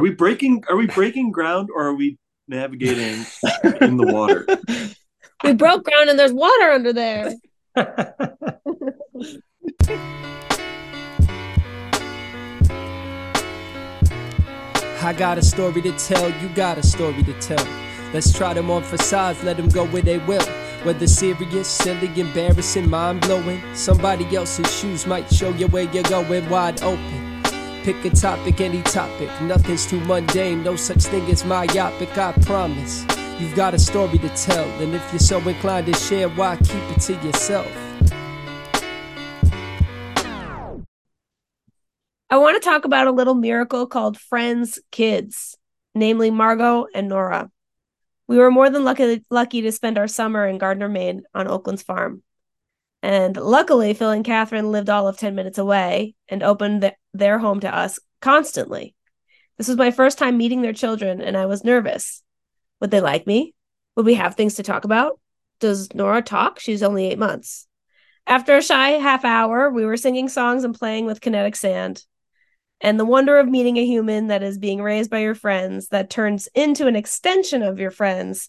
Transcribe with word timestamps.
Are 0.00 0.02
we 0.02 0.12
breaking? 0.12 0.64
Are 0.70 0.76
we 0.76 0.86
breaking 0.86 1.30
ground, 1.30 1.68
or 1.76 1.88
are 1.88 1.94
we 1.94 2.16
navigating 2.48 3.26
in 3.82 3.98
the 3.98 4.06
water? 4.06 4.46
We 5.44 5.52
broke 5.54 5.84
ground 5.84 6.10
and 6.10 6.18
there's 6.18 6.34
water 6.34 6.70
under 6.70 6.92
there. 6.92 7.32
I 7.76 8.12
got 15.16 15.38
a 15.38 15.42
story 15.42 15.80
to 15.80 15.92
tell, 15.92 16.28
you 16.42 16.48
got 16.54 16.76
a 16.76 16.82
story 16.82 17.22
to 17.22 17.32
tell. 17.40 17.66
Let's 18.12 18.36
try 18.36 18.52
them 18.52 18.70
on 18.70 18.82
for 18.82 18.98
size, 18.98 19.42
let 19.44 19.56
them 19.56 19.70
go 19.70 19.86
where 19.86 20.02
they 20.02 20.18
will. 20.18 20.44
Whether 20.82 21.06
serious, 21.06 21.68
silly, 21.68 22.20
embarrassing, 22.20 22.90
mind 22.90 23.22
blowing, 23.22 23.62
somebody 23.74 24.36
else's 24.36 24.78
shoes 24.78 25.06
might 25.06 25.32
show 25.32 25.48
you 25.50 25.68
where 25.68 25.84
you're 25.84 26.04
going 26.04 26.50
wide 26.50 26.82
open. 26.82 27.29
Pick 27.82 28.04
a 28.04 28.10
topic, 28.10 28.60
any 28.60 28.82
topic, 28.82 29.30
nothing's 29.40 29.86
too 29.86 30.00
mundane, 30.00 30.62
no 30.62 30.76
such 30.76 31.02
thing 31.04 31.24
as 31.30 31.46
myopic, 31.46 32.16
I 32.18 32.32
promise. 32.42 33.06
You've 33.38 33.56
got 33.56 33.72
a 33.72 33.78
story 33.78 34.18
to 34.18 34.28
tell, 34.30 34.68
and 34.82 34.94
if 34.94 35.02
you're 35.10 35.18
so 35.18 35.38
inclined 35.48 35.86
to 35.86 35.94
share, 35.94 36.28
why 36.28 36.56
keep 36.56 36.96
it 36.96 37.00
to 37.00 37.14
yourself? 37.26 37.66
I 42.28 42.36
want 42.36 42.62
to 42.62 42.68
talk 42.68 42.84
about 42.84 43.06
a 43.06 43.12
little 43.12 43.34
miracle 43.34 43.86
called 43.86 44.18
Friends 44.18 44.78
Kids, 44.92 45.56
namely 45.94 46.30
Margot 46.30 46.86
and 46.94 47.08
Nora. 47.08 47.50
We 48.28 48.36
were 48.36 48.50
more 48.50 48.68
than 48.68 48.84
lucky, 48.84 49.24
lucky 49.30 49.62
to 49.62 49.72
spend 49.72 49.96
our 49.96 50.06
summer 50.06 50.46
in 50.46 50.58
Gardiner, 50.58 50.90
Maine 50.90 51.22
on 51.34 51.48
Oakland's 51.48 51.82
farm. 51.82 52.22
And 53.02 53.36
luckily, 53.36 53.94
Phil 53.94 54.10
and 54.10 54.24
Catherine 54.24 54.72
lived 54.72 54.90
all 54.90 55.08
of 55.08 55.16
10 55.16 55.34
minutes 55.34 55.58
away 55.58 56.14
and 56.28 56.42
opened 56.42 56.82
the, 56.82 56.94
their 57.14 57.38
home 57.38 57.60
to 57.60 57.74
us 57.74 57.98
constantly. 58.20 58.94
This 59.56 59.68
was 59.68 59.76
my 59.76 59.90
first 59.90 60.18
time 60.18 60.36
meeting 60.36 60.62
their 60.62 60.72
children, 60.72 61.20
and 61.20 61.36
I 61.36 61.46
was 61.46 61.64
nervous. 61.64 62.22
Would 62.80 62.90
they 62.90 63.00
like 63.00 63.26
me? 63.26 63.54
Would 63.96 64.06
we 64.06 64.14
have 64.14 64.34
things 64.34 64.54
to 64.54 64.62
talk 64.62 64.84
about? 64.84 65.18
Does 65.60 65.94
Nora 65.94 66.22
talk? 66.22 66.58
She's 66.58 66.82
only 66.82 67.06
eight 67.06 67.18
months. 67.18 67.66
After 68.26 68.56
a 68.56 68.62
shy 68.62 68.90
half 68.90 69.24
hour, 69.24 69.70
we 69.70 69.84
were 69.84 69.96
singing 69.96 70.28
songs 70.28 70.64
and 70.64 70.74
playing 70.74 71.06
with 71.06 71.20
kinetic 71.20 71.56
sand 71.56 72.04
and 72.80 72.98
the 72.98 73.04
wonder 73.04 73.38
of 73.38 73.48
meeting 73.48 73.76
a 73.76 73.84
human 73.84 74.28
that 74.28 74.42
is 74.42 74.58
being 74.58 74.80
raised 74.80 75.10
by 75.10 75.18
your 75.18 75.34
friends 75.34 75.88
that 75.88 76.10
turns 76.10 76.48
into 76.54 76.86
an 76.86 76.96
extension 76.96 77.62
of 77.62 77.78
your 77.78 77.90
friends 77.90 78.48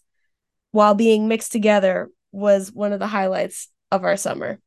while 0.71 0.95
being 0.95 1.27
mixed 1.27 1.51
together 1.51 2.09
was 2.31 2.71
one 2.71 2.93
of 2.93 2.99
the 2.99 3.07
highlights 3.07 3.67
of 3.91 4.03
our 4.03 4.17
summer. 4.17 4.59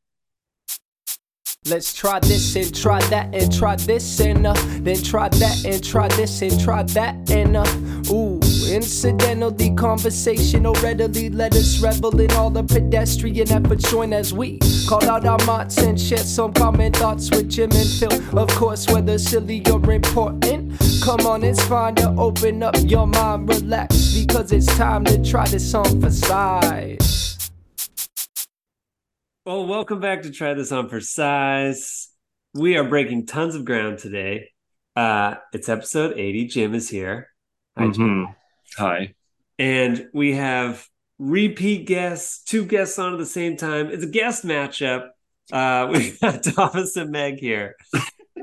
Let's 1.67 1.95
try 1.95 2.19
this 2.19 2.55
and 2.55 2.75
try 2.75 2.99
that 3.07 3.33
and 3.33 3.51
try 3.51 3.75
this 3.75 4.19
and 4.19 4.45
uh, 4.45 4.53
then 4.81 5.01
try 5.01 5.29
that 5.29 5.65
and 5.65 5.83
try 5.83 6.07
this 6.09 6.43
and 6.43 6.59
try 6.61 6.83
that 6.83 7.31
and 7.31 7.57
uh, 7.57 7.65
ooh, 8.13 8.39
incidental 8.69 9.49
the 9.49 9.73
conversation 9.73 10.71
readily 10.83 11.31
let 11.31 11.55
us 11.55 11.81
revel 11.81 12.19
in 12.19 12.29
all 12.33 12.51
the 12.51 12.61
pedestrian 12.61 13.51
efforts 13.51 13.89
join 13.89 14.13
as 14.13 14.31
we 14.31 14.59
call 14.87 15.03
out 15.09 15.25
our 15.25 15.43
mots 15.47 15.79
and 15.79 15.99
share 15.99 16.19
some 16.19 16.53
common 16.53 16.93
thoughts 16.93 17.31
with 17.31 17.49
Jim 17.49 17.71
and 17.71 17.89
Phil. 17.89 18.37
Of 18.37 18.49
course, 18.49 18.87
whether 18.91 19.17
silly 19.17 19.65
or 19.65 19.91
important, 19.91 20.79
come 21.03 21.25
on, 21.25 21.43
it's 21.43 21.63
fine 21.65 21.95
to 21.95 22.09
open 22.15 22.61
up 22.61 22.75
your 22.83 23.07
mind, 23.07 23.49
relax 23.49 24.13
because 24.13 24.51
it's 24.51 24.67
time 24.77 25.03
to 25.05 25.23
try 25.23 25.47
this 25.47 25.73
on 25.73 25.99
for 25.99 26.11
size. 26.11 27.34
Well, 29.45 29.67
welcome 29.67 29.99
back 29.99 30.23
to 30.23 30.31
Try 30.31 30.55
This 30.55 30.71
On 30.71 30.89
for 30.89 30.99
Size. 30.99 32.09
We 32.55 32.77
are 32.77 32.83
breaking 32.83 33.27
tons 33.27 33.53
of 33.53 33.63
ground 33.63 33.99
today. 33.99 34.49
Uh, 34.95 35.35
it's 35.53 35.69
episode 35.69 36.17
80. 36.17 36.47
Jim 36.47 36.73
is 36.73 36.89
here. 36.89 37.27
Hi, 37.77 37.89
Jim. 37.91 38.29
Hi. 38.75 39.13
And 39.59 40.07
we 40.15 40.33
have 40.33 40.87
repeat 41.19 41.85
guests, 41.85 42.43
two 42.43 42.65
guests 42.65 42.97
on 42.97 43.13
at 43.13 43.19
the 43.19 43.25
same 43.27 43.55
time. 43.55 43.91
It's 43.91 44.03
a 44.03 44.07
guest 44.07 44.43
matchup. 44.45 45.09
Uh, 45.53 45.89
we've 45.93 46.19
got 46.19 46.43
Thomas 46.43 46.95
and 46.97 47.11
Meg 47.11 47.37
here 47.39 47.75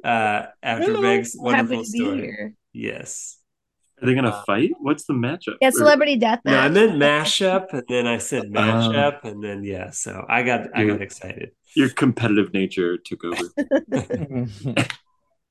uh, 0.05 0.45
after 0.63 0.85
Hello. 0.85 1.01
Meg's 1.01 1.33
Happy 1.33 1.43
wonderful 1.43 1.85
to 1.85 1.91
be 1.91 1.99
story. 1.99 2.21
here. 2.21 2.55
Yes. 2.73 3.39
Are 4.03 4.07
they 4.07 4.15
gonna 4.15 4.43
fight? 4.47 4.71
What's 4.81 5.05
the 5.05 5.13
matchup? 5.13 5.57
Yeah, 5.61 5.71
celebrity 5.71 6.17
death 6.17 6.41
match. 6.45 6.53
No, 6.53 6.59
I 6.59 6.69
meant 6.69 6.93
mashup, 7.01 7.73
and 7.73 7.85
then 7.89 8.07
I 8.07 8.19
said 8.19 8.45
Oh. 8.47 8.51
mashup, 8.59 9.25
and 9.25 9.43
then 9.43 9.63
yeah. 9.65 9.91
So 9.91 10.25
I 10.29 10.43
got 10.43 10.77
I 10.77 10.85
got 10.85 11.01
excited. 11.01 11.53
Your 11.77 11.89
competitive 11.89 12.53
nature 12.53 12.99
took 12.99 13.25
over. 13.25 14.77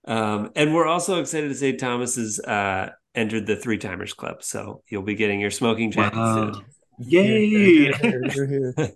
Um, 0.03 0.50
and 0.56 0.73
we're 0.73 0.88
also 0.88 1.22
excited 1.22 1.50
to 1.50 1.53
say 1.56 1.73
Thomas 1.73 2.16
has 2.16 2.39
uh, 2.39 2.89
entered 3.13 3.45
the 3.45 3.56
Three 3.56 3.78
Timers 3.78 4.13
Club, 4.13 4.41
so 4.44 4.81
you'll 4.89 5.03
be 5.03 5.13
getting 5.13 5.39
your 5.39 5.51
smoking 5.51 5.91
jacket 5.91 6.18
Wow. 6.18 6.51
soon. 6.53 6.66
Yay! 7.07 7.91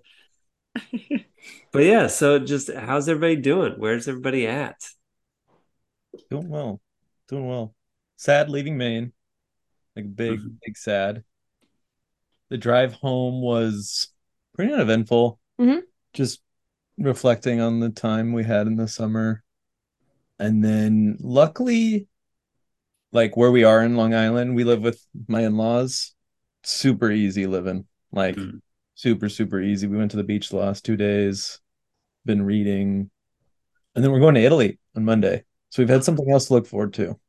But 1.71 1.83
yeah, 1.83 2.07
so 2.07 2.39
just 2.39 2.71
how's 2.73 3.07
everybody 3.07 3.35
doing? 3.35 3.73
Where's 3.77 4.07
everybody 4.07 4.47
at? 4.47 4.77
Doing 6.31 6.49
well. 6.49 6.81
Doing 7.27 7.47
well. 7.47 7.75
Sad 8.15 8.49
leaving 8.49 8.77
Maine. 8.77 9.11
Like 9.95 10.15
big, 10.15 10.39
Mhm. 10.39 10.57
big 10.65 10.77
sad. 10.77 11.23
The 12.49 12.57
drive 12.57 12.93
home 12.93 13.41
was 13.41 14.09
pretty 14.53 14.73
uneventful. 14.73 15.39
Mhm. 15.59 15.81
Just 16.13 16.41
reflecting 16.97 17.59
on 17.59 17.79
the 17.79 17.89
time 17.89 18.33
we 18.33 18.43
had 18.43 18.67
in 18.67 18.75
the 18.75 18.87
summer. 18.87 19.43
And 20.39 20.63
then 20.63 21.17
luckily, 21.19 22.07
like 23.11 23.37
where 23.37 23.51
we 23.51 23.63
are 23.63 23.83
in 23.83 23.95
Long 23.95 24.13
Island, 24.13 24.55
we 24.55 24.63
live 24.63 24.81
with 24.81 25.05
my 25.27 25.41
in-laws. 25.41 26.13
Super 26.63 27.11
easy 27.11 27.47
living. 27.47 27.87
Like 28.11 28.35
Mhm. 28.35 28.61
super, 28.95 29.29
super 29.29 29.61
easy. 29.61 29.87
We 29.87 29.97
went 29.97 30.11
to 30.11 30.17
the 30.17 30.23
beach 30.23 30.49
the 30.49 30.57
last 30.57 30.83
two 30.85 30.97
days, 30.97 31.59
been 32.25 32.41
reading. 32.41 33.09
And 33.95 34.03
then 34.03 34.11
we're 34.11 34.19
going 34.19 34.35
to 34.35 34.41
Italy 34.41 34.77
on 34.95 35.05
Monday. 35.05 35.45
So 35.69 35.81
we've 35.81 35.89
had 35.89 36.03
something 36.03 36.29
else 36.29 36.47
to 36.47 36.53
look 36.53 36.67
forward 36.67 36.93
to. 36.95 37.19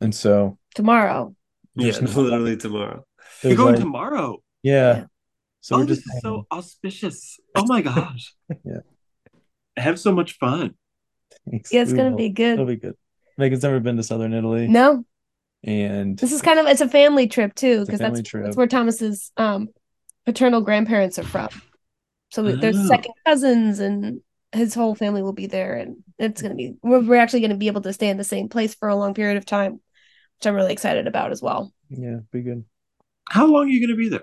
And 0.00 0.14
so 0.14 0.58
Tomorrow. 0.74 1.34
Yeah, 1.76 1.92
literally 2.00 2.56
tomorrow. 2.56 3.04
You're 3.42 3.56
going 3.56 3.74
like- 3.74 3.82
tomorrow. 3.82 4.38
yeah. 4.62 4.96
Yeah. 4.96 5.04
So 5.62 5.76
oh, 5.76 5.78
we're 5.80 5.86
this 5.86 5.98
just 5.98 6.14
is 6.16 6.22
so 6.22 6.46
auspicious. 6.50 7.38
Oh 7.54 7.64
my 7.66 7.82
gosh. 7.82 8.34
Yeah. 8.64 8.80
Have 9.76 9.98
so 10.00 10.12
much 10.12 10.38
fun. 10.38 10.74
Thanks. 11.50 11.72
Yeah, 11.72 11.82
it's 11.82 11.92
gonna 11.92 12.10
will. 12.10 12.16
be 12.16 12.28
good. 12.30 12.54
It'll 12.54 12.66
good. 12.66 12.80
be 12.80 12.86
good. 12.88 12.96
Meaghan's 13.38 13.62
never 13.62 13.78
been 13.80 13.96
to 13.96 14.02
Southern 14.02 14.32
Italy. 14.34 14.68
No, 14.68 15.04
And 15.62 16.18
this 16.18 16.32
is 16.32 16.42
kind 16.42 16.58
of 16.58 16.66
it's 16.66 16.80
a 16.80 16.88
family 16.88 17.26
trip 17.28 17.54
too, 17.54 17.84
because 17.84 18.00
that's 18.00 18.22
trip. 18.22 18.44
that's 18.44 18.56
where 18.56 18.66
Thomas's 18.66 19.32
um 19.36 19.68
paternal 20.26 20.60
grandparents 20.62 21.18
are 21.18 21.24
from. 21.24 21.48
So 22.30 22.42
we- 22.42 22.52
there's 22.56 22.78
Oh. 22.78 22.86
second 22.86 23.14
cousins 23.26 23.78
and 23.80 24.20
his 24.52 24.74
whole 24.74 24.94
family 24.94 25.22
will 25.22 25.32
be 25.32 25.46
there, 25.46 25.74
and 25.74 25.96
it's 26.18 26.42
gonna 26.42 26.54
be 26.56 26.74
we're, 26.82 27.00
we're 27.00 27.16
actually 27.20 27.40
gonna 27.40 27.56
be 27.56 27.68
able 27.68 27.82
to 27.82 27.92
stay 27.92 28.08
in 28.08 28.16
the 28.16 28.24
same 28.24 28.48
place 28.48 28.74
for 28.74 28.88
a 28.88 28.96
long 28.96 29.14
period 29.14 29.36
of 29.36 29.46
time, 29.46 29.80
which 30.40 30.46
I'm 30.46 30.54
really 30.54 30.72
excited 30.72 31.06
about 31.06 31.32
as 31.32 31.42
well. 31.42 31.70
yeah, 31.90 32.16
be 32.32 32.40
good. 32.40 32.64
How 33.28 33.46
long 33.46 33.66
are 33.66 33.68
you 33.68 33.86
gonna 33.86 33.96
be 33.96 34.08
there? 34.08 34.22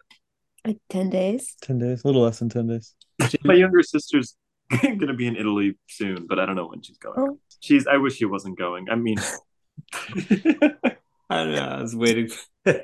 Like 0.66 0.79
ten 0.89 1.09
days. 1.11 1.55
10 1.61 1.78
days, 1.78 2.03
a 2.03 2.07
little 2.07 2.23
less 2.23 2.39
than 2.39 2.50
10 2.50 2.67
days. 2.67 2.95
My 3.44 3.53
younger 3.53 3.83
sister's 3.83 4.35
gonna 4.81 5.13
be 5.13 5.27
in 5.27 5.35
Italy 5.35 5.77
soon, 5.88 6.25
but 6.27 6.39
I 6.39 6.45
don't 6.47 6.56
know 6.56 6.67
when 6.67 6.81
she's 6.81 6.97
going. 6.97 7.16
Oh. 7.19 7.39
She's. 7.59 7.85
I 7.88 7.97
wish 7.97 8.16
she 8.16 8.25
wasn't 8.25 8.57
going. 8.57 8.89
I 8.89 8.95
mean, 8.95 9.17
I 10.09 11.44
don't 11.44 11.51
know. 11.56 11.67
I 11.77 11.81
was 11.81 11.95
waiting. 11.95 12.29
I 12.66 12.81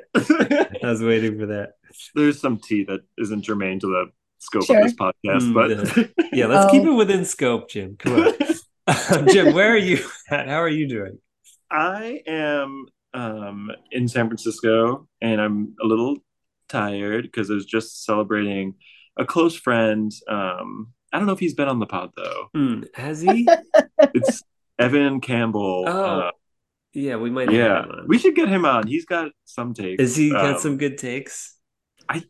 was 0.84 1.02
waiting 1.02 1.40
for 1.40 1.48
that. 1.48 1.72
there's 2.16 2.40
some 2.40 2.58
tea 2.60 2.84
that 2.86 3.02
isn't 3.18 3.42
germane 3.42 3.80
to 3.80 3.88
the 3.88 4.06
scope 4.40 4.66
Sure. 4.66 4.78
of 4.78 4.84
this 4.84 4.94
podcast, 4.94 5.14
Mm, 5.42 5.54
but 5.54 6.28
Yeah, 6.34 6.46
let's 6.48 6.68
Oh. 6.68 6.72
keep 6.72 6.84
it 6.84 6.92
within 6.92 7.26
scope, 7.26 7.70
Jim. 7.70 7.96
Come 7.98 8.34
on, 8.88 9.28
Jim. 9.30 9.54
Where 9.54 9.74
are 9.74 9.78
you 9.78 10.00
at? 10.30 10.48
How 10.48 10.62
are 10.62 10.70
you 10.70 10.88
doing? 10.88 11.18
I 11.72 12.22
am 12.28 12.86
um, 13.14 13.72
in 13.92 14.08
San 14.08 14.28
Francisco, 14.28 15.08
and 15.22 15.40
I'm 15.42 15.76
a 15.82 15.86
little 15.86 16.18
tired 16.70 17.24
because 17.24 17.50
I 17.52 17.56
was 17.56 17.66
just 17.66 18.06
celebrating 18.06 18.76
a 19.18 19.26
close 19.26 19.56
friend. 19.56 20.12
Um, 20.28 20.94
I 21.12 21.18
don't 21.18 21.28
know 21.28 21.34
if 21.34 21.40
he's 21.40 21.54
been 21.54 21.68
on 21.68 21.80
the 21.80 21.86
pod 21.86 22.12
though. 22.16 22.48
Hmm, 22.54 22.84
has 22.96 23.22
he? 23.22 23.48
It's 24.16 24.44
Evan 24.80 25.22
Campbell. 25.22 25.86
Oh, 25.88 25.92
Uh, 26.20 26.32
yeah, 26.94 27.16
we 27.16 27.30
might. 27.30 27.50
have 27.50 27.56
yeah, 27.58 27.86
we 28.08 28.18
should 28.20 28.36
get 28.36 28.50
him 28.50 28.66
on. 28.66 28.86
He's 28.88 29.06
got 29.06 29.32
some 29.46 29.74
takes. 29.74 30.02
Is 30.04 30.16
he 30.16 30.30
got 30.32 30.56
Um, 30.56 30.60
some 30.62 30.78
good 30.78 30.98
takes? 30.98 31.56
I, 32.10 32.24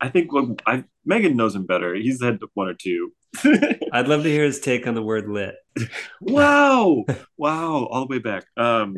I 0.00 0.08
think 0.08 0.32
well, 0.32 0.56
I 0.66 0.84
Meaghan 1.08 1.34
knows 1.36 1.54
him 1.54 1.66
better. 1.66 1.94
He's 1.94 2.22
had 2.22 2.38
one 2.54 2.68
or 2.68 2.74
two. 2.74 3.12
I'd 3.92 4.08
love 4.08 4.22
to 4.24 4.28
hear 4.30 4.44
his 4.44 4.60
take 4.60 4.86
on 4.86 4.94
the 4.94 5.02
word 5.02 5.28
lit. 5.28 5.54
wow, 6.20 7.04
wow, 7.38 7.84
all 7.86 8.06
the 8.06 8.10
way 8.10 8.18
back. 8.18 8.44
Um, 8.56 8.96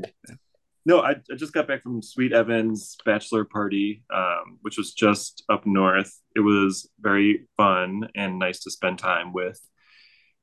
no, 0.85 1.01
I, 1.01 1.13
I 1.31 1.37
just 1.37 1.53
got 1.53 1.67
back 1.69 1.83
from 1.83 2.03
Sweet 2.03 2.33
Evan's 2.33 2.97
bachelor 3.05 3.45
party, 3.45 4.03
um, 4.15 4.59
which 4.63 4.77
was 4.79 4.93
just 4.93 5.43
up 5.49 5.65
north. 5.67 6.13
It 6.35 6.41
was 6.41 6.89
very 7.01 7.47
fun 7.57 8.09
and 8.15 8.39
nice 8.39 8.61
to 8.65 8.71
spend 8.71 8.99
time 8.99 9.33
with 9.33 9.61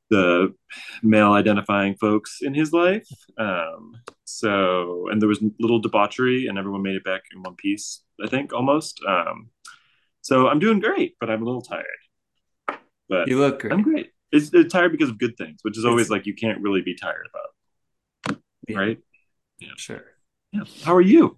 the 0.10 0.54
male 1.04 1.34
identifying 1.34 1.96
folks 1.96 2.40
in 2.42 2.54
his 2.54 2.74
life. 2.74 3.08
Um, 3.38 3.94
so, 4.26 5.08
and 5.10 5.22
there 5.22 5.30
was 5.30 5.40
little 5.60 5.80
debauchery, 5.80 6.48
and 6.48 6.58
everyone 6.58 6.82
made 6.84 6.96
it 6.96 7.04
back 7.04 7.24
in 7.36 7.44
one 7.44 7.56
piece, 7.56 8.02
I 8.24 8.28
think, 8.28 8.52
almost. 8.54 9.02
Um, 9.08 9.50
so 10.22 10.48
I'm 10.48 10.60
doing 10.60 10.80
great, 10.80 11.16
but 11.20 11.30
I'm 11.30 11.42
a 11.42 11.46
little 11.46 11.62
tired. 11.62 11.86
But 13.08 13.28
You 13.28 13.40
look 13.40 13.60
great. 13.62 13.74
I'm 13.74 13.82
great. 13.84 14.12
It's, 14.32 14.52
it's 14.54 14.72
tired 14.72 14.92
because 14.92 15.10
of 15.10 15.18
good 15.18 15.38
things, 15.38 15.60
which 15.64 15.78
is 15.78 15.86
always 15.86 16.06
It's- 16.08 16.12
like 16.12 16.26
you 16.28 16.34
can't 16.36 16.62
really 16.62 16.82
be 16.82 16.96
tired 16.96 17.28
about, 17.34 18.40
Yeah, 18.68 18.78
right? 18.78 18.98
Yeah, 19.60 19.70
sure. 19.78 20.04
Yeah. 20.52 20.64
How 20.84 20.96
are 20.96 21.02
you? 21.02 21.38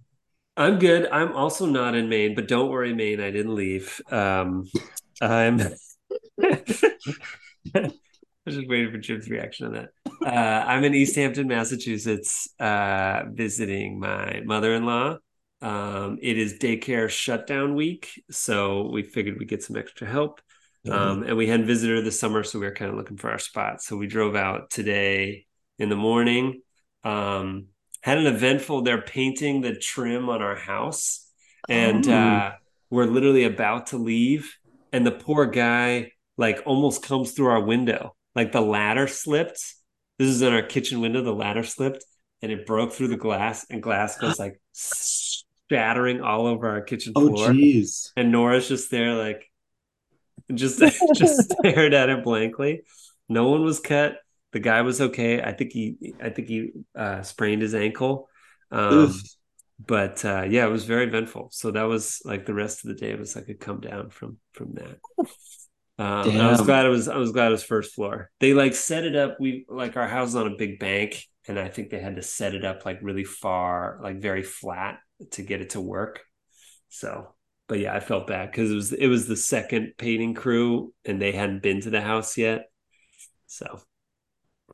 I'm 0.57 0.79
good. 0.79 1.07
I'm 1.11 1.33
also 1.33 1.65
not 1.65 1.95
in 1.95 2.09
Maine, 2.09 2.35
but 2.35 2.47
don't 2.47 2.69
worry, 2.69 2.93
Maine. 2.93 3.19
I 3.19 3.31
didn't 3.31 3.55
leave. 3.55 4.01
Um, 4.11 4.69
I'm. 5.21 5.59
I 6.43 7.91
was 8.45 8.55
just 8.55 8.67
waiting 8.67 8.91
for 8.91 8.97
Jim's 8.97 9.29
reaction 9.29 9.67
on 9.67 9.73
that. 9.73 9.89
Uh, 10.25 10.65
I'm 10.67 10.83
in 10.83 10.93
Easthampton, 10.93 11.47
Massachusetts, 11.47 12.49
uh, 12.59 13.23
visiting 13.31 13.99
my 13.99 14.41
mother-in-law. 14.43 15.17
Um, 15.61 16.17
it 16.21 16.37
is 16.37 16.57
daycare 16.57 17.09
shutdown 17.09 17.75
week, 17.75 18.23
so 18.31 18.89
we 18.91 19.03
figured 19.03 19.37
we'd 19.37 19.47
get 19.47 19.63
some 19.63 19.77
extra 19.77 20.07
help. 20.07 20.41
Um, 20.89 21.21
and 21.21 21.37
we 21.37 21.45
hadn't 21.45 21.67
visited 21.67 21.97
her 21.97 22.01
this 22.01 22.19
summer, 22.19 22.43
so 22.43 22.59
we 22.59 22.65
were 22.65 22.73
kind 22.73 22.89
of 22.89 22.97
looking 22.97 23.17
for 23.17 23.29
our 23.29 23.37
spot. 23.37 23.83
So 23.83 23.95
we 23.95 24.07
drove 24.07 24.35
out 24.35 24.71
today 24.71 25.45
in 25.77 25.89
the 25.89 25.95
morning. 25.95 26.61
Um, 27.03 27.67
had 28.01 28.17
an 28.17 28.27
eventful. 28.27 28.81
They're 28.81 29.01
painting 29.01 29.61
the 29.61 29.75
trim 29.75 30.29
on 30.29 30.41
our 30.41 30.55
house, 30.55 31.27
and 31.69 32.07
Oh. 32.07 32.13
uh, 32.13 32.53
we're 32.89 33.05
literally 33.05 33.43
about 33.45 33.87
to 33.87 33.97
leave, 33.97 34.55
and 34.91 35.05
the 35.05 35.11
poor 35.11 35.45
guy 35.45 36.11
like 36.37 36.61
almost 36.65 37.03
comes 37.03 37.31
through 37.31 37.47
our 37.47 37.61
window. 37.63 38.15
Like 38.35 38.51
the 38.51 38.61
ladder 38.61 39.07
slipped. 39.07 39.59
This 40.17 40.29
is 40.29 40.41
in 40.41 40.53
our 40.53 40.61
kitchen 40.63 41.01
window. 41.01 41.21
The 41.21 41.33
ladder 41.33 41.63
slipped, 41.63 42.03
and 42.41 42.51
it 42.51 42.65
broke 42.65 42.93
through 42.93 43.09
the 43.09 43.17
glass, 43.17 43.65
and 43.69 43.81
glass 43.83 44.17
goes 44.17 44.39
like 44.39 44.59
shattering 45.69 46.21
all 46.21 46.47
over 46.47 46.69
our 46.69 46.81
kitchen 46.81 47.13
Oh, 47.15 47.27
floor. 47.29 47.53
geez. 47.53 48.11
And 48.17 48.31
Nora's 48.31 48.67
just 48.67 48.91
there, 48.91 49.13
like, 49.15 49.49
just 50.53 50.79
just 51.15 51.51
stared 51.51 51.93
at 51.93 52.09
it 52.09 52.23
blankly. 52.23 52.81
No 53.29 53.49
one 53.49 53.63
was 53.63 53.79
cut. 53.79 54.17
The 54.51 54.59
guy 54.59 54.81
was 54.81 55.01
okay. 55.01 55.41
I 55.41 55.53
think 55.53 55.71
he, 55.71 56.13
I 56.21 56.29
think 56.29 56.47
he 56.47 56.71
uh, 56.95 57.21
sprained 57.23 57.61
his 57.61 57.73
ankle. 57.73 58.29
Um, 58.71 59.13
but 59.85 60.23
uh, 60.25 60.43
yeah, 60.43 60.65
it 60.65 60.71
was 60.71 60.85
very 60.85 61.05
eventful. 61.05 61.49
So 61.51 61.71
that 61.71 61.83
was 61.83 62.21
like 62.25 62.45
the 62.45 62.53
rest 62.53 62.85
of 62.85 62.89
the 62.89 62.95
day 62.95 63.15
was 63.15 63.35
like 63.35 63.49
a 63.49 63.53
come 63.53 63.79
down 63.79 64.09
from 64.09 64.37
from 64.53 64.73
that. 64.75 64.99
Um, 65.97 66.39
I 66.39 66.49
was 66.49 66.61
glad 66.61 66.85
it 66.85 66.89
was. 66.89 67.07
I 67.07 67.17
was 67.17 67.31
glad 67.31 67.47
it 67.47 67.51
was 67.51 67.63
first 67.63 67.93
floor. 67.93 68.31
They 68.39 68.53
like 68.53 68.73
set 68.73 69.05
it 69.05 69.15
up. 69.15 69.37
We 69.39 69.65
like 69.69 69.97
our 69.97 70.07
house 70.07 70.29
is 70.29 70.35
on 70.35 70.47
a 70.47 70.55
big 70.57 70.79
bank, 70.79 71.23
and 71.47 71.59
I 71.59 71.67
think 71.69 71.89
they 71.89 71.99
had 71.99 72.15
to 72.15 72.23
set 72.23 72.55
it 72.55 72.65
up 72.65 72.85
like 72.85 72.99
really 73.01 73.23
far, 73.23 73.99
like 74.03 74.19
very 74.19 74.43
flat 74.43 74.99
to 75.31 75.43
get 75.43 75.61
it 75.61 75.71
to 75.71 75.81
work. 75.81 76.21
So, 76.89 77.35
but 77.67 77.79
yeah, 77.79 77.95
I 77.95 77.99
felt 77.99 78.27
bad 78.27 78.51
because 78.51 78.71
it 78.71 78.75
was 78.75 78.93
it 78.93 79.07
was 79.07 79.27
the 79.27 79.35
second 79.35 79.93
painting 79.97 80.33
crew, 80.33 80.93
and 81.05 81.21
they 81.21 81.31
hadn't 81.31 81.61
been 81.61 81.81
to 81.81 81.89
the 81.89 82.01
house 82.01 82.37
yet. 82.37 82.71
So, 83.47 83.81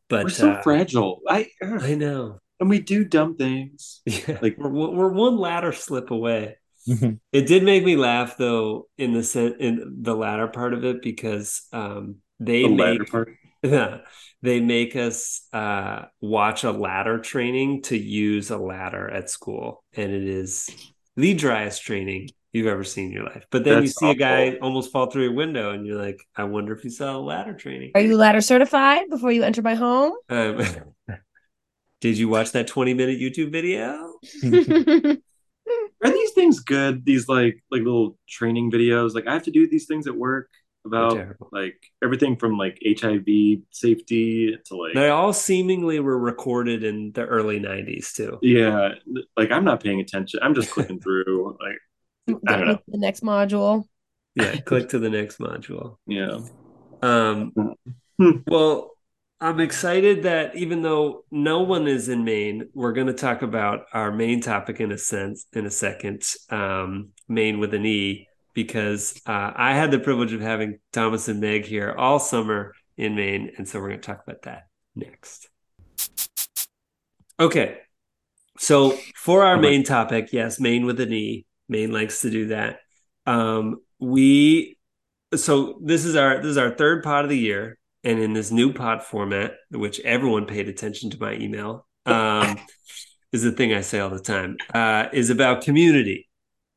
but 0.10 0.24
We're 0.26 0.30
so 0.30 0.52
uh, 0.52 0.62
fragile. 0.62 1.22
I 1.28 1.50
ugh. 1.62 1.82
I 1.84 1.96
know. 1.96 2.40
and 2.60 2.70
we 2.70 2.80
do 2.80 3.04
dumb 3.06 3.36
things. 3.38 4.02
Yeah, 4.06 4.40
Like- 4.42 4.58
we're 4.58 4.70
we're 4.92 5.12
one 5.12 5.38
ladder 5.38 5.72
slip 5.72 6.12
away. 6.12 6.58
Mhm. 6.88 7.20
It 7.34 7.48
did 7.48 7.64
make 7.64 7.84
me 7.84 7.98
laugh 7.98 8.38
though 8.38 8.88
in 8.98 9.12
the 9.14 9.56
in 9.60 9.98
the 10.02 10.16
latter 10.16 10.48
part 10.48 10.74
of 10.74 10.86
it 10.86 11.02
because 11.02 11.64
um 11.74 12.18
they 12.40 12.64
The 12.64 12.70
make 12.76 13.02
yeah, 13.64 13.98
they 14.42 14.60
make 14.62 14.96
us 14.96 15.46
uh 15.52 16.06
watch 16.22 16.64
a 16.64 16.72
ladder 16.72 17.20
training 17.20 17.82
to 17.84 17.98
use 17.98 18.52
a 18.52 18.58
ladder 18.58 19.10
at 19.10 19.30
school 19.30 19.84
and 19.94 20.12
it 20.12 20.24
is 20.24 20.70
the 21.18 21.34
driest 21.34 21.84
training 21.84 22.30
you've 22.58 22.68
ever 22.68 22.84
seen 22.84 23.06
in 23.06 23.12
your 23.12 23.24
life. 23.26 23.46
But 23.52 23.64
then 23.64 23.76
you 23.76 23.88
That's 23.88 24.00
see 24.00 24.12
a 24.12 24.16
guy 24.16 24.58
almost 24.62 24.92
fall 24.92 25.10
through 25.10 25.30
a 25.30 25.34
window 25.34 25.72
and 25.72 25.86
you're 25.86 26.02
like, 26.02 26.20
I 26.36 26.44
wonder 26.44 26.74
if 26.74 26.82
he 26.82 26.90
saw 26.90 27.16
a 27.16 27.20
ladder 27.20 27.54
training. 27.54 27.92
Are 27.96 28.02
you 28.02 28.18
ladder 28.18 28.42
certified 28.42 29.10
before 29.10 29.32
you 29.32 29.44
enter 29.44 29.62
my 29.62 29.76
home? 29.76 30.14
Um, 30.30 30.62
did 32.02 32.18
you 32.18 32.28
watch 32.30 32.52
that 32.52 32.68
20 32.68 32.94
minute 32.94 33.20
YouTube 33.20 33.52
video? 33.52 34.14
Are 36.04 36.12
these 36.12 36.32
things 36.32 36.60
good? 36.60 37.06
These 37.06 37.28
like 37.28 37.64
like 37.72 37.82
little 37.82 38.18
training 38.30 38.72
videos. 38.72 39.14
Like 39.16 39.28
I 39.28 39.34
have 39.34 39.44
to 39.44 39.52
do 39.52 39.68
these 39.68 39.86
things 39.86 40.08
at 40.08 40.16
work 40.16 40.50
about 40.86 41.20
like 41.52 41.76
everything 42.04 42.38
from 42.38 42.58
like 42.58 42.80
HIV 42.86 43.26
safety 43.72 44.58
to 44.66 44.76
like 44.76 44.94
They 44.94 45.10
all 45.10 45.34
seemingly 45.34 46.00
were 46.00 46.18
recorded 46.18 46.84
in 46.84 47.12
the 47.14 47.26
early 47.26 47.60
90s 47.60 48.14
too. 48.14 48.38
yeah, 48.42 48.90
like 49.36 49.52
I'm 49.52 49.66
not 49.66 49.84
paying 49.84 50.00
attention. 50.00 50.40
I'm 50.44 50.56
just 50.56 50.72
clicking 50.72 51.00
through. 51.04 51.58
Like 51.60 51.78
I 52.28 52.58
don't 52.58 52.68
know. 52.68 52.80
The 52.88 52.98
next 52.98 53.24
module. 53.24 53.86
Yeah, 54.36 54.58
click 54.58 54.90
to 54.90 55.00
the 55.00 55.10
next 55.10 55.40
module. 55.40 55.98
Yeah. 56.06 56.40
Um, 57.02 57.54
well, 58.48 58.92
I'm 59.40 59.60
excited 59.60 60.24
that 60.24 60.56
even 60.56 60.82
though 60.82 61.24
no 61.32 61.62
one 61.62 61.88
is 61.88 62.10
in 62.10 62.24
Maine, 62.24 62.70
we're 62.74 62.94
going 62.94 63.08
to 63.08 63.14
talk 63.14 63.42
about 63.42 63.86
our 63.94 64.12
main 64.12 64.42
topic 64.42 64.80
in 64.80 64.92
a 64.92 64.98
sense 64.98 65.46
in 65.54 65.66
a 65.66 65.72
second, 65.72 66.24
um, 66.50 67.10
Maine 67.28 67.60
with 67.60 67.74
an 67.74 67.86
E, 67.86 68.28
because 68.54 69.22
uh, 69.28 69.52
I 69.56 69.76
had 69.76 69.92
the 69.92 70.00
privilege 70.00 70.34
of 70.34 70.42
having 70.42 70.80
Thomas 70.92 71.28
and 71.28 71.40
Meg 71.40 71.66
here 71.66 71.94
all 71.98 72.20
summer 72.20 72.74
in 72.98 73.16
Maine, 73.16 73.52
and 73.58 73.68
so 73.68 73.80
we're 73.80 73.90
going 73.90 74.02
to 74.02 74.08
talk 74.08 74.24
about 74.24 74.42
that 74.44 74.68
next. 74.96 75.50
Okay, 77.40 77.78
so 78.58 78.98
for 79.16 79.44
our 79.44 79.58
main 79.58 79.84
topic, 79.84 80.30
yes, 80.32 80.60
Maine 80.60 80.88
with 80.88 81.00
an 81.00 81.14
E. 81.14 81.46
Maine 81.70 81.92
likes 81.92 82.22
to 82.22 82.30
do 82.30 82.48
that. 82.48 82.80
Um, 83.26 83.82
we 84.00 84.78
so 85.36 85.80
this 85.82 86.06
is 86.06 86.16
our 86.16 86.38
this 86.38 86.52
is 86.52 86.58
our 86.58 86.72
third 86.72 87.04
pod 87.04 87.26
of 87.26 87.30
the 87.30 87.38
year 87.38 87.78
and 88.04 88.20
in 88.20 88.34
this 88.34 88.52
new 88.52 88.72
pod 88.72 89.04
format 89.04 89.56
which 89.72 90.00
everyone 90.02 90.46
paid 90.46 90.70
attention 90.70 91.10
to 91.10 91.20
my 91.20 91.34
email 91.34 91.86
um 92.06 92.58
is 93.34 93.44
the 93.44 93.52
thing 93.52 93.74
i 93.74 93.82
say 93.82 94.00
all 94.00 94.10
the 94.10 94.20
time 94.20 94.56
uh 94.74 95.08
is 95.12 95.30
about 95.30 95.64
community 95.64 96.30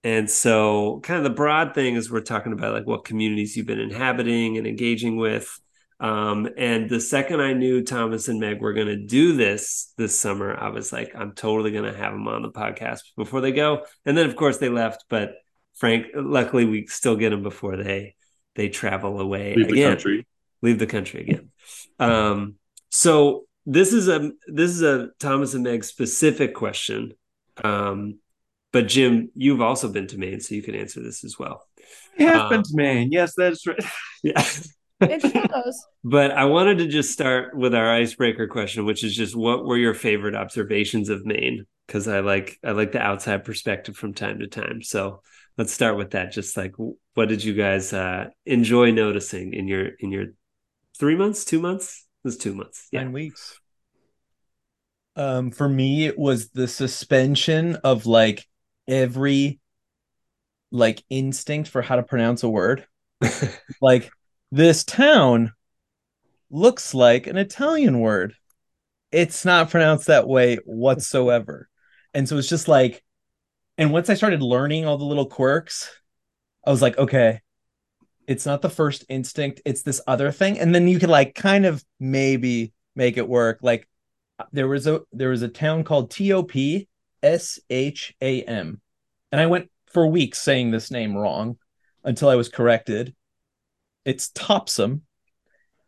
and 0.02 0.28
so 0.28 0.98
kind 1.04 1.19
of 1.19 1.25
the 1.25 1.31
broad 1.31 1.75
thing 1.75 1.94
is 1.94 2.10
we're 2.10 2.20
talking 2.20 2.52
about 2.52 2.75
like 2.75 2.86
what 2.86 3.04
communities 3.04 3.56
you've 3.56 3.66
been 3.66 3.78
inhabiting 3.78 4.58
and 4.58 4.66
engaging 4.66 5.16
with 5.16 5.60
um 6.00 6.49
and 6.56 6.88
the 6.88 7.00
second 7.00 7.41
i 7.41 7.52
knew 7.52 7.82
thomas 7.85 8.29
and 8.29 8.41
meg 8.41 8.61
were 8.61 8.73
going 8.73 8.87
to 8.87 8.97
do 8.97 9.37
this 9.37 9.93
this 9.99 10.19
summer 10.19 10.56
i 10.58 10.69
was 10.70 10.93
like 10.93 11.14
i'm 11.14 11.32
totally 11.32 11.70
going 11.70 11.85
to 11.91 11.97
have 11.97 12.12
them 12.12 12.26
on 12.26 12.43
the 12.43 12.50
podcast 12.50 13.00
before 13.17 13.41
they 13.43 13.52
go 13.52 13.85
and 14.06 14.17
then 14.17 14.26
of 14.29 14.35
course 14.35 14.56
they 14.58 14.69
left 14.70 15.05
but 15.11 15.35
frank 15.77 16.06
luckily 16.15 16.65
we 16.65 16.86
still 16.86 17.17
get 17.17 17.31
them 17.31 17.43
before 17.43 17.77
they 17.77 18.15
they 18.56 18.69
travel 18.69 19.20
away 19.20 19.55
Leave 19.55 19.67
the 19.69 19.72
again 19.74 19.91
country. 19.93 20.27
leave 20.63 20.79
the 20.79 20.86
country 20.86 21.20
again. 21.22 21.48
Um, 21.98 22.55
so 22.91 23.44
this 23.67 23.93
is 23.93 24.08
a 24.08 24.32
this 24.48 24.70
is 24.70 24.82
a 24.82 25.10
Thomas 25.20 25.55
and 25.55 25.63
Meg 25.65 25.84
specific 25.84 26.55
question. 26.55 27.13
Um, 27.63 28.19
but 28.72 28.89
Jim, 28.89 29.31
you've 29.36 29.60
also 29.60 29.89
been 29.93 30.06
to 30.08 30.19
Maine, 30.19 30.41
so 30.41 30.55
you 30.55 30.63
can 30.63 30.74
answer 30.74 31.01
this 31.03 31.24
as 31.24 31.39
well. 31.39 31.67
I 32.19 32.22
have 32.24 32.41
Um, 32.43 32.48
been 32.51 32.63
to 32.65 32.70
Maine. 32.74 33.13
Yes, 33.13 33.34
that's 33.36 33.67
right. 33.67 33.79
Yeah. 34.22 34.43
It 35.00 35.22
shows. 35.22 35.86
but 36.04 36.30
I 36.32 36.44
wanted 36.44 36.78
to 36.78 36.88
just 36.88 37.12
start 37.12 37.56
with 37.56 37.74
our 37.74 37.90
icebreaker 37.90 38.46
question, 38.46 38.84
which 38.84 39.04
is 39.04 39.14
just 39.14 39.36
what 39.36 39.64
were 39.64 39.76
your 39.76 39.94
favorite 39.94 40.34
observations 40.34 41.08
of 41.08 41.24
Maine? 41.24 41.66
Because 41.86 42.08
I 42.08 42.20
like 42.20 42.58
I 42.64 42.72
like 42.72 42.92
the 42.92 43.00
outside 43.00 43.44
perspective 43.44 43.96
from 43.96 44.14
time 44.14 44.40
to 44.40 44.46
time. 44.46 44.82
So 44.82 45.22
let's 45.56 45.72
start 45.72 45.96
with 45.96 46.10
that. 46.12 46.32
Just 46.32 46.56
like 46.56 46.74
what 47.14 47.28
did 47.28 47.42
you 47.42 47.54
guys 47.54 47.92
uh, 47.92 48.26
enjoy 48.46 48.90
noticing 48.90 49.54
in 49.54 49.69
your 49.69 49.88
in 49.98 50.12
your 50.12 50.26
three 50.98 51.16
months, 51.16 51.44
two 51.44 51.60
months? 51.60 52.06
It 52.24 52.28
was 52.28 52.36
two 52.36 52.54
months. 52.54 52.88
Yeah. 52.92 53.04
nine 53.04 53.12
weeks. 53.12 53.58
Um, 55.16 55.50
for 55.50 55.69
me, 55.69 56.06
it 56.06 56.19
was 56.19 56.50
the 56.50 56.69
suspension 56.69 57.76
of 57.76 58.06
like 58.06 58.46
every 58.86 59.60
like 60.70 61.02
instinct 61.10 61.69
for 61.69 61.82
how 61.82 61.96
to 61.96 62.02
pronounce 62.02 62.42
a 62.42 62.48
word. 62.48 62.86
like 63.80 64.10
this 64.50 64.84
town 64.84 65.52
looks 66.50 66.94
like 66.94 67.26
an 67.26 67.36
Italian 67.36 68.00
word. 68.00 68.34
It's 69.12 69.44
not 69.44 69.70
pronounced 69.70 70.06
that 70.06 70.28
way 70.28 70.56
whatsoever. 70.64 71.69
And 72.14 72.28
so 72.28 72.36
it's 72.38 72.48
just 72.48 72.69
like, 72.69 73.02
and 73.78 73.92
once 73.92 74.10
I 74.10 74.14
started 74.14 74.42
learning 74.42 74.86
all 74.86 74.98
the 74.98 75.04
little 75.04 75.26
quirks, 75.26 75.90
I 76.66 76.70
was 76.70 76.82
like, 76.82 76.98
okay, 76.98 77.40
it's 78.26 78.46
not 78.46 78.62
the 78.62 78.70
first 78.70 79.04
instinct, 79.08 79.62
it's 79.64 79.82
this 79.82 80.00
other 80.06 80.30
thing. 80.30 80.58
And 80.58 80.74
then 80.74 80.86
you 80.86 80.98
could 80.98 81.08
like 81.08 81.34
kind 81.34 81.66
of 81.66 81.84
maybe 81.98 82.72
make 82.94 83.16
it 83.16 83.28
work. 83.28 83.58
Like 83.62 83.88
there 84.52 84.69
was 84.69 84.86
a 84.86 85.00
there 85.12 85.30
was 85.30 85.42
a 85.42 85.48
town 85.48 85.84
called 85.84 86.10
T 86.10 86.32
O 86.32 86.42
P 86.42 86.88
S 87.22 87.58
H 87.69 88.14
A 88.20 88.42
M. 88.42 88.80
And 89.32 89.40
I 89.40 89.46
went 89.46 89.70
for 89.92 90.06
weeks 90.06 90.38
saying 90.40 90.70
this 90.70 90.90
name 90.90 91.16
wrong 91.16 91.56
until 92.04 92.28
I 92.28 92.36
was 92.36 92.48
corrected. 92.48 93.14
It's 94.04 94.30
Topsum. 94.30 95.02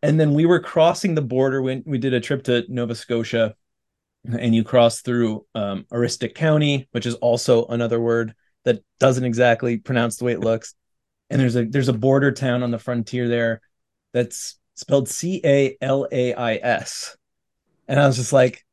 And 0.01 0.19
then 0.19 0.33
we 0.33 0.45
were 0.45 0.59
crossing 0.59 1.15
the 1.15 1.21
border 1.21 1.61
when 1.61 1.83
we 1.85 1.97
did 1.97 2.13
a 2.13 2.19
trip 2.19 2.43
to 2.43 2.65
Nova 2.67 2.93
Scotia, 2.93 3.55
and 4.25 4.53
you 4.53 4.63
cross 4.63 5.01
through 5.01 5.45
um, 5.55 5.85
Aroostook 5.91 6.35
County, 6.35 6.87
which 6.91 7.05
is 7.05 7.15
also 7.15 7.65
another 7.67 7.99
word 7.99 8.33
that 8.65 8.83
doesn't 8.99 9.23
exactly 9.23 9.77
pronounce 9.77 10.17
the 10.17 10.25
way 10.25 10.33
it 10.33 10.39
looks. 10.39 10.75
And 11.29 11.39
there's 11.39 11.55
a 11.55 11.65
there's 11.65 11.89
a 11.89 11.93
border 11.93 12.31
town 12.31 12.63
on 12.63 12.71
the 12.71 12.79
frontier 12.79 13.27
there 13.27 13.61
that's 14.13 14.59
spelled 14.75 15.09
C 15.09 15.41
A 15.43 15.77
L 15.81 16.07
A 16.11 16.33
I 16.33 16.55
S. 16.55 17.17
And 17.87 17.99
I 17.99 18.07
was 18.07 18.15
just 18.15 18.31
like, 18.31 18.65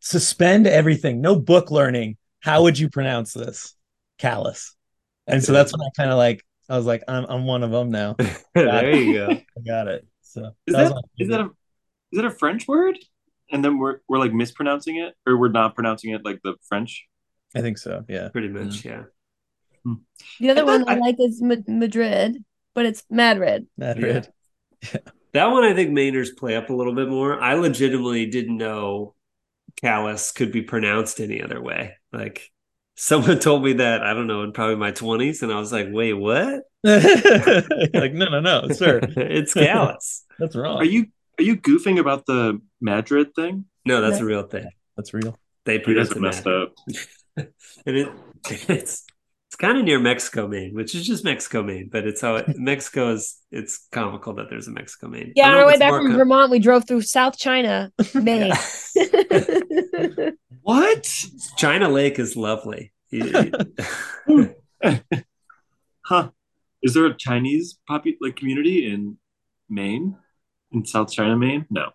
suspend 0.00 0.66
everything, 0.66 1.20
no 1.20 1.36
book 1.38 1.70
learning. 1.70 2.16
How 2.40 2.62
would 2.62 2.78
you 2.78 2.88
pronounce 2.88 3.34
this? 3.34 3.74
Callus. 4.18 4.74
And 5.26 5.42
so 5.42 5.52
that's 5.52 5.72
when 5.72 5.82
I 5.82 5.90
kind 5.96 6.10
of 6.10 6.16
like, 6.16 6.42
I 6.68 6.76
was 6.76 6.86
like, 6.86 7.02
I'm 7.08 7.24
I'm 7.28 7.46
one 7.46 7.62
of 7.62 7.70
them 7.70 7.90
now. 7.90 8.16
there 8.54 8.94
you 8.96 9.12
go. 9.14 9.28
I 9.30 9.60
got 9.66 9.88
it. 9.88 10.06
So 10.22 10.50
Is 10.66 10.74
that 10.74 10.82
was 10.82 10.90
that 10.90 10.94
my 10.94 11.00
is 11.18 11.28
that 11.28 11.40
a 11.40 11.44
is 12.12 12.16
that 12.18 12.24
a 12.24 12.30
French 12.30 12.66
word? 12.68 12.98
And 13.52 13.64
then 13.64 13.78
we're 13.78 13.98
we're 14.08 14.18
like 14.18 14.32
mispronouncing 14.32 14.96
it, 14.96 15.14
or 15.26 15.36
we're 15.36 15.48
not 15.48 15.74
pronouncing 15.74 16.10
it 16.12 16.24
like 16.24 16.40
the 16.42 16.54
French. 16.68 17.06
I 17.54 17.60
think 17.60 17.78
so. 17.78 18.04
Yeah. 18.08 18.28
Pretty 18.28 18.48
much, 18.48 18.84
yeah. 18.84 19.04
Hmm. 19.84 19.94
The 20.40 20.50
other 20.50 20.62
I 20.62 20.64
one 20.64 20.88
I 20.88 20.94
I- 20.94 20.98
like 20.98 21.16
is 21.20 21.40
Madrid, 21.40 22.44
but 22.74 22.86
it's 22.86 23.04
Madrid. 23.10 23.66
Madrid. 23.76 24.28
That 25.32 25.50
one 25.50 25.64
I 25.64 25.74
think 25.74 25.90
Mainers 25.90 26.34
play 26.34 26.56
up 26.56 26.70
a 26.70 26.72
little 26.72 26.94
bit 26.94 27.10
more. 27.10 27.38
I 27.38 27.54
legitimately 27.54 28.24
didn't 28.30 28.56
know 28.56 29.14
callus 29.78 30.32
could 30.32 30.50
be 30.50 30.62
pronounced 30.62 31.20
any 31.20 31.42
other 31.42 31.60
way. 31.60 31.92
Like 32.10 32.50
someone 32.96 33.38
told 33.38 33.62
me 33.62 33.74
that, 33.74 34.02
I 34.02 34.14
don't 34.14 34.26
know, 34.26 34.42
in 34.42 34.52
probably 34.52 34.76
my 34.76 34.92
20s, 34.92 35.42
and 35.42 35.52
I 35.52 35.58
was 35.58 35.72
like, 35.72 35.86
wait, 35.90 36.14
what? 36.14 36.62
like, 36.84 38.12
no, 38.12 38.26
no, 38.28 38.40
no, 38.40 38.68
sir. 38.70 39.00
it's 39.16 39.54
callus. 39.54 40.24
That's 40.38 40.54
wrong. 40.56 40.76
Are 40.78 40.84
you 40.84 41.06
are 41.38 41.42
you 41.42 41.56
goofing 41.56 41.98
about 41.98 42.26
the 42.26 42.60
Madrid 42.80 43.34
thing? 43.34 43.66
No, 43.84 44.00
that's 44.00 44.18
No. 44.20 44.24
a 44.24 44.28
real 44.28 44.42
thing. 44.42 44.68
That's 44.96 45.12
real. 45.14 45.38
They 45.64 45.74
You 45.74 45.94
guys 45.94 46.08
pronounce 46.08 46.08
have 46.08 46.16
it 46.16 46.20
messed 46.20 46.46
up. 46.46 46.72
and 47.86 47.96
it 47.96 48.08
it's 48.68 49.04
it's 49.56 49.62
kind 49.62 49.78
of 49.78 49.84
near 49.84 49.98
Mexico, 49.98 50.46
Maine, 50.46 50.74
which 50.74 50.94
is 50.94 51.06
just 51.06 51.24
Mexico, 51.24 51.62
Maine, 51.62 51.88
but 51.90 52.06
it's 52.06 52.20
how 52.20 52.36
it, 52.36 52.46
Mexico 52.58 53.12
is. 53.14 53.38
It's 53.50 53.86
comical 53.90 54.34
that 54.34 54.50
there's 54.50 54.68
a 54.68 54.70
Mexico, 54.70 55.08
Maine. 55.08 55.32
Yeah, 55.34 55.48
on 55.48 55.54
our 55.54 55.66
way 55.66 55.78
back 55.78 55.92
from 55.94 56.10
co- 56.10 56.16
Vermont, 56.18 56.50
we 56.50 56.58
drove 56.58 56.86
through 56.86 57.00
South 57.02 57.38
China, 57.38 57.90
Maine. 58.14 58.52
What? 60.62 61.04
China 61.56 61.88
Lake 61.88 62.18
is 62.18 62.36
lovely. 62.36 62.92
You- 63.10 63.52
you- 64.28 64.54
Huh? 66.04 66.30
Is 66.82 66.94
there 66.94 67.06
a 67.06 67.16
Chinese 67.16 67.78
popu- 67.88 68.16
like 68.20 68.36
community 68.36 68.92
in 68.92 69.16
Maine, 69.68 70.16
in 70.72 70.84
South 70.84 71.10
China, 71.12 71.36
Maine? 71.36 71.66
No. 71.70 71.90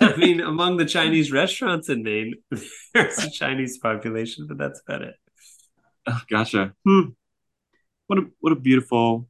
I 0.00 0.16
mean, 0.16 0.40
among 0.40 0.76
the 0.76 0.84
Chinese 0.86 1.32
restaurants 1.32 1.88
in 1.88 2.02
Maine, 2.02 2.34
there's 2.94 3.18
a 3.18 3.30
Chinese 3.30 3.78
population, 3.78 4.46
but 4.46 4.58
that's 4.58 4.80
about 4.86 5.02
it. 5.02 5.14
Oh, 6.06 6.20
gotcha. 6.30 6.74
Hmm. 6.84 7.10
What 8.06 8.18
a 8.18 8.22
what 8.40 8.52
a 8.52 8.56
beautiful 8.56 9.28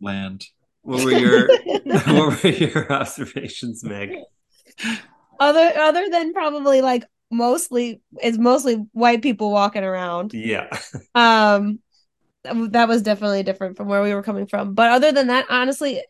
land. 0.00 0.44
What 0.82 1.04
were 1.04 1.12
your 1.12 1.48
what 1.84 2.42
were 2.42 2.48
your 2.50 2.92
observations, 2.92 3.84
Meg? 3.84 4.10
other 5.38 5.72
other 5.78 6.08
than 6.10 6.32
probably 6.32 6.80
like 6.80 7.04
mostly 7.30 8.00
it's 8.20 8.38
mostly 8.38 8.74
white 8.92 9.22
people 9.22 9.50
walking 9.50 9.84
around. 9.84 10.32
Yeah. 10.34 10.68
Um 11.14 11.78
that 12.44 12.88
was 12.88 13.02
definitely 13.02 13.42
different 13.42 13.76
from 13.76 13.86
where 13.86 14.02
we 14.02 14.14
were 14.14 14.22
coming 14.22 14.46
from. 14.46 14.74
But 14.74 14.90
other 14.90 15.12
than 15.12 15.28
that, 15.28 15.46
honestly, 15.48 16.02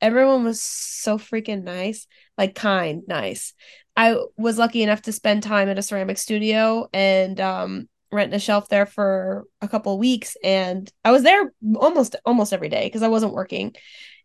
everyone 0.00 0.44
was 0.44 0.60
so 0.60 1.16
freaking 1.16 1.62
nice, 1.62 2.06
like 2.36 2.54
kind, 2.54 3.02
nice. 3.06 3.54
I 3.96 4.16
was 4.36 4.58
lucky 4.58 4.82
enough 4.82 5.02
to 5.02 5.12
spend 5.12 5.42
time 5.42 5.68
at 5.68 5.78
a 5.78 5.82
ceramic 5.82 6.18
studio 6.18 6.88
and 6.92 7.40
um 7.40 7.88
rent 8.10 8.34
a 8.34 8.38
shelf 8.38 8.68
there 8.68 8.86
for 8.86 9.44
a 9.60 9.68
couple 9.68 9.92
of 9.92 9.98
weeks 9.98 10.36
and 10.42 10.90
I 11.04 11.12
was 11.12 11.22
there 11.22 11.52
almost 11.76 12.16
almost 12.24 12.52
every 12.52 12.68
day 12.68 12.86
because 12.86 13.02
I 13.02 13.08
wasn't 13.08 13.34
working. 13.34 13.74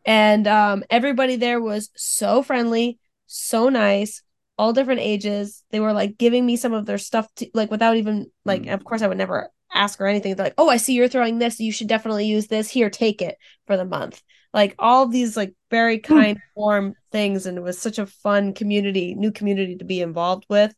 And 0.06 0.48
um 0.48 0.84
everybody 0.90 1.36
there 1.38 1.62
was 1.62 1.90
so 1.96 2.44
friendly, 2.44 3.00
so 3.28 3.70
nice, 3.70 4.22
all 4.58 4.74
different 4.74 5.02
ages. 5.02 5.63
They 5.72 5.80
were 5.80 5.94
like 5.94 6.18
giving 6.18 6.46
me 6.46 6.58
some 6.58 6.74
of 6.74 6.86
their 6.86 6.98
stuff 6.98 7.28
to 7.38 7.50
like 7.54 7.72
without 7.72 7.98
even 7.98 8.32
like 8.46 8.63
Mm. 8.63 8.74
of 8.74 8.84
course 8.84 9.02
I 9.02 9.08
would 9.08 9.18
never 9.18 9.50
ask 9.74 10.00
or 10.00 10.08
anything. 10.08 10.36
They're 10.36 10.46
like, 10.48 10.54
"Oh, 10.58 10.70
I 10.70 10.78
see 10.78 10.94
you're 10.94 11.08
throwing 11.08 11.40
this. 11.40 11.60
You 11.60 11.72
should 11.72 11.88
definitely 11.88 12.28
use 12.28 12.48
this. 12.48 12.70
Here, 12.70 12.90
take 12.90 13.22
it 13.22 13.38
for 13.68 13.78
the 13.78 13.86
month." 13.86 14.22
Like 14.54 14.75
all 14.78 15.08
these 15.08 15.36
like 15.36 15.54
very 15.72 16.00
kind, 16.00 16.38
warm 16.56 16.96
things, 17.12 17.46
and 17.48 17.58
it 17.58 17.62
was 17.62 17.80
such 17.80 17.98
a 18.00 18.06
fun 18.06 18.54
community, 18.54 19.16
new 19.16 19.32
community 19.32 19.78
to 19.78 19.86
be 19.86 20.02
involved 20.02 20.46
with, 20.50 20.74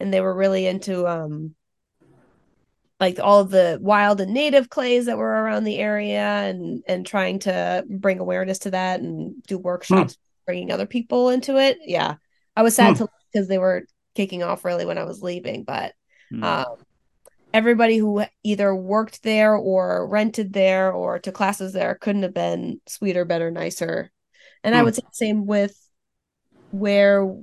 and 0.00 0.12
they 0.14 0.20
were 0.20 0.34
really 0.34 0.66
into 0.66 1.06
um 1.06 1.54
like 3.00 3.18
all 3.20 3.44
the 3.44 3.78
wild 3.80 4.20
and 4.20 4.32
native 4.34 4.68
clays 4.70 5.06
that 5.06 5.18
were 5.18 5.26
around 5.26 5.64
the 5.64 5.78
area, 5.78 6.20
and 6.22 6.82
and 6.88 7.06
trying 7.06 7.38
to 7.40 7.84
bring 7.88 8.18
awareness 8.20 8.60
to 8.60 8.70
that 8.72 9.00
and 9.00 9.42
do 9.44 9.58
workshops, 9.58 10.16
bringing 10.46 10.70
other 10.72 10.86
people 10.86 11.30
into 11.30 11.56
it. 11.58 11.78
Yeah, 11.84 12.16
I 12.56 12.62
was 12.62 12.74
sad 12.74 12.96
Hmm. 12.96 12.96
to 12.96 13.08
because 13.32 13.48
they 13.48 13.58
were 13.58 13.84
kicking 14.14 14.42
off 14.42 14.64
really 14.64 14.86
when 14.86 14.98
I 14.98 15.04
was 15.04 15.22
leaving, 15.22 15.64
but 15.64 15.94
Hmm. 16.30 16.42
um, 16.42 16.64
everybody 17.54 17.98
who 17.98 18.24
either 18.44 18.74
worked 18.74 19.22
there 19.22 19.54
or 19.56 20.06
rented 20.08 20.52
there 20.52 20.92
or 20.92 21.18
took 21.18 21.34
classes 21.34 21.72
there 21.72 21.94
couldn't 21.96 22.22
have 22.22 22.34
been 22.34 22.80
sweeter, 22.86 23.24
better, 23.24 23.50
nicer. 23.50 24.10
And 24.64 24.74
I 24.74 24.82
Hmm. 24.82 24.84
would 24.84 24.94
say 24.94 25.02
the 25.02 25.16
same 25.16 25.46
with 25.46 25.76
where 26.70 27.34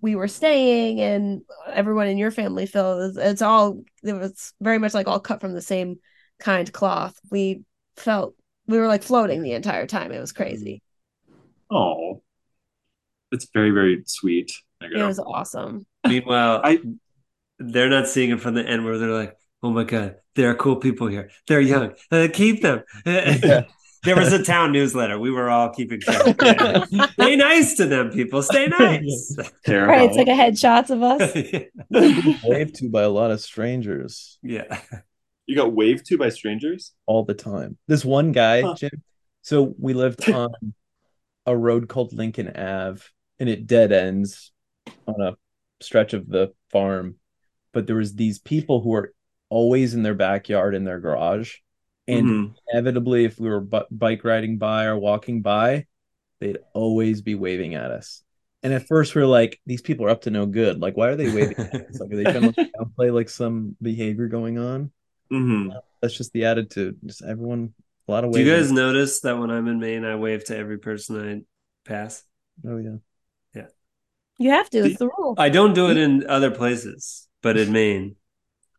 we 0.00 0.16
were 0.16 0.28
staying 0.28 1.00
and 1.00 1.42
everyone 1.70 2.08
in 2.08 2.18
your 2.18 2.30
family, 2.30 2.66
Phil. 2.66 3.00
It's, 3.02 3.16
it's 3.16 3.42
all 3.42 3.82
it 4.02 4.12
was 4.12 4.52
very 4.60 4.78
much 4.78 4.94
like 4.94 5.08
all 5.08 5.20
cut 5.20 5.40
from 5.40 5.54
the 5.54 5.62
same 5.62 5.98
kind 6.38 6.70
cloth. 6.72 7.18
We 7.30 7.62
felt 7.96 8.34
we 8.66 8.78
were 8.78 8.88
like 8.88 9.02
floating 9.02 9.42
the 9.42 9.52
entire 9.52 9.86
time. 9.86 10.12
It 10.12 10.20
was 10.20 10.32
crazy. 10.32 10.82
Oh, 11.70 12.22
it's 13.32 13.48
very 13.52 13.70
very 13.70 14.02
sweet. 14.06 14.52
I 14.80 14.86
It 14.86 15.04
was 15.06 15.18
awesome. 15.18 15.86
Meanwhile, 16.06 16.60
I- 16.62 16.82
they're 17.58 17.88
not 17.88 18.06
seeing 18.06 18.30
it 18.30 18.40
from 18.40 18.54
the 18.54 18.66
end 18.66 18.84
where 18.84 18.98
they're 18.98 19.08
like, 19.08 19.34
"Oh 19.62 19.70
my 19.70 19.84
god, 19.84 20.16
there 20.34 20.50
are 20.50 20.54
cool 20.54 20.76
people 20.76 21.06
here. 21.06 21.30
They're 21.48 21.60
young. 21.60 21.94
Uh, 22.10 22.28
keep 22.32 22.62
them." 22.62 22.82
There 24.06 24.16
was 24.16 24.32
a 24.32 24.42
town 24.42 24.72
newsletter. 24.72 25.18
We 25.18 25.30
were 25.30 25.50
all 25.50 25.68
keeping 25.68 26.00
track. 26.00 26.36
Yeah. 26.40 27.06
Stay 27.12 27.36
nice 27.36 27.74
to 27.76 27.84
them, 27.86 28.10
people. 28.10 28.42
Stay 28.42 28.66
nice. 28.78 29.36
Terrible. 29.64 29.92
Right, 29.92 30.08
it's 30.08 30.16
like 30.16 30.28
a 30.28 30.30
headshots 30.30 30.90
of 30.90 31.02
us. 31.02 32.40
Waved 32.44 32.76
to 32.76 32.88
by 32.88 33.02
a 33.02 33.10
lot 33.10 33.30
of 33.30 33.40
strangers 33.40 34.38
yeah. 34.42 34.80
you 35.46 35.54
got 35.56 35.72
waved 35.72 36.06
to 36.06 36.18
by 36.18 36.28
strangers. 36.30 36.92
all 37.06 37.24
the 37.24 37.34
time. 37.34 37.76
This 37.86 38.04
one 38.04 38.32
guy, 38.32 38.62
Huh. 38.62 38.74
Jim. 38.76 39.02
So 39.42 39.74
we 39.78 39.92
lived 39.94 40.28
on 40.30 40.50
a 41.46 41.56
road 41.56 41.88
called 41.88 42.12
Lincoln 42.12 42.48
Ave, 42.56 43.02
and 43.38 43.48
it 43.48 43.66
dead 43.66 43.92
ends 43.92 44.50
on 45.06 45.20
a 45.20 45.36
stretch 45.80 46.14
of 46.14 46.28
the 46.28 46.52
farm. 46.70 47.16
But 47.72 47.86
there 47.86 47.96
was 47.96 48.14
these 48.14 48.38
people 48.38 48.80
who 48.80 48.90
were 48.90 49.12
always 49.48 49.94
in 49.94 50.02
their 50.02 50.14
backyard 50.14 50.74
in 50.74 50.84
their 50.84 50.98
garage, 50.98 51.58
and 52.08 52.26
Mhm. 52.28 52.54
inevitably, 52.72 53.24
if 53.24 53.38
we 53.38 53.48
were 53.48 53.60
bu- 53.60 53.86
bike 53.90 54.24
riding 54.24 54.58
by 54.58 54.84
or 54.86 54.98
walking 54.98 55.42
by, 55.42 55.86
they'd 56.40 56.58
always 56.72 57.22
be 57.22 57.34
waving 57.34 57.74
at 57.74 57.90
us. 57.90 58.22
And 58.62 58.72
at 58.72 58.86
first, 58.86 59.14
we 59.14 59.22
are 59.22 59.26
like, 59.26 59.60
"These 59.66 59.82
people 59.82 60.06
are 60.06 60.10
up 60.10 60.22
to 60.22 60.30
no 60.30 60.46
good. 60.46 60.80
Like, 60.80 60.96
why 60.96 61.08
are 61.08 61.16
they 61.16 61.32
waving 61.32 61.56
at 61.58 61.74
us? 61.88 62.00
Like, 62.00 62.12
are 62.12 62.16
they 62.16 62.24
trying 62.24 62.52
to 62.52 62.70
downplay 62.78 63.12
like 63.12 63.28
some 63.28 63.76
behavior 63.80 64.28
going 64.28 64.58
on?" 64.58 64.90
Mhm. 65.32 65.80
That's 66.00 66.16
just 66.16 66.32
the 66.32 66.44
attitude. 66.44 66.98
Just 67.04 67.22
everyone, 67.22 67.74
a 68.08 68.12
lot 68.12 68.24
of 68.24 68.32
Do 68.32 68.40
you 68.40 68.50
guys 68.50 68.70
notice 68.72 69.20
that 69.20 69.38
when 69.38 69.50
I'm 69.50 69.66
in 69.68 69.78
Maine, 69.80 70.04
I 70.04 70.16
wave 70.16 70.44
to 70.44 70.56
every 70.56 70.78
person 70.78 71.16
I 71.16 71.88
pass? 71.88 72.24
Oh 72.66 72.78
yeah. 72.78 72.96
Yeah 73.54 73.66
you 74.38 74.50
have 74.50 74.68
to. 74.70 74.78
It's 74.78 74.98
the 74.98 75.08
rule. 75.08 75.34
I 75.38 75.48
don't 75.48 75.74
do 75.74 75.90
it 75.90 75.96
in 75.96 76.26
other 76.28 76.50
places, 76.50 77.28
but 77.42 77.56
in 77.56 77.72
Maine, 77.72 78.16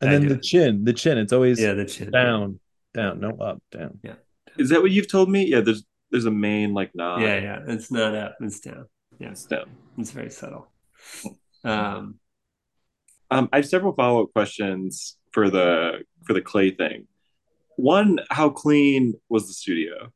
And 0.01 0.09
I 0.09 0.13
then 0.13 0.21
do 0.23 0.29
the 0.29 0.35
it. 0.35 0.43
chin, 0.43 0.83
the 0.83 0.93
chin, 0.93 1.17
it's 1.17 1.33
always 1.33 1.59
yeah, 1.59 1.73
the 1.73 1.85
chin. 1.85 2.11
down, 2.11 2.59
down, 2.97 3.19
no 3.21 3.29
up, 3.39 3.61
down. 3.71 3.99
Yeah. 4.03 4.15
Is 4.57 4.69
that 4.69 4.81
what 4.81 4.91
you've 4.91 5.07
told 5.07 5.29
me? 5.29 5.45
Yeah. 5.47 5.61
There's 5.61 5.83
there's 6.11 6.25
a 6.25 6.31
main 6.31 6.73
like 6.73 6.91
nod. 6.95 7.21
Yeah, 7.21 7.39
yeah. 7.39 7.59
It's 7.67 7.89
not 7.91 8.13
up, 8.15 8.35
it's 8.41 8.59
down. 8.59 8.85
Yeah. 9.19 9.31
It's 9.31 9.45
down. 9.45 9.67
It's 9.97 10.11
very 10.11 10.29
subtle. 10.29 10.67
Um, 11.63 12.19
Um, 13.29 13.49
I 13.51 13.57
have 13.57 13.67
several 13.67 13.93
follow 13.93 14.23
up 14.23 14.31
questions 14.33 15.17
for 15.31 15.49
the 15.49 16.03
for 16.25 16.33
the 16.33 16.41
clay 16.41 16.71
thing. 16.71 17.07
One, 17.75 18.19
how 18.29 18.49
clean 18.49 19.13
was 19.29 19.47
the 19.47 19.53
studio? 19.53 20.11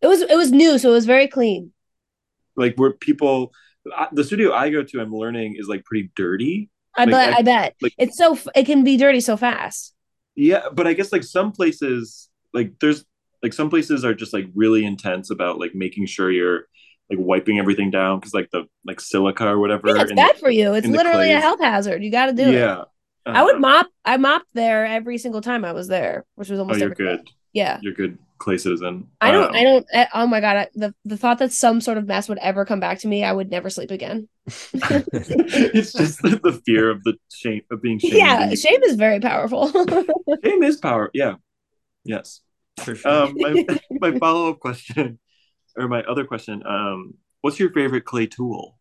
It 0.00 0.06
was 0.06 0.20
it 0.22 0.36
was 0.36 0.52
new, 0.52 0.78
so 0.78 0.90
it 0.90 0.92
was 0.92 1.06
very 1.06 1.26
clean. 1.28 1.72
Like, 2.56 2.76
were 2.78 2.92
people? 2.92 3.52
The 4.12 4.22
studio 4.24 4.52
I 4.52 4.70
go 4.70 4.82
to, 4.84 5.00
I'm 5.00 5.12
learning 5.14 5.56
is 5.58 5.66
like 5.66 5.84
pretty 5.84 6.10
dirty. 6.14 6.70
I 6.96 7.04
Like, 7.04 7.10
bet. 7.12 7.32
I- 7.34 7.38
I, 7.38 7.42
bet 7.42 7.74
like- 7.82 7.94
it's 7.98 8.16
so 8.16 8.38
it 8.54 8.64
can 8.66 8.84
be 8.84 8.96
dirty 8.96 9.20
so 9.20 9.36
fast. 9.36 9.94
Yeah, 10.40 10.68
but 10.72 10.86
I 10.86 10.92
guess 10.92 11.10
like 11.12 11.24
some 11.24 11.50
places, 11.50 12.28
like 12.54 12.72
there's 12.80 13.04
like 13.42 13.52
some 13.52 13.70
places 13.70 14.04
are 14.04 14.14
just 14.14 14.32
like 14.32 14.46
really 14.54 14.84
intense 14.84 15.30
about 15.30 15.58
like 15.58 15.74
making 15.74 16.06
sure 16.06 16.30
you're 16.30 16.62
like 17.10 17.18
wiping 17.18 17.58
everything 17.58 17.90
down 17.90 18.20
because 18.20 18.34
like 18.34 18.48
the 18.52 18.64
like 18.86 19.00
silica 19.00 19.46
or 19.48 19.58
whatever. 19.58 19.88
Yeah, 19.88 20.02
it's 20.02 20.12
bad 20.12 20.36
the- 20.36 20.38
for 20.40 20.50
you. 20.50 20.74
It's 20.74 20.86
literally 20.86 21.32
a 21.32 21.40
health 21.40 21.60
hazard. 21.60 22.04
You 22.04 22.10
got 22.12 22.26
to 22.26 22.32
do 22.32 22.44
it. 22.44 22.54
yeah. 22.54 22.84
I 23.26 23.42
would 23.42 23.56
Um, 23.56 23.60
mop. 23.62 23.86
I 24.04 24.16
mopped 24.16 24.46
there 24.54 24.86
every 24.86 25.18
single 25.18 25.40
time 25.40 25.64
I 25.64 25.72
was 25.72 25.88
there, 25.88 26.24
which 26.36 26.48
was 26.50 26.60
almost 26.60 26.80
Oh, 26.80 26.84
almost 26.84 26.98
you're 27.00 27.08
every 27.08 27.16
good. 27.18 27.28
Yeah. 27.52 27.78
You're 27.82 27.92
good 27.94 28.18
clay 28.38 28.58
citizen. 28.58 29.08
I 29.20 29.30
don't. 29.32 29.48
Um, 29.48 29.54
I 29.54 29.62
don't. 29.64 29.86
eh, 29.92 30.06
Oh 30.14 30.26
my 30.26 30.40
god! 30.40 30.56
I, 30.56 30.68
the 30.74 30.94
the 31.04 31.16
thought 31.16 31.38
that 31.38 31.52
some 31.52 31.80
sort 31.80 31.98
of 31.98 32.06
mess 32.06 32.28
would 32.28 32.38
ever 32.38 32.64
come 32.64 32.80
back 32.80 33.00
to 33.00 33.08
me, 33.08 33.24
I 33.24 33.32
would 33.32 33.50
never 33.50 33.70
sleep 33.70 33.90
again. 33.90 34.28
it's 34.82 35.94
just 35.94 36.22
the, 36.22 36.40
the 36.42 36.52
fear 36.66 36.90
of 36.90 37.02
the 37.04 37.14
shame 37.32 37.62
of 37.70 37.82
being 37.82 37.98
shamed. 37.98 38.14
yeah, 38.16 38.54
shame 38.54 38.82
is 38.84 38.96
very 38.96 39.20
powerful. 39.20 39.68
shame 40.44 40.62
is 40.62 40.76
power. 40.78 41.10
Yeah. 41.14 41.34
Yes. 42.04 42.40
For 42.84 42.94
sure. 42.96 43.24
Um, 43.24 43.38
my 43.38 43.56
my 44.00 44.12
follow 44.18 44.50
up 44.50 44.60
question, 44.60 45.18
or 45.76 45.88
my 45.88 46.02
other 46.04 46.24
question. 46.24 46.62
Um, 46.66 47.14
what's 47.42 47.58
your 47.60 47.72
favorite 47.72 48.04
clay 48.04 48.26
tool? 48.26 48.78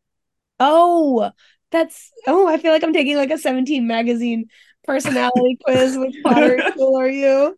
oh, 0.60 1.32
that's. 1.72 2.12
Oh, 2.28 2.48
I 2.48 2.58
feel 2.58 2.72
like 2.72 2.84
I'm 2.84 2.94
taking 2.94 3.18
like 3.18 3.32
a 3.32 3.38
17 3.38 3.88
magazine 3.88 4.48
personality 4.88 5.58
quiz. 5.64 5.98
Which 5.98 6.16
pottery 6.24 6.64
tool 6.76 6.96
are 7.00 7.10
you? 7.10 7.56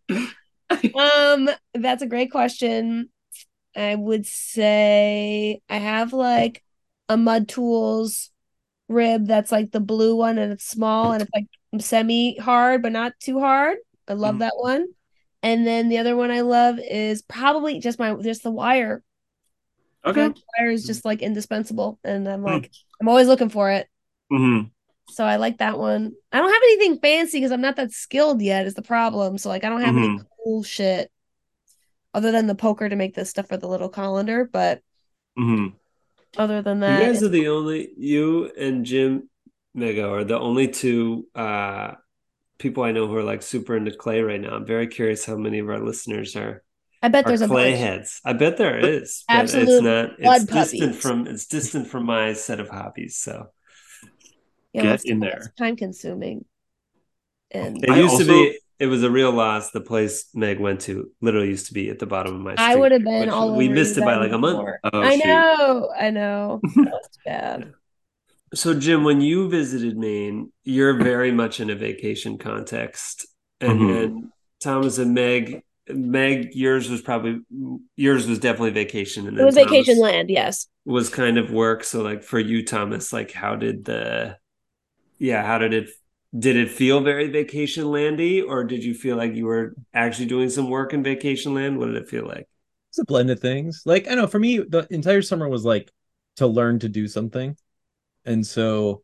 um, 0.94 1.50
that's 1.74 2.02
a 2.02 2.06
great 2.06 2.30
question. 2.30 3.10
I 3.76 3.94
would 3.94 4.26
say 4.26 5.60
I 5.68 5.76
have 5.78 6.12
like 6.12 6.62
a 7.08 7.16
mud 7.16 7.48
tools 7.48 8.30
rib 8.88 9.26
that's 9.26 9.50
like 9.52 9.72
the 9.72 9.80
blue 9.80 10.16
one 10.16 10.38
and 10.38 10.52
it's 10.52 10.66
small 10.66 11.12
and 11.12 11.22
it's 11.22 11.30
like 11.34 11.46
semi 11.82 12.36
hard 12.38 12.82
but 12.82 12.92
not 12.92 13.12
too 13.20 13.40
hard. 13.40 13.78
I 14.08 14.14
love 14.14 14.36
Mhm. 14.36 14.40
that 14.40 14.54
one. 14.56 14.86
And 15.42 15.66
then 15.66 15.88
the 15.88 15.98
other 15.98 16.16
one 16.16 16.30
I 16.30 16.42
love 16.42 16.78
is 16.78 17.22
probably 17.22 17.80
just 17.80 17.98
my 17.98 18.14
just 18.14 18.42
the 18.42 18.50
wire. 18.50 19.02
Okay. 20.04 20.28
The 20.28 20.34
wire 20.58 20.70
is 20.70 20.86
just 20.86 21.04
like 21.04 21.22
indispensable 21.22 21.98
and 22.04 22.28
I'm 22.28 22.42
like 22.42 22.70
I'm 23.00 23.08
always 23.08 23.26
looking 23.26 23.48
for 23.48 23.70
it. 23.70 23.88
hmm 24.30 24.73
So 25.10 25.24
I 25.24 25.36
like 25.36 25.58
that 25.58 25.78
one. 25.78 26.12
I 26.32 26.38
don't 26.38 26.52
have 26.52 26.62
anything 26.64 26.98
fancy 26.98 27.38
because 27.38 27.52
I'm 27.52 27.60
not 27.60 27.76
that 27.76 27.92
skilled 27.92 28.42
yet 28.42 28.66
is 28.66 28.74
the 28.74 28.82
problem. 28.82 29.38
So 29.38 29.48
like 29.48 29.64
I 29.64 29.68
don't 29.68 29.80
have 29.82 29.96
any 29.96 30.08
Mhm. 30.08 30.26
cool 30.42 30.62
shit 30.62 31.10
other 32.12 32.30
than 32.32 32.46
the 32.46 32.54
poker 32.54 32.88
to 32.88 32.96
make 32.96 33.14
this 33.14 33.30
stuff 33.30 33.48
for 33.48 33.56
the 33.56 33.68
little 33.68 33.88
colander, 33.88 34.44
but 34.44 34.80
hmm 35.36 35.76
other 36.36 36.62
than 36.62 36.80
that 36.80 36.98
you 36.98 37.06
guys 37.06 37.22
are 37.22 37.28
the 37.28 37.48
only 37.48 37.90
you 37.96 38.50
and 38.58 38.84
Jim 38.84 39.28
Mega 39.74 40.08
are 40.08 40.24
the 40.24 40.38
only 40.38 40.68
two 40.68 41.26
uh 41.34 41.92
people 42.58 42.84
I 42.84 42.92
know 42.92 43.06
who 43.08 43.16
are 43.16 43.22
like 43.24 43.42
super 43.42 43.76
into 43.76 43.92
clay 43.92 44.22
right 44.22 44.40
now. 44.40 44.56
I'm 44.56 44.66
very 44.66 44.86
curious 44.88 45.24
how 45.24 45.36
many 45.36 45.60
of 45.60 45.68
our 45.68 45.80
listeners 45.80 46.36
are 46.36 46.62
I 47.02 47.08
bet 47.08 47.26
there's 47.26 47.42
a 47.42 47.48
clay 47.48 47.72
bunch. 47.72 47.80
heads. 47.80 48.20
I 48.24 48.34
bet 48.34 48.56
there 48.58 48.78
is, 48.78 49.24
but 49.30 49.40
Absolute 49.40 49.68
it's 49.68 49.80
not. 49.80 50.10
It's 50.20 50.44
distant 50.44 50.94
puppies. 50.94 51.02
from. 51.02 51.26
It's 51.28 51.46
distant 51.46 51.88
from 51.88 52.06
my 52.06 52.34
set 52.34 52.60
of 52.60 52.68
hobbies. 52.70 53.16
So 53.16 53.48
You 54.74 54.82
Get 54.82 54.94
it's, 54.96 55.04
in 55.04 55.22
it's 55.22 55.46
there. 55.46 55.54
time 55.56 55.76
consuming. 55.76 56.44
And 57.50 57.82
it 57.82 57.90
I 57.90 58.00
used 58.00 58.18
to 58.18 58.24
be. 58.24 58.58
It 58.80 58.86
was 58.88 59.04
a 59.04 59.10
real 59.10 59.30
loss. 59.30 59.70
The 59.70 59.80
place 59.80 60.26
Meg 60.34 60.58
went 60.58 60.80
to 60.82 61.08
literally 61.20 61.46
used 61.48 61.68
to 61.68 61.74
be 61.74 61.90
at 61.90 62.00
the 62.00 62.06
bottom 62.06 62.34
of 62.34 62.40
my 62.40 62.54
street. 62.56 62.64
I 62.64 62.74
would 62.74 62.90
have 62.90 63.04
been 63.04 63.28
all 63.30 63.56
We 63.56 63.68
missed 63.68 63.96
it 63.96 64.00
by 64.00 64.16
like 64.16 64.32
a 64.32 64.38
month. 64.38 64.68
Oh, 64.82 65.00
I 65.00 65.16
shoot. 65.16 65.24
know, 65.26 65.90
I 65.96 66.10
know. 66.10 66.60
That's 66.76 67.18
bad. 67.24 67.72
So, 68.52 68.74
Jim, 68.74 69.04
when 69.04 69.20
you 69.20 69.48
visited 69.48 69.96
Maine, 69.96 70.52
you're 70.64 70.94
very 71.02 71.30
much 71.32 71.60
in 71.60 71.70
a 71.70 71.74
vacation 71.76 72.36
context, 72.38 73.26
and 73.60 73.80
Mhm. 73.80 73.88
then 73.88 74.32
Thomas 74.60 74.98
and 74.98 75.14
Meg, 75.14 75.62
Meg, 75.88 76.54
yours 76.54 76.90
was 76.90 77.00
probably 77.00 77.40
yours 77.96 78.26
was 78.26 78.38
definitely 78.40 78.70
vacation, 78.70 79.28
and 79.28 79.38
It 79.38 79.44
was 79.44 79.54
Thomas 79.54 79.70
vacation 79.70 79.98
land, 79.98 80.30
yes. 80.30 80.68
was 80.84 81.08
kind 81.08 81.38
of 81.38 81.50
work. 81.52 81.84
So, 81.84 82.02
like 82.02 82.22
for 82.24 82.38
you, 82.40 82.64
Thomas, 82.64 83.12
like 83.12 83.32
how 83.32 83.56
did 83.56 83.84
the, 83.84 84.36
yeah, 85.24 85.42
how 85.44 85.58
did 85.58 85.72
it 85.72 85.88
did 86.38 86.56
it 86.56 86.70
feel 86.70 87.00
very 87.00 87.28
vacation 87.28 87.90
landy, 87.90 88.42
or 88.42 88.64
did 88.64 88.84
you 88.84 88.92
feel 88.92 89.16
like 89.16 89.34
you 89.34 89.46
were 89.46 89.74
actually 89.94 90.26
doing 90.26 90.50
some 90.50 90.68
work 90.68 90.92
in 90.92 91.02
vacation 91.02 91.54
land? 91.54 91.78
What 91.78 91.86
did 91.86 91.96
it 91.96 92.08
feel 92.08 92.26
like? 92.26 92.46
It's 92.90 92.98
a 92.98 93.04
blend 93.04 93.30
of 93.30 93.40
things. 93.40 93.82
Like 93.86 94.06
I 94.08 94.14
know 94.14 94.26
for 94.26 94.38
me, 94.38 94.58
the 94.58 94.86
entire 94.90 95.22
summer 95.22 95.48
was 95.48 95.64
like 95.64 95.90
to 96.36 96.46
learn 96.46 96.78
to 96.80 96.90
do 96.90 97.08
something, 97.08 97.56
and 98.26 98.46
so 98.46 99.02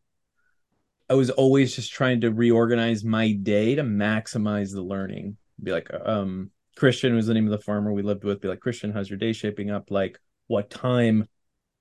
I 1.09 1.15
was 1.15 1.31
always 1.31 1.75
just 1.75 1.91
trying 1.91 2.21
to 2.21 2.31
reorganize 2.31 3.03
my 3.03 3.31
day 3.31 3.75
to 3.75 3.83
maximize 3.83 4.71
the 4.71 4.83
learning. 4.83 5.37
Be 5.61 5.71
like, 5.71 5.89
um, 6.05 6.51
Christian 6.77 7.15
was 7.15 7.25
the 7.25 7.33
name 7.33 7.45
of 7.45 7.51
the 7.51 7.65
farmer 7.65 7.91
we 7.91 8.03
lived 8.03 8.23
with. 8.23 8.41
Be 8.41 8.47
like, 8.47 8.59
Christian, 8.59 8.91
how's 8.91 9.09
your 9.09 9.19
day 9.19 9.33
shaping 9.33 9.71
up? 9.71 9.89
Like, 9.89 10.19
what 10.47 10.69
time 10.69 11.27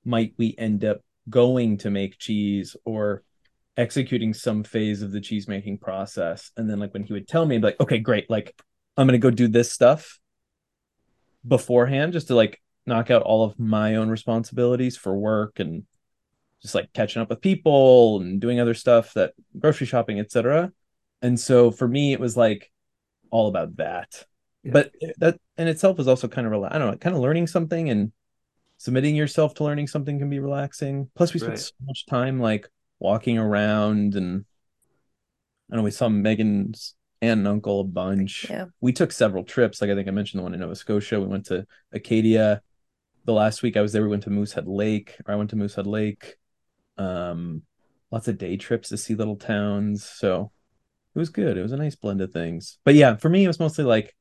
might 0.04 0.32
we 0.38 0.54
end 0.56 0.84
up 0.84 1.00
going 1.28 1.76
to 1.78 1.90
make 1.90 2.18
cheese 2.18 2.74
or 2.84 3.22
executing 3.80 4.34
some 4.34 4.62
phase 4.62 5.02
of 5.02 5.10
the 5.10 5.20
cheese 5.20 5.48
making 5.48 5.78
process? 5.78 6.50
And 6.56 6.68
then 6.68 6.78
like 6.78 6.92
when 6.92 7.02
he 7.02 7.12
would 7.12 7.26
tell 7.26 7.46
me, 7.46 7.56
I'd 7.56 7.62
be 7.62 7.66
like, 7.68 7.80
okay, 7.80 7.98
great, 7.98 8.28
like 8.30 8.54
I'm 8.96 9.06
gonna 9.06 9.18
go 9.18 9.30
do 9.30 9.48
this 9.48 9.72
stuff 9.72 10.18
beforehand 11.46 12.12
just 12.12 12.28
to 12.28 12.34
like 12.34 12.60
knock 12.86 13.10
out 13.10 13.22
all 13.22 13.44
of 13.44 13.58
my 13.58 13.96
own 13.96 14.08
responsibilities 14.10 14.96
for 14.96 15.14
work 15.14 15.58
and 15.58 15.84
just 16.62 16.74
like 16.74 16.92
catching 16.92 17.22
up 17.22 17.30
with 17.30 17.40
people 17.40 18.20
and 18.20 18.40
doing 18.40 18.60
other 18.60 18.74
stuff 18.74 19.14
that 19.14 19.32
grocery 19.58 19.86
shopping 19.86 20.20
etc 20.20 20.70
and 21.22 21.38
so 21.40 21.70
for 21.70 21.88
me 21.88 22.12
it 22.12 22.20
was 22.20 22.36
like 22.36 22.70
all 23.30 23.48
about 23.48 23.76
that 23.76 24.24
Yeah. 24.62 24.72
but 24.72 24.92
that 25.18 25.38
in 25.56 25.68
itself 25.68 25.98
is 25.98 26.08
also 26.08 26.28
kind 26.28 26.46
of 26.46 26.52
rela- 26.52 26.72
i 26.74 26.78
don't 26.78 26.90
know 26.90 26.96
kind 26.98 27.16
of 27.16 27.22
learning 27.22 27.46
something 27.46 27.88
and 27.88 28.12
submitting 28.76 29.14
yourself 29.16 29.54
to 29.54 29.64
learning 29.64 29.86
something 29.86 30.18
can 30.18 30.28
be 30.28 30.40
relaxing 30.40 31.08
plus 31.14 31.32
we 31.32 31.40
spent 31.40 31.52
Right. 31.52 31.58
so 31.60 31.72
much 31.86 32.04
time 32.06 32.38
like 32.40 32.68
walking 33.00 33.38
around 33.38 34.14
and 34.14 34.44
i 35.72 35.76
know 35.76 35.82
we 35.82 35.90
saw 35.90 36.08
Meaghan's 36.08 36.94
aunt 37.22 37.38
and 37.40 37.48
uncle 37.48 37.80
a 37.80 37.84
bunch 37.84 38.46
Yeah. 38.48 38.66
we 38.80 38.92
took 38.92 39.12
several 39.12 39.44
trips. 39.44 39.80
Like 39.80 39.90
I 39.90 39.94
think 39.94 40.08
I 40.08 40.10
mentioned 40.12 40.38
the 40.38 40.42
one 40.42 40.54
in 40.54 40.60
Nova 40.60 40.74
Scotia. 40.74 41.20
We 41.20 41.26
went 41.26 41.46
to 41.46 41.66
Acadia. 41.92 42.62
The 43.26 43.32
last 43.34 43.62
week 43.62 43.76
I 43.76 43.82
was 43.82 43.92
there, 43.92 44.02
we 44.02 44.08
went 44.08 44.22
to 44.22 44.30
Moosehead 44.30 44.66
Lake, 44.66 45.16
or 45.26 45.34
I 45.34 45.36
went 45.36 45.50
to 45.50 45.56
Moosehead 45.56 45.86
Lake. 45.86 46.36
Um, 46.96 47.62
lots 48.10 48.26
of 48.28 48.38
day 48.38 48.56
trips 48.56 48.88
to 48.88 48.96
see 48.96 49.14
little 49.14 49.36
towns. 49.36 50.04
So 50.04 50.50
it 51.14 51.18
was 51.18 51.28
good. 51.28 51.58
It 51.58 51.62
was 51.62 51.72
a 51.72 51.76
nice 51.76 51.94
blend 51.94 52.22
of 52.22 52.32
things. 52.32 52.78
But 52.84 52.94
yeah, 52.94 53.16
for 53.16 53.28
me, 53.28 53.44
it 53.44 53.48
was 53.48 53.60
mostly 53.60 53.84
like 53.84 54.16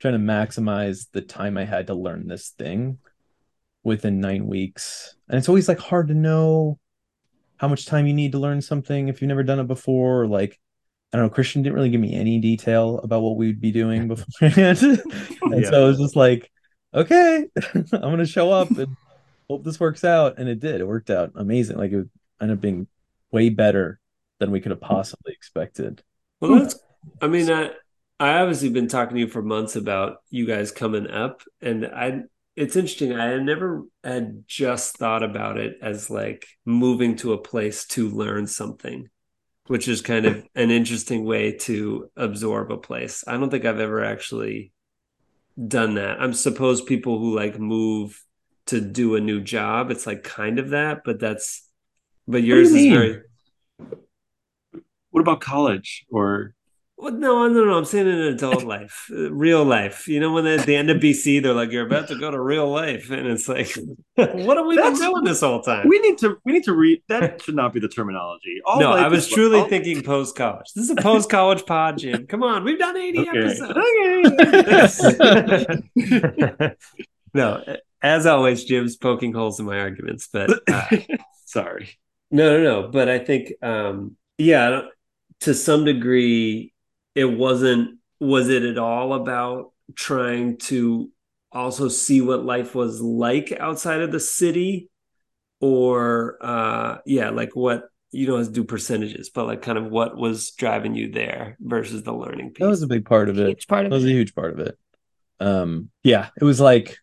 trying 0.00 0.14
to 0.14 0.18
maximize 0.20 1.08
the 1.12 1.20
time 1.20 1.58
I 1.58 1.64
had 1.66 1.88
to 1.88 1.94
learn 1.94 2.28
this 2.28 2.48
thing 2.48 2.96
within 3.84 4.20
nine 4.20 4.46
weeks. 4.46 5.14
And 5.28 5.36
it's 5.36 5.48
always 5.50 5.68
like 5.68 5.78
hard 5.80 6.08
to 6.08 6.14
know 6.14 6.78
how 7.58 7.68
much 7.68 7.86
time 7.86 8.06
you 8.06 8.14
need 8.14 8.32
to 8.32 8.38
learn 8.38 8.60
something 8.62 9.08
if 9.08 9.20
you've 9.20 9.28
never 9.28 9.42
done 9.42 9.60
it 9.60 9.66
before. 9.66 10.22
Or 10.22 10.26
like, 10.26 10.58
I 11.12 11.16
don't 11.16 11.26
know, 11.26 11.30
Christian 11.30 11.62
didn't 11.62 11.74
really 11.74 11.90
give 11.90 12.00
me 12.00 12.14
any 12.14 12.38
detail 12.40 12.98
about 12.98 13.20
what 13.22 13.36
we'd 13.36 13.60
be 13.60 13.72
doing 13.72 14.08
beforehand. 14.08 14.78
and 15.42 15.62
Yeah. 15.62 15.70
so 15.70 15.84
it 15.84 15.88
was 15.88 15.98
just 15.98 16.16
like, 16.16 16.50
okay, 16.94 17.46
I'm 17.74 17.82
gonna 18.00 18.26
show 18.26 18.50
up 18.52 18.70
and 18.70 18.96
hope 19.48 19.64
this 19.64 19.80
works 19.80 20.04
out. 20.04 20.38
And 20.38 20.48
it 20.48 20.60
did. 20.60 20.80
It 20.80 20.86
worked 20.86 21.10
out 21.10 21.32
amazing. 21.34 21.76
Like 21.78 21.92
it 21.92 22.06
ended 22.40 22.58
up 22.58 22.62
being 22.62 22.86
way 23.30 23.48
better 23.50 24.00
than 24.38 24.50
we 24.50 24.60
could 24.60 24.70
have 24.70 24.80
possibly 24.80 25.32
expected. 25.32 26.02
Well, 26.40 26.60
that's. 26.60 26.78
I 27.20 27.26
mean, 27.28 27.50
I 27.50 27.70
I 28.20 28.40
obviously 28.40 28.68
been 28.70 28.88
talking 28.88 29.14
to 29.14 29.20
you 29.20 29.28
for 29.28 29.42
months 29.42 29.76
about 29.76 30.18
you 30.30 30.46
guys 30.46 30.70
coming 30.70 31.08
up, 31.10 31.42
and 31.60 31.86
I. 31.86 32.22
It's 32.58 32.74
interesting. 32.74 33.12
I 33.12 33.26
had 33.26 33.44
never 33.44 33.84
had 34.02 34.42
just 34.48 34.96
thought 34.96 35.22
about 35.22 35.58
it 35.58 35.78
as 35.80 36.10
like 36.10 36.44
moving 36.64 37.14
to 37.18 37.32
a 37.32 37.38
place 37.38 37.86
to 37.88 38.08
learn 38.08 38.48
something, 38.48 39.08
which 39.68 39.86
is 39.86 40.02
kind 40.02 40.26
of 40.26 40.44
an 40.56 40.72
interesting 40.72 41.24
way 41.24 41.52
to 41.52 42.10
absorb 42.16 42.72
a 42.72 42.76
place. 42.76 43.22
I 43.28 43.36
don't 43.36 43.48
think 43.48 43.64
I've 43.64 43.78
ever 43.78 44.02
actually 44.02 44.72
done 45.68 45.94
that. 45.94 46.20
I'm 46.20 46.32
suppose 46.32 46.82
people 46.82 47.20
who 47.20 47.36
like 47.36 47.60
move 47.60 48.20
to 48.66 48.80
do 48.80 49.14
a 49.14 49.20
new 49.20 49.40
job, 49.40 49.92
it's 49.92 50.04
like 50.04 50.24
kind 50.24 50.58
of 50.58 50.70
that, 50.70 51.02
but 51.04 51.20
that's. 51.20 51.64
But 52.26 52.42
do 52.42 52.46
yours 52.48 52.70
you 52.70 52.76
is 52.76 52.82
mean? 52.82 52.92
very. 52.92 53.22
What 55.10 55.20
about 55.20 55.40
college 55.40 56.06
or 56.10 56.54
Well, 57.00 57.12
no, 57.12 57.46
no, 57.46 57.64
no. 57.64 57.78
I'm 57.78 57.84
saying 57.84 58.08
in 58.08 58.18
adult 58.18 58.64
life, 58.64 59.06
uh, 59.12 59.30
real 59.30 59.64
life. 59.64 60.08
You 60.08 60.18
know, 60.18 60.32
when 60.32 60.42
they're 60.42 60.58
at 60.58 60.66
the 60.66 60.74
end 60.74 60.90
of 60.90 60.96
BC, 61.00 61.40
they're 61.40 61.54
like, 61.54 61.70
"You're 61.70 61.86
about 61.86 62.08
to 62.08 62.18
go 62.18 62.28
to 62.28 62.40
real 62.40 62.68
life," 62.68 63.08
and 63.12 63.24
it's 63.28 63.48
like, 63.48 63.72
"What 64.16 64.56
have 64.56 64.66
we 64.66 64.74
been 64.74 64.82
That's- 64.84 64.98
doing 64.98 65.22
this 65.22 65.40
whole 65.42 65.62
time?" 65.62 65.86
we 65.88 66.00
need 66.00 66.18
to 66.18 66.36
we 66.44 66.52
need 66.52 66.64
to 66.64 66.72
read 66.74 67.00
that 67.08 67.40
should 67.40 67.54
not 67.54 67.72
be 67.72 67.78
the 67.78 67.86
terminology. 67.88 68.60
All 68.66 68.80
no, 68.80 68.90
I 68.90 69.06
was 69.06 69.28
truly 69.28 69.62
thinking 69.68 70.02
post 70.14 70.34
college. 70.34 70.66
This 70.74 70.84
is 70.86 70.90
a 70.90 70.96
post 70.96 71.30
college 71.30 71.64
pod, 71.66 71.98
Jim. 71.98 72.26
Come 72.26 72.42
on, 72.42 72.64
we've 72.64 72.80
done 72.80 72.96
80 72.96 73.28
Okay. 73.28 73.38
episodes. 73.38 75.00
no, 77.34 77.62
as 78.02 78.26
always, 78.26 78.64
Jim's 78.64 78.96
poking 78.96 79.32
holes 79.32 79.60
in 79.60 79.66
my 79.66 79.78
arguments, 79.78 80.28
but 80.32 80.50
uh, 80.68 80.84
Sorry. 81.44 81.90
No, 82.30 82.58
no, 82.58 82.82
no. 82.82 82.88
But 82.88 83.08
I 83.08 83.18
think, 83.20 83.52
um, 83.62 84.16
yeah, 84.36 84.66
I 84.66 84.70
don't- 84.70 84.88
to 85.42 85.54
some 85.54 85.84
degree, 85.84 86.72
it 87.14 87.24
wasn't. 87.24 87.98
Was 88.20 88.48
it 88.48 88.64
at 88.64 88.78
all 88.78 89.14
about 89.14 89.72
trying 89.94 90.56
to 90.58 91.10
also 91.52 91.88
see 91.88 92.20
what 92.20 92.44
life 92.44 92.74
was 92.74 93.00
like 93.00 93.52
outside 93.58 94.00
of 94.00 94.12
the 94.12 94.20
city 94.20 94.90
or 95.60 96.36
uh 96.40 96.98
yeah 97.06 97.30
like 97.30 97.56
what 97.56 97.84
you 98.10 98.26
don't 98.26 98.38
have 98.38 98.48
to 98.48 98.52
do 98.52 98.64
percentages 98.64 99.30
but 99.30 99.46
like 99.46 99.62
kind 99.62 99.78
of 99.78 99.86
what 99.86 100.16
was 100.16 100.50
driving 100.52 100.94
you 100.94 101.10
there 101.10 101.56
versus 101.60 102.02
the 102.02 102.12
learning 102.12 102.50
piece 102.50 102.62
that 102.62 102.68
was 102.68 102.82
a 102.82 102.86
big 102.86 103.04
part 103.04 103.28
of 103.28 103.38
it 103.38 103.46
Huge 103.48 103.66
part 103.66 103.84
of 103.86 103.90
that 103.90 103.96
was 103.96 104.04
it. 104.04 104.10
a 104.10 104.12
huge 104.12 104.34
part 104.34 104.52
of 104.52 104.60
it 104.60 104.78
um 105.40 105.88
yeah 106.04 106.28
it 106.38 106.44
was 106.44 106.60
like 106.60 106.96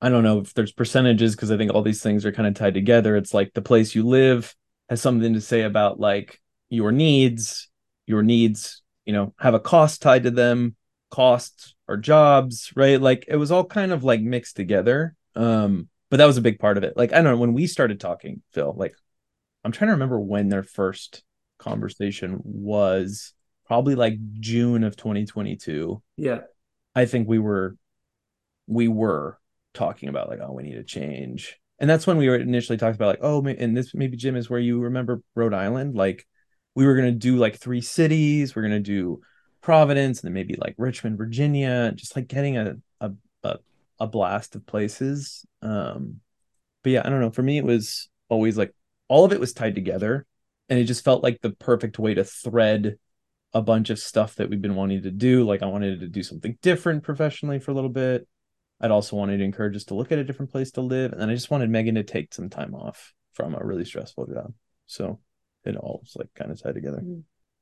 i 0.00 0.08
don't 0.08 0.22
know 0.24 0.38
if 0.38 0.54
there's 0.54 0.72
percentages 0.72 1.34
because 1.34 1.50
i 1.50 1.56
think 1.56 1.72
all 1.74 1.82
these 1.82 2.02
things 2.02 2.24
are 2.24 2.32
kind 2.32 2.48
of 2.48 2.54
tied 2.54 2.74
together 2.74 3.16
it's 3.16 3.34
like 3.34 3.52
the 3.54 3.62
place 3.62 3.94
you 3.94 4.06
live 4.06 4.54
has 4.88 5.00
something 5.02 5.34
to 5.34 5.40
say 5.40 5.62
about 5.62 5.98
like 5.98 6.40
your 6.68 6.92
needs 6.92 7.68
your 8.06 8.22
needs 8.22 8.82
you 9.04 9.12
know 9.12 9.34
have 9.38 9.54
a 9.54 9.60
cost 9.60 10.02
tied 10.02 10.24
to 10.24 10.30
them 10.30 10.76
costs 11.10 11.74
or 11.88 11.96
jobs 11.96 12.72
right? 12.76 13.00
Like 13.00 13.24
it 13.28 13.36
was 13.36 13.50
all 13.50 13.64
kind 13.64 13.92
of 13.92 14.04
like 14.04 14.20
mixed 14.20 14.56
together. 14.56 15.14
Um 15.34 15.88
but 16.10 16.16
that 16.16 16.26
was 16.26 16.36
a 16.36 16.42
big 16.42 16.58
part 16.58 16.76
of 16.76 16.84
it. 16.84 16.96
Like 16.96 17.12
i 17.12 17.16
don't 17.16 17.24
know 17.24 17.36
when 17.36 17.54
we 17.54 17.66
started 17.66 18.00
talking 18.00 18.42
phil 18.52 18.74
like 18.76 18.94
i'm 19.64 19.72
trying 19.72 19.88
to 19.88 19.94
remember 19.94 20.18
when 20.18 20.48
their 20.48 20.62
first 20.62 21.22
conversation 21.58 22.40
was 22.42 23.32
probably 23.66 23.94
like 23.94 24.18
june 24.40 24.82
of 24.82 24.96
2022 24.96 26.02
yeah. 26.16 26.40
I 26.94 27.06
think 27.06 27.28
we 27.28 27.38
were 27.38 27.76
we 28.66 28.88
were 28.88 29.38
talking 29.74 30.08
about 30.08 30.28
like 30.28 30.40
oh 30.42 30.52
we 30.52 30.62
need 30.62 30.74
to 30.74 30.84
change. 30.84 31.58
And 31.78 31.88
that's 31.88 32.06
when 32.06 32.18
we 32.18 32.28
were 32.28 32.36
initially 32.36 32.76
talked 32.76 32.96
about 32.96 33.08
like 33.08 33.20
oh 33.22 33.44
and 33.46 33.76
this 33.76 33.94
maybe 33.94 34.16
Jim 34.16 34.36
is 34.36 34.50
where 34.50 34.60
you 34.60 34.80
remember 34.80 35.22
Rhode 35.34 35.54
Island 35.54 35.94
like 35.94 36.26
we 36.74 36.86
were 36.86 36.94
gonna 36.94 37.12
do 37.12 37.36
like 37.36 37.56
three 37.56 37.80
cities 37.80 38.54
we're 38.54 38.62
gonna 38.62 38.80
do 38.80 39.20
Providence 39.62 40.20
and 40.20 40.28
then 40.28 40.34
maybe 40.34 40.56
like 40.56 40.74
Richmond 40.78 41.18
Virginia 41.18 41.92
just 41.94 42.16
like 42.16 42.28
getting 42.28 42.56
a 42.56 42.76
a 43.00 43.12
a, 43.42 43.58
a 43.98 44.06
blast 44.06 44.56
of 44.56 44.64
places 44.66 45.44
um 45.62 46.20
but 46.82 46.90
yeah 46.90 47.02
I 47.04 47.10
don't 47.10 47.20
know 47.20 47.30
for 47.30 47.42
me 47.42 47.58
it 47.58 47.64
was 47.64 48.08
always 48.28 48.56
like 48.56 48.74
all 49.08 49.24
of 49.24 49.32
it 49.32 49.40
was 49.40 49.52
tied 49.52 49.74
together 49.74 50.24
and 50.70 50.78
it 50.78 50.84
just 50.84 51.04
felt 51.04 51.22
like 51.22 51.40
the 51.40 51.50
perfect 51.50 51.98
way 51.98 52.14
to 52.14 52.24
thread 52.24 52.96
a 53.52 53.60
bunch 53.60 53.90
of 53.90 53.98
stuff 53.98 54.36
that 54.36 54.48
we've 54.48 54.62
been 54.62 54.76
wanting 54.76 55.02
to 55.02 55.10
do. 55.10 55.44
Like 55.44 55.62
I 55.62 55.66
wanted 55.66 56.00
to 56.00 56.08
do 56.08 56.22
something 56.22 56.56
different 56.62 57.02
professionally 57.02 57.58
for 57.58 57.72
a 57.72 57.74
little 57.74 57.90
bit. 57.90 58.26
I'd 58.80 58.92
also 58.92 59.16
wanted 59.16 59.38
to 59.38 59.44
encourage 59.44 59.76
us 59.76 59.84
to 59.84 59.94
look 59.94 60.12
at 60.12 60.18
a 60.18 60.24
different 60.24 60.52
place 60.52 60.70
to 60.72 60.80
live. 60.80 61.12
And 61.12 61.20
then 61.20 61.28
I 61.28 61.34
just 61.34 61.50
wanted 61.50 61.70
Meaghan 61.70 61.96
to 61.96 62.04
take 62.04 62.32
some 62.32 62.48
time 62.48 62.74
off 62.74 63.12
from 63.34 63.54
a 63.54 63.64
really 63.64 63.84
stressful 63.84 64.26
job. 64.26 64.54
So 64.86 65.20
it 65.64 65.76
all 65.76 66.00
was 66.02 66.16
like 66.16 66.32
kind 66.34 66.50
of 66.50 66.62
tied 66.62 66.74
together. 66.74 67.02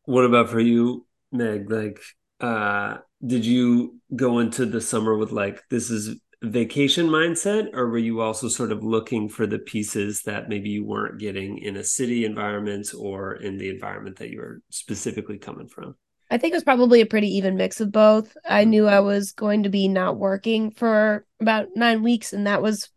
what 0.05 0.25
about 0.25 0.51
for 0.51 0.61
you 0.61 1.07
meg? 1.33 1.71
Like 1.71 2.01
uh 2.41 2.99
did 3.25 3.45
you 3.45 4.01
go 4.15 4.39
into 4.39 4.65
the 4.65 4.81
summer 4.81 5.17
with 5.17 5.33
like 5.33 5.63
this 5.71 5.91
is 5.91 6.21
vacation 6.43 7.09
mindset 7.09 7.69
or 7.73 7.89
were 7.89 7.99
you 7.99 8.21
also 8.21 8.47
sort 8.47 8.71
of 8.71 8.85
looking 8.85 9.29
for 9.29 9.45
the 9.45 9.59
pieces 9.59 10.23
that 10.23 10.49
maybe 10.49 10.71
you 10.71 10.85
weren't 10.85 11.19
getting 11.19 11.59
in 11.59 11.77
a 11.77 11.83
city 11.83 12.25
environment 12.25 12.89
or 12.97 13.35
in 13.35 13.59
the 13.59 13.69
environment 13.69 14.17
that 14.19 14.31
you 14.31 14.39
were 14.39 14.61
specifically 14.71 15.37
coming 15.37 15.67
from 15.67 15.97
I 16.31 16.37
think 16.37 16.53
it 16.53 16.57
was 16.57 16.65
probably 16.65 17.01
a 17.01 17.07
pretty 17.07 17.37
even 17.37 17.57
mix 17.57 17.81
of 17.81 17.91
both. 17.91 18.37
I 18.47 18.65
knew 18.65 18.87
I 18.87 19.01
was 19.01 19.33
going 19.33 19.63
to 19.63 19.71
be 19.71 19.89
not 19.89 20.19
working 20.19 20.71
for 20.73 21.25
about 21.41 21.69
nine 21.75 22.03
weeks, 22.03 22.35
and 22.35 22.47
that 22.47 22.61
was 22.61 22.91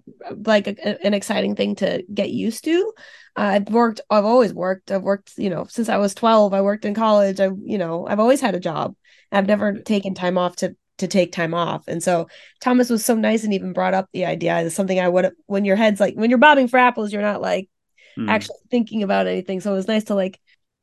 like 0.45 0.67
a, 0.67 1.05
an 1.05 1.13
exciting 1.13 1.55
thing 1.55 1.75
to 1.75 2.03
get 2.13 2.31
used 2.31 2.65
to. 2.65 2.93
Uh, 3.37 3.41
I've 3.41 3.69
worked, 3.69 4.01
I've 4.09 4.25
always 4.25 4.53
worked. 4.53 4.91
I've 4.91 5.03
worked, 5.03 5.37
you 5.37 5.49
know, 5.49 5.65
since 5.69 5.87
I 5.87 5.95
was 5.97 6.13
12. 6.13 6.53
I 6.53 6.61
worked 6.61 6.83
in 6.83 6.93
college. 6.93 7.39
I, 7.39 7.49
you 7.63 7.77
know, 7.77 8.05
I've 8.05 8.19
always 8.19 8.41
had 8.41 8.55
a 8.55 8.59
job. 8.59 8.95
I've 9.31 9.47
never 9.47 9.79
taken 9.79 10.13
time 10.13 10.37
off 10.37 10.57
to 10.57 10.75
to 10.97 11.07
take 11.07 11.31
time 11.31 11.53
off. 11.53 11.87
And 11.87 12.03
so 12.03 12.27
Thomas 12.59 12.89
was 12.89 13.03
so 13.03 13.15
nice 13.15 13.43
and 13.45 13.53
even 13.53 13.73
brought 13.73 13.93
up 13.93 14.09
the 14.11 14.25
idea. 14.25 14.59
It's 14.61 14.75
something 14.75 14.99
I 14.99 15.07
would 15.07 15.31
when 15.45 15.63
your 15.63 15.77
head's 15.77 16.01
like 16.01 16.15
when 16.15 16.29
you're 16.29 16.37
bobbing 16.37 16.67
for 16.67 16.77
apples, 16.77 17.13
you're 17.13 17.21
not 17.21 17.41
like 17.41 17.69
Hmm. 18.15 18.27
actually 18.27 18.57
thinking 18.69 19.03
about 19.03 19.27
anything. 19.27 19.61
So 19.61 19.71
it 19.71 19.75
was 19.75 19.87
nice 19.87 20.05
to 20.05 20.15
like 20.15 20.39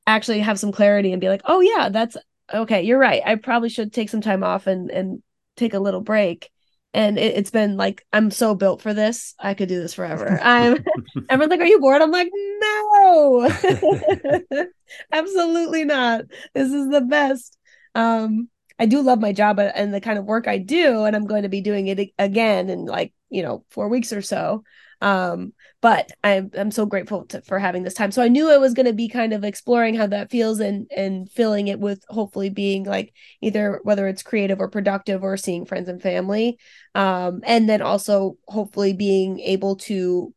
actually 0.06 0.40
have 0.40 0.58
some 0.58 0.72
clarity 0.72 1.12
and 1.12 1.20
be 1.20 1.28
like, 1.28 1.42
oh 1.44 1.60
yeah, 1.60 1.88
that's 1.90 2.16
okay. 2.52 2.82
You're 2.82 2.98
right. 2.98 3.22
I 3.24 3.36
probably 3.36 3.68
should 3.68 3.92
take 3.92 4.08
some 4.08 4.20
time 4.20 4.42
off 4.42 4.66
and 4.66 4.90
and 4.90 5.22
take 5.56 5.74
a 5.74 5.80
little 5.80 6.00
break. 6.00 6.50
And 6.94 7.18
it, 7.18 7.36
it's 7.36 7.50
been 7.50 7.76
like 7.76 8.06
I'm 8.12 8.30
so 8.30 8.54
built 8.54 8.80
for 8.82 8.94
this. 8.94 9.34
I 9.38 9.54
could 9.54 9.68
do 9.68 9.80
this 9.80 9.94
forever. 9.94 10.40
I'm. 10.42 10.84
Everyone's 11.28 11.50
like, 11.50 11.60
"Are 11.60 11.66
you 11.66 11.80
bored?" 11.80 12.02
I'm 12.02 12.10
like, 12.10 12.30
"No, 12.32 13.50
absolutely 15.12 15.84
not. 15.84 16.22
This 16.54 16.72
is 16.72 16.88
the 16.88 17.02
best." 17.02 17.58
Um, 17.94 18.48
I 18.78 18.86
do 18.86 19.02
love 19.02 19.20
my 19.20 19.32
job 19.32 19.58
and 19.58 19.92
the 19.92 20.00
kind 20.00 20.18
of 20.18 20.24
work 20.24 20.46
I 20.46 20.58
do, 20.58 21.04
and 21.04 21.14
I'm 21.16 21.26
going 21.26 21.42
to 21.42 21.48
be 21.48 21.60
doing 21.60 21.88
it 21.88 22.10
again 22.18 22.70
in 22.70 22.84
like 22.84 23.12
you 23.28 23.42
know 23.42 23.64
four 23.70 23.88
weeks 23.88 24.12
or 24.12 24.22
so. 24.22 24.64
Um, 25.00 25.52
but 25.80 26.10
I'm 26.24 26.50
I'm 26.58 26.70
so 26.70 26.86
grateful 26.86 27.24
to, 27.26 27.40
for 27.42 27.58
having 27.58 27.84
this 27.84 27.94
time. 27.94 28.10
So 28.10 28.22
I 28.22 28.28
knew 28.28 28.50
I 28.50 28.56
was 28.56 28.74
going 28.74 28.86
to 28.86 28.92
be 28.92 29.08
kind 29.08 29.32
of 29.32 29.44
exploring 29.44 29.94
how 29.94 30.08
that 30.08 30.30
feels 30.30 30.60
and 30.60 30.90
and 30.94 31.30
filling 31.30 31.68
it 31.68 31.78
with 31.78 32.04
hopefully 32.08 32.50
being 32.50 32.84
like 32.84 33.14
either 33.40 33.80
whether 33.84 34.08
it's 34.08 34.22
creative 34.22 34.60
or 34.60 34.68
productive 34.68 35.22
or 35.22 35.36
seeing 35.36 35.64
friends 35.66 35.88
and 35.88 36.02
family, 36.02 36.58
um, 36.94 37.40
and 37.44 37.68
then 37.68 37.80
also 37.80 38.36
hopefully 38.48 38.92
being 38.92 39.38
able 39.40 39.76
to 39.76 40.34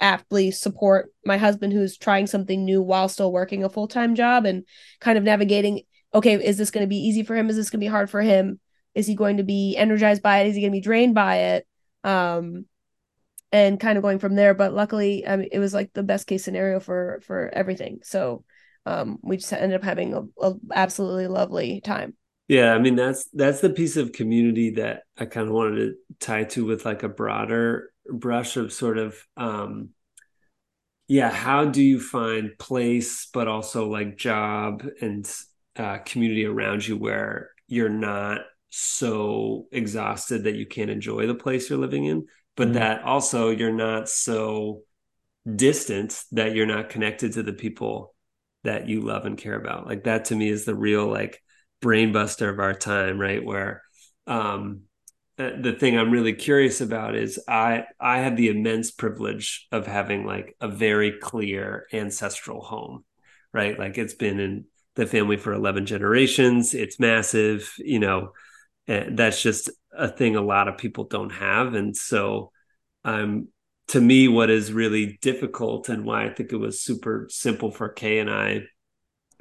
aptly 0.00 0.50
support 0.50 1.12
my 1.24 1.36
husband 1.36 1.72
who's 1.72 1.96
trying 1.96 2.26
something 2.26 2.64
new 2.64 2.82
while 2.82 3.08
still 3.08 3.32
working 3.32 3.62
a 3.62 3.68
full 3.68 3.88
time 3.88 4.14
job 4.16 4.44
and 4.44 4.64
kind 5.00 5.16
of 5.16 5.24
navigating. 5.24 5.82
Okay, 6.12 6.34
is 6.34 6.58
this 6.58 6.70
going 6.70 6.84
to 6.84 6.88
be 6.88 6.98
easy 6.98 7.22
for 7.22 7.36
him? 7.36 7.48
Is 7.48 7.56
this 7.56 7.70
going 7.70 7.80
to 7.80 7.84
be 7.84 7.90
hard 7.90 8.10
for 8.10 8.22
him? 8.22 8.60
Is 8.94 9.06
he 9.06 9.14
going 9.14 9.36
to 9.36 9.44
be 9.44 9.76
energized 9.76 10.22
by 10.22 10.40
it? 10.40 10.48
Is 10.48 10.56
he 10.56 10.62
going 10.62 10.72
to 10.72 10.76
be 10.76 10.80
drained 10.80 11.14
by 11.14 11.36
it? 11.36 11.66
Um, 12.04 12.66
and 13.54 13.78
kind 13.78 13.96
of 13.96 14.02
going 14.02 14.18
from 14.18 14.34
there. 14.34 14.52
But 14.52 14.74
luckily, 14.74 15.24
I 15.24 15.36
mean, 15.36 15.48
it 15.52 15.60
was 15.60 15.72
like 15.72 15.92
the 15.92 16.02
best 16.02 16.26
case 16.26 16.42
scenario 16.44 16.80
for 16.80 17.20
for 17.24 17.50
everything. 17.54 18.00
So 18.02 18.44
um, 18.84 19.20
we 19.22 19.36
just 19.36 19.52
ended 19.52 19.76
up 19.76 19.84
having 19.84 20.12
a, 20.12 20.22
a 20.44 20.54
absolutely 20.72 21.28
lovely 21.28 21.80
time. 21.80 22.16
Yeah, 22.48 22.74
I 22.74 22.78
mean 22.80 22.96
that's 22.96 23.28
that's 23.32 23.60
the 23.60 23.70
piece 23.70 23.96
of 23.96 24.12
community 24.12 24.70
that 24.70 25.04
I 25.16 25.26
kind 25.26 25.46
of 25.46 25.54
wanted 25.54 25.76
to 25.76 25.94
tie 26.18 26.44
to 26.44 26.66
with 26.66 26.84
like 26.84 27.04
a 27.04 27.08
broader 27.08 27.90
brush 28.10 28.56
of 28.56 28.72
sort 28.72 28.98
of 28.98 29.16
um 29.36 29.90
yeah, 31.06 31.30
how 31.30 31.66
do 31.66 31.82
you 31.82 32.00
find 32.00 32.58
place 32.58 33.28
but 33.32 33.46
also 33.48 33.88
like 33.88 34.16
job 34.16 34.84
and 35.00 35.30
uh 35.76 35.98
community 35.98 36.44
around 36.44 36.86
you 36.86 36.96
where 36.96 37.50
you're 37.68 37.88
not 37.88 38.40
so 38.70 39.66
exhausted 39.70 40.44
that 40.44 40.56
you 40.56 40.66
can't 40.66 40.90
enjoy 40.90 41.26
the 41.26 41.34
place 41.34 41.70
you're 41.70 41.78
living 41.78 42.06
in, 42.06 42.26
but 42.56 42.68
Mhm. 42.68 42.74
that 42.74 43.02
also 43.04 43.50
you're 43.50 43.72
not 43.72 44.08
so 44.08 44.82
distant 45.56 46.22
that 46.32 46.54
you're 46.54 46.66
not 46.66 46.90
connected 46.90 47.32
to 47.34 47.42
the 47.42 47.52
people 47.52 48.14
that 48.64 48.88
you 48.88 49.00
love 49.02 49.26
and 49.26 49.38
care 49.38 49.56
about. 49.56 49.86
Like 49.86 50.04
that 50.04 50.26
to 50.26 50.36
me 50.36 50.48
is 50.48 50.64
the 50.64 50.74
real 50.74 51.06
like 51.06 51.42
brainbuster 51.82 52.48
of 52.50 52.60
our 52.60 52.74
time, 52.74 53.18
right? 53.20 53.44
Where 53.44 53.82
um 54.26 54.82
the 55.36 55.76
thing 55.78 55.98
I'm 55.98 56.12
really 56.12 56.32
curious 56.32 56.80
about 56.80 57.16
is 57.16 57.40
I 57.48 57.84
I 58.00 58.18
have 58.20 58.36
the 58.36 58.48
immense 58.48 58.90
privilege 58.92 59.66
of 59.72 59.86
having 59.86 60.24
like 60.24 60.56
a 60.60 60.68
very 60.68 61.12
clear 61.20 61.86
ancestral 61.92 62.62
home, 62.62 63.04
right? 63.52 63.76
Like 63.78 63.98
it's 63.98 64.14
been 64.14 64.38
in 64.38 64.66
the 64.94 65.06
family 65.06 65.36
for 65.36 65.52
11 65.52 65.86
generations. 65.86 66.72
It's 66.72 67.00
massive, 67.00 67.74
you 67.78 67.98
know, 67.98 68.32
and 68.86 69.18
that's 69.18 69.42
just 69.42 69.70
a 69.96 70.08
thing 70.08 70.36
a 70.36 70.42
lot 70.42 70.68
of 70.68 70.78
people 70.78 71.04
don't 71.04 71.30
have 71.30 71.74
and 71.74 71.96
so 71.96 72.50
um 73.04 73.48
to 73.88 74.00
me 74.00 74.28
what 74.28 74.50
is 74.50 74.72
really 74.72 75.18
difficult 75.20 75.88
and 75.88 76.04
why 76.04 76.24
I 76.24 76.30
think 76.30 76.52
it 76.52 76.56
was 76.56 76.80
super 76.80 77.26
simple 77.30 77.70
for 77.70 77.88
Kay 77.90 78.18
and 78.18 78.30
I 78.30 78.62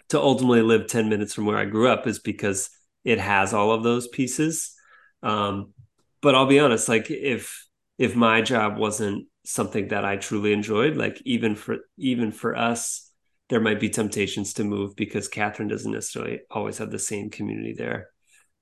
to 0.10 0.20
ultimately 0.20 0.62
live 0.62 0.88
10 0.88 1.10
minutes 1.10 1.34
from 1.34 1.46
where 1.46 1.58
I 1.58 1.66
grew 1.66 1.88
up 1.89 2.08
is 2.08 2.20
because 2.20 2.70
it 3.04 3.20
has 3.20 3.54
all 3.54 3.72
of 3.72 3.84
those 3.84 4.08
pieces. 4.08 4.74
Um, 5.22 5.74
but 6.22 6.36
I'll 6.36 6.46
be 6.46 6.60
honest, 6.60 6.89
like 6.89 7.10
if 7.10 7.68
if 7.98 8.16
my 8.16 8.42
job 8.42 8.78
wasn't 8.78 9.28
something 9.46 9.89
that 9.89 10.06
I 10.06 10.18
truly 10.18 10.54
enjoyed, 10.54 10.98
like 10.98 11.22
even 11.26 11.56
for 11.56 11.78
even 11.98 12.32
for 12.32 12.56
us, 12.56 13.10
there 13.50 13.62
might 13.62 13.80
be 13.80 13.89
temptations 13.89 14.54
to 14.54 14.63
move 14.63 14.96
because 14.96 15.28
Catherine 15.28 15.68
doesn't 15.68 15.92
necessarily 15.92 16.42
always 16.50 16.78
have 16.78 16.92
the 16.92 17.00
same 17.00 17.30
community 17.30 17.74
there. 17.78 18.10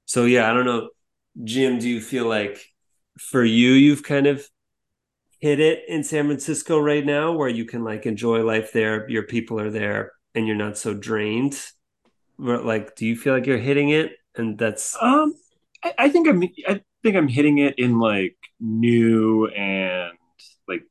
So 0.05 0.25
yeah, 0.25 0.49
I 0.49 0.53
don't 0.53 0.65
know. 0.65 0.89
Jim, 1.43 1.79
do 1.79 1.89
you 1.89 2.01
feel 2.01 2.27
like 2.27 2.59
for 3.19 3.43
you, 3.43 3.71
you've 3.71 4.03
kind 4.03 4.27
of 4.27 4.47
hit 5.39 5.59
it 5.59 5.83
in 5.87 6.03
San 6.03 6.27
Francisco 6.27 6.79
right 6.79 7.05
now 7.05 7.33
where 7.33 7.49
you 7.49 7.65
can 7.65 7.83
like 7.83 8.05
enjoy 8.05 8.43
life 8.43 8.73
there, 8.73 9.09
your 9.09 9.23
people 9.23 9.59
are 9.59 9.71
there, 9.71 10.13
and 10.35 10.47
you're 10.47 10.55
not 10.55 10.77
so 10.77 10.93
drained? 10.93 11.59
Like, 12.37 12.95
do 12.95 13.05
you 13.05 13.15
feel 13.15 13.33
like 13.33 13.45
you're 13.45 13.57
hitting 13.59 13.89
it? 13.89 14.13
And 14.35 14.57
that's 14.57 14.97
Um, 15.01 15.33
I, 15.83 15.93
I 15.99 16.09
think 16.09 16.27
I'm 16.27 16.43
I 16.67 16.81
think 17.03 17.15
I'm 17.17 17.27
hitting 17.27 17.59
it 17.59 17.75
in 17.79 17.99
like 17.99 18.37
new 18.59 19.47
and 19.47 20.13
like 20.67 20.83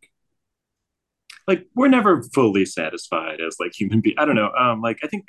like 1.46 1.66
we're 1.74 1.88
never 1.88 2.22
fully 2.35 2.64
satisfied 2.64 3.40
as 3.40 3.57
like 3.59 3.72
human 3.79 4.00
beings. 4.00 4.16
I 4.18 4.24
don't 4.24 4.37
know. 4.37 4.50
Um, 4.53 4.81
like 4.81 4.98
I 5.03 5.07
think 5.09 5.24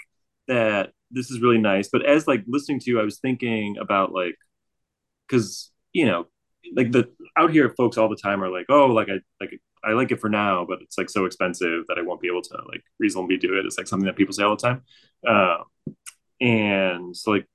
that 0.48 0.92
this 1.12 1.32
is 1.32 1.42
really 1.42 1.58
nice, 1.58 1.90
but 1.92 2.06
as 2.06 2.28
like 2.28 2.44
listening 2.48 2.80
to 2.82 2.92
you, 2.92 3.00
I 3.00 3.04
was 3.04 3.20
thinking 3.20 3.78
about 3.80 4.12
like 4.14 4.36
because 5.32 5.72
you 5.94 6.06
know 6.06 6.26
like 6.76 6.92
the 6.92 7.10
out 7.38 7.52
here 7.52 7.74
folks 7.78 7.98
all 7.98 8.10
the 8.10 8.16
time 8.16 8.44
are 8.44 8.50
like, 8.50 8.66
oh, 8.70 8.88
like 8.88 9.10
I 9.10 9.20
like 9.40 9.60
I 9.84 9.94
like 9.94 10.12
it 10.12 10.20
for 10.20 10.30
now, 10.30 10.66
but 10.68 10.80
it's 10.82 10.98
like 10.98 11.10
so 11.10 11.26
expensive 11.26 11.86
that 11.88 11.98
I 11.98 12.02
won't 12.02 12.22
be 12.22 12.28
able 12.28 12.44
to 12.44 12.58
like 12.68 12.84
reasonably 13.00 13.38
do 13.38 13.58
it. 13.58 13.66
It's 13.66 13.78
like 13.78 13.88
something 13.88 14.06
that 14.06 14.16
people 14.16 14.34
say 14.34 14.44
all 14.44 14.56
the 14.56 14.62
time. 14.62 14.82
Uh, 15.28 15.64
and 16.40 17.16
so 17.16 17.32
like 17.32 17.48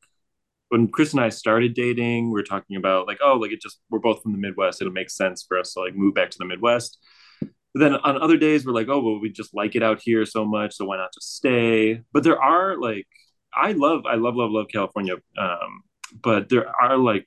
when 0.68 0.88
Chris 0.88 1.12
and 1.12 1.20
I 1.20 1.28
started 1.28 1.74
dating, 1.74 2.32
we 2.32 2.40
are 2.40 2.44
talking 2.44 2.76
about 2.76 3.06
like, 3.06 3.18
oh, 3.22 3.34
like 3.34 3.52
it 3.52 3.60
just 3.60 3.80
we're 3.90 4.00
both 4.00 4.22
from 4.22 4.32
the 4.32 4.38
Midwest. 4.38 4.80
It'll 4.80 4.92
make 4.92 5.10
sense 5.10 5.44
for 5.46 5.58
us 5.58 5.74
to 5.74 5.80
like 5.80 5.94
move 5.94 6.14
back 6.14 6.30
to 6.30 6.38
the 6.38 6.44
Midwest. 6.44 6.98
But 7.40 7.80
then 7.80 7.94
on 7.94 8.20
other 8.20 8.36
days, 8.36 8.66
we're 8.66 8.72
like, 8.72 8.88
oh, 8.88 9.00
well, 9.00 9.20
we 9.20 9.30
just 9.30 9.54
like 9.54 9.76
it 9.76 9.82
out 9.82 10.00
here 10.02 10.24
so 10.24 10.44
much, 10.44 10.74
so 10.74 10.86
why 10.86 10.96
not 10.96 11.12
just 11.12 11.36
stay? 11.36 12.00
But 12.12 12.24
there 12.24 12.40
are 12.40 12.76
like, 12.80 13.06
I 13.54 13.72
love, 13.72 14.04
I 14.06 14.14
love, 14.16 14.34
love, 14.34 14.50
love 14.50 14.66
California. 14.72 15.14
Um, 15.38 15.82
but 16.22 16.48
there 16.48 16.68
are 16.68 16.96
like, 16.96 17.26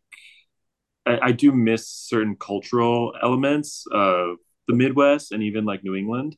I, 1.09 1.27
I 1.27 1.31
do 1.31 1.51
miss 1.51 1.87
certain 1.87 2.35
cultural 2.35 3.13
elements 3.21 3.85
of 3.91 4.37
the 4.67 4.75
Midwest 4.75 5.31
and 5.31 5.43
even 5.43 5.65
like 5.65 5.83
New 5.83 5.95
England 5.95 6.35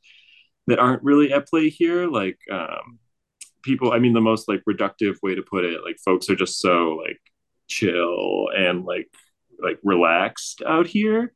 that 0.68 0.80
aren't 0.80 1.04
really 1.04 1.34
at 1.34 1.48
play 1.48 1.70
here. 1.70 2.08
Like, 2.08 2.40
um, 2.52 3.00
people, 3.64 3.92
I 3.92 4.00
mean, 4.00 4.14
the 4.14 4.22
most 4.22 4.48
like 4.48 4.62
reductive 4.70 5.18
way 5.22 5.36
to 5.36 5.42
put 5.42 5.66
it, 5.66 5.82
like 5.84 5.98
folks 6.04 6.30
are 6.30 6.36
just 6.36 6.60
so 6.60 7.02
like 7.06 7.20
chill 7.68 8.48
and 8.56 8.86
like 8.86 9.08
like 9.62 9.80
relaxed 9.84 10.62
out 10.66 10.88
here 10.88 11.34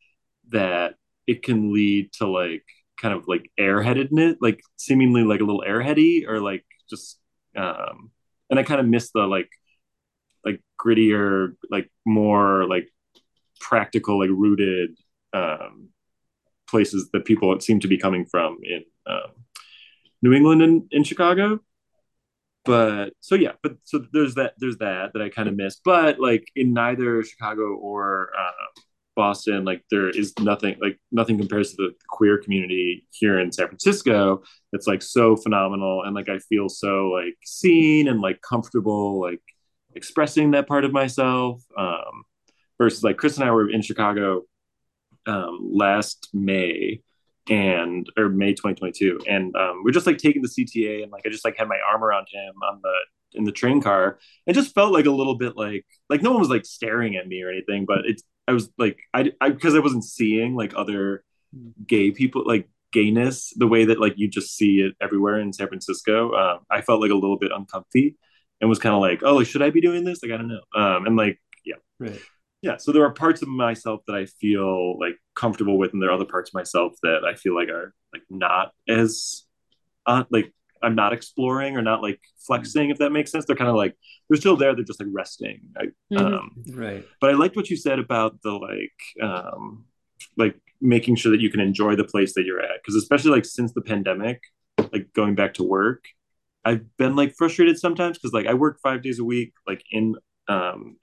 that 0.50 0.96
it 1.28 1.44
can 1.44 1.74
lead 1.74 2.12
to 2.14 2.28
like 2.28 2.64
kind 3.00 3.14
of 3.14 3.28
like 3.28 3.52
airheadedness, 3.60 4.38
like 4.42 4.62
seemingly 4.78 5.24
like 5.24 5.42
a 5.42 5.44
little 5.44 5.64
airheady 5.68 6.28
or 6.28 6.40
like 6.40 6.66
just 6.90 7.20
um 7.56 8.12
and 8.50 8.60
I 8.60 8.64
kind 8.64 8.80
of 8.80 8.88
miss 8.88 9.12
the 9.12 9.22
like 9.22 9.50
like 10.44 10.62
grittier, 10.80 11.56
like 11.70 11.90
more 12.06 12.68
like 12.68 12.90
practical, 13.60 14.20
like 14.20 14.30
rooted 14.30 14.98
um 15.34 15.90
places 16.68 17.10
that 17.14 17.26
people 17.26 17.60
seem 17.60 17.80
to 17.80 17.88
be 17.88 17.98
coming 17.98 18.26
from 18.26 18.58
in 18.64 18.84
um, 19.08 19.32
New 20.22 20.34
England 20.34 20.62
and 20.62 20.84
in 20.92 21.04
Chicago. 21.04 21.60
But 22.66 23.14
so 23.20 23.36
yeah 23.36 23.52
but 23.62 23.78
so 23.84 24.06
there's 24.12 24.34
that 24.36 24.56
there's 24.58 24.78
that 24.78 25.14
that 25.14 25.22
i 25.22 25.30
kind 25.30 25.48
of 25.48 25.56
missed 25.56 25.82
but 25.86 26.20
like 26.20 26.48
in 26.56 26.74
neither 26.74 27.24
chicago 27.24 27.76
or 27.76 28.32
uh, 28.36 28.82
boston 29.16 29.64
like 29.64 29.84
there 29.92 30.10
is 30.10 30.34
nothing 30.40 30.76
like 30.82 31.00
nothing 31.12 31.38
compares 31.38 31.70
to 31.70 31.76
the 31.78 31.94
queer 32.10 32.40
community 32.40 33.08
here 33.12 33.40
in 33.40 33.52
san 33.52 33.68
francisco 33.68 34.42
that's 34.72 34.88
like 34.88 35.02
so 35.02 35.38
phenomenal. 35.38 36.04
And 36.04 36.14
like 36.14 36.28
i 36.28 36.40
feel 36.40 36.68
so 36.68 37.08
like 37.08 37.38
seen 37.46 38.10
and 38.10 38.20
like 38.20 38.42
comfortable 38.42 39.22
like 39.22 39.42
expressing 39.96 40.52
that 40.52 40.68
part 40.68 40.84
of 40.84 40.92
myself. 40.92 41.64
Um 41.78 42.24
versus 42.78 43.04
like 43.04 43.18
chris 43.18 43.38
and 43.38 43.48
i 43.48 43.52
were 43.52 43.70
in 43.70 43.82
chicago 43.82 44.42
um 45.28 45.60
last 45.72 46.30
may 46.34 47.02
and 47.50 48.10
or 48.18 48.30
May 48.30 48.54
2022, 48.54 49.20
and 49.28 49.56
um, 49.56 49.84
we're 49.84 49.92
just 49.92 50.08
like 50.08 50.18
taking 50.18 50.42
the 50.42 50.48
CTA, 50.48 51.04
and 51.04 51.12
like 51.12 51.24
I 51.26 51.30
just 51.30 51.46
like 51.46 51.58
had 51.58 51.68
my 51.68 51.78
arm 51.92 52.04
around 52.04 52.28
him 52.32 52.54
on 52.64 52.80
the 52.82 52.94
in 53.38 53.44
the 53.44 53.52
train 53.52 53.82
car. 53.82 54.20
It 54.48 54.54
just 54.54 54.74
felt 54.74 54.94
like 54.94 55.06
a 55.06 55.12
little 55.12 55.36
bit 55.36 55.56
like 55.56 55.86
like 56.10 56.22
no 56.22 56.32
one 56.32 56.40
was 56.40 56.50
like 56.50 56.66
staring 56.66 57.16
at 57.16 57.28
me 57.28 57.44
or 57.44 57.50
anything, 57.50 57.86
but 57.86 58.00
it's 58.06 58.24
I 58.48 58.54
was 58.54 58.70
like 58.78 58.98
I 59.14 59.32
I 59.40 59.50
because 59.50 59.76
I 59.76 59.80
wasn't 59.80 60.04
seeing 60.04 60.56
like 60.56 60.74
other 60.76 61.24
gay 61.86 62.12
people 62.12 62.44
like 62.46 62.68
gayness 62.92 63.54
the 63.56 63.68
way 63.68 63.86
that 63.86 64.00
like 64.00 64.14
you 64.18 64.28
just 64.28 64.56
see 64.56 64.80
it 64.80 64.96
everywhere 65.02 65.40
in 65.40 65.54
San 65.54 65.68
Francisco. 65.68 66.34
Um, 66.34 66.60
I 66.72 66.82
felt 66.82 67.02
like 67.02 67.12
a 67.12 67.16
little 67.16 67.38
bit 67.38 67.52
uncomfy 67.54 68.16
and 68.60 68.70
was 68.70 68.80
kind 68.80 68.96
of 68.96 69.02
like, 69.02 69.22
oh, 69.22 69.36
like, 69.36 69.48
should 69.48 69.62
I 69.62 69.70
be 69.70 69.82
doing 69.82 70.04
this? 70.04 70.24
Like 70.24 70.32
I 70.32 70.38
don't 70.38 70.48
know. 70.48 70.62
Um, 70.74 71.06
and 71.06 71.16
like 71.16 71.40
yeah, 71.64 71.76
right 72.00 72.20
yeah 72.66 72.78
so 72.78 72.92
there 72.92 73.06
are 73.06 73.12
parts 73.12 73.42
of 73.42 73.48
myself 73.48 74.02
that 74.08 74.16
i 74.16 74.26
feel 74.26 75.00
like 75.00 75.18
comfortable 75.36 75.78
with 75.78 75.94
and 75.94 76.02
there 76.02 76.10
are 76.10 76.14
other 76.14 76.26
parts 76.26 76.50
of 76.50 76.56
myself 76.56 76.94
that 77.04 77.24
i 77.24 77.36
feel 77.36 77.56
like 77.56 77.70
are 77.70 77.94
like 78.12 78.24
not 78.30 78.72
as 78.90 79.44
uh, 80.08 80.24
like 80.32 80.52
i'm 80.82 80.96
not 80.96 81.14
exploring 81.14 81.78
or 81.78 81.82
not 81.82 82.02
like 82.02 82.20
flexing 82.40 82.90
if 82.90 82.98
that 82.98 83.12
makes 83.12 83.32
sense. 83.32 83.46
They're 83.46 83.56
kind 83.56 83.70
of 83.70 83.76
like 83.76 83.96
they're 84.28 84.38
still 84.38 84.58
there 84.58 84.76
they're 84.76 84.84
just 84.84 85.00
like 85.00 85.10
resting. 85.12 85.62
I, 85.78 85.86
mm-hmm. 86.12 86.18
um, 86.18 86.64
right. 86.74 87.06
but 87.22 87.30
i 87.30 87.34
liked 87.34 87.56
what 87.56 87.70
you 87.70 87.78
said 87.78 88.00
about 88.00 88.42
the 88.42 88.52
like 88.52 89.00
um 89.22 89.86
like 90.36 90.60
making 90.82 91.16
sure 91.16 91.32
that 91.32 91.42
you 91.42 91.50
can 91.50 91.60
enjoy 91.60 91.96
the 91.96 92.04
place 92.04 92.34
that 92.34 92.46
you're 92.46 92.62
at 92.62 92.82
because 92.82 92.96
especially 92.96 93.32
like 93.32 93.46
since 93.46 93.74
the 93.74 93.82
pandemic 93.82 94.42
like 94.92 95.08
going 95.14 95.36
back 95.36 95.54
to 95.54 95.64
work 95.64 96.04
i've 96.66 96.86
been 96.98 97.16
like 97.16 97.34
frustrated 97.36 97.80
sometimes 97.80 98.18
because 98.18 98.34
like 98.34 98.46
i 98.46 98.54
work 98.54 98.80
five 98.84 99.02
days 99.02 99.20
a 99.20 99.24
week 99.24 99.54
like 99.68 99.84
in 99.92 100.16
um 100.48 100.98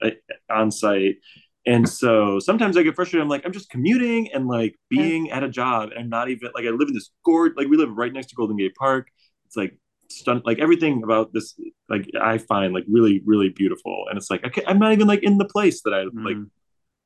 on 0.49 0.71
site 0.71 1.17
and 1.65 1.87
so 1.87 2.39
sometimes 2.39 2.75
I 2.75 2.83
get 2.83 2.95
frustrated. 2.95 3.23
I'm 3.23 3.29
like, 3.29 3.45
I'm 3.45 3.53
just 3.53 3.69
commuting 3.69 4.31
and 4.33 4.47
like 4.47 4.75
being 4.89 5.31
at 5.31 5.43
a 5.43 5.49
job 5.49 5.89
and 5.95 6.09
not 6.09 6.29
even 6.29 6.51
like 6.53 6.65
I 6.65 6.69
live 6.69 6.89
in 6.89 6.93
this 6.93 7.11
gorge, 7.23 7.53
like 7.55 7.67
we 7.67 7.77
live 7.77 7.95
right 7.95 8.11
next 8.11 8.27
to 8.27 8.35
Golden 8.35 8.57
Gate 8.57 8.75
Park. 8.75 9.07
It's 9.45 9.55
like 9.55 9.77
stun 10.09 10.41
like 10.45 10.59
everything 10.59 11.03
about 11.03 11.31
this, 11.33 11.57
like 11.89 12.09
I 12.19 12.37
find 12.37 12.73
like 12.73 12.83
really, 12.89 13.21
really 13.25 13.49
beautiful. 13.49 14.05
And 14.09 14.17
it's 14.17 14.29
like, 14.29 14.45
okay, 14.45 14.63
I'm 14.67 14.79
not 14.79 14.91
even 14.91 15.07
like 15.07 15.23
in 15.23 15.37
the 15.37 15.45
place 15.45 15.81
that 15.83 15.93
I 15.93 16.03
mm. 16.05 16.25
like, 16.25 16.37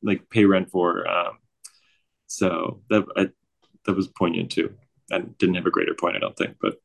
like 0.02 0.30
pay 0.30 0.46
rent 0.46 0.72
for. 0.72 1.08
Um, 1.08 1.38
so 2.26 2.82
that, 2.90 3.06
I, 3.16 3.28
that 3.86 3.96
was 3.96 4.08
poignant 4.08 4.52
too. 4.52 4.74
And 5.10 5.38
didn't 5.38 5.56
have 5.56 5.68
a 5.68 5.72
greater 5.72 5.94
point, 5.94 6.16
I 6.16 6.20
don't 6.20 6.36
think, 6.36 6.56
but. 6.60 6.76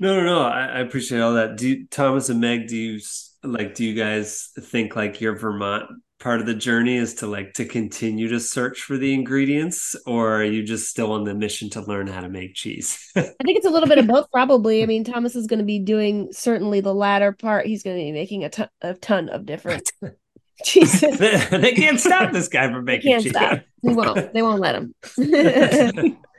No, 0.00 0.16
no, 0.16 0.24
no. 0.24 0.42
I, 0.42 0.64
I 0.64 0.78
appreciate 0.80 1.20
all 1.20 1.34
that. 1.34 1.56
Do 1.56 1.68
you, 1.68 1.86
Thomas 1.86 2.28
and 2.28 2.40
Meg, 2.40 2.66
do 2.66 2.76
you 2.76 3.00
like, 3.44 3.74
do 3.74 3.84
you 3.84 3.94
guys 3.94 4.50
think 4.58 4.96
like 4.96 5.20
your 5.20 5.36
Vermont 5.36 5.90
part 6.22 6.38
of 6.38 6.46
the 6.46 6.54
journey 6.54 6.96
is 6.96 7.14
to 7.14 7.26
like 7.26 7.52
to 7.52 7.64
continue 7.64 8.28
to 8.28 8.38
search 8.38 8.82
for 8.82 8.96
the 8.96 9.12
ingredients 9.12 9.96
or 10.06 10.36
are 10.36 10.44
you 10.44 10.62
just 10.62 10.88
still 10.88 11.10
on 11.10 11.24
the 11.24 11.34
mission 11.34 11.68
to 11.68 11.80
learn 11.80 12.06
how 12.06 12.20
to 12.20 12.28
make 12.28 12.54
cheese? 12.54 13.10
I 13.16 13.22
think 13.22 13.58
it's 13.58 13.66
a 13.66 13.70
little 13.70 13.88
bit 13.88 13.98
of 13.98 14.06
both 14.06 14.30
probably. 14.30 14.84
I 14.84 14.86
mean 14.86 15.02
thomas 15.02 15.34
is 15.34 15.48
going 15.48 15.58
to 15.58 15.64
be 15.64 15.80
doing 15.80 16.32
certainly 16.32 16.80
the 16.80 16.94
latter 16.94 17.32
part. 17.32 17.66
He's 17.66 17.82
going 17.82 17.96
to 17.96 18.02
be 18.02 18.12
making 18.12 18.44
a 18.44 18.50
ton, 18.50 18.68
a 18.80 18.94
ton 18.94 19.30
of 19.30 19.44
different 19.44 19.90
cheeses. 20.64 21.18
They 21.50 21.72
can't 21.72 21.98
stop 21.98 22.30
this 22.30 22.46
guy 22.46 22.70
from 22.70 22.84
making 22.84 23.20
cheese. 23.20 23.30
stop. 23.32 23.60
they 23.82 23.92
won't. 23.92 24.32
They 24.32 24.42
won't 24.42 24.60
let 24.60 24.76
him. 24.76 24.94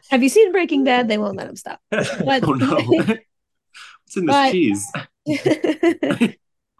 Have 0.10 0.24
you 0.24 0.30
seen 0.30 0.54
breaking 0.54 0.86
bad? 0.86 1.10
They 1.10 1.18
won't 1.18 1.36
let 1.36 1.50
him 1.50 1.58
stop. 1.58 1.82
But, 1.90 2.44
oh 2.48 2.54
no. 2.54 2.78
What's 2.78 4.16
in 4.16 4.26
this 4.26 4.34
but, 4.34 4.52
cheese 4.54 4.88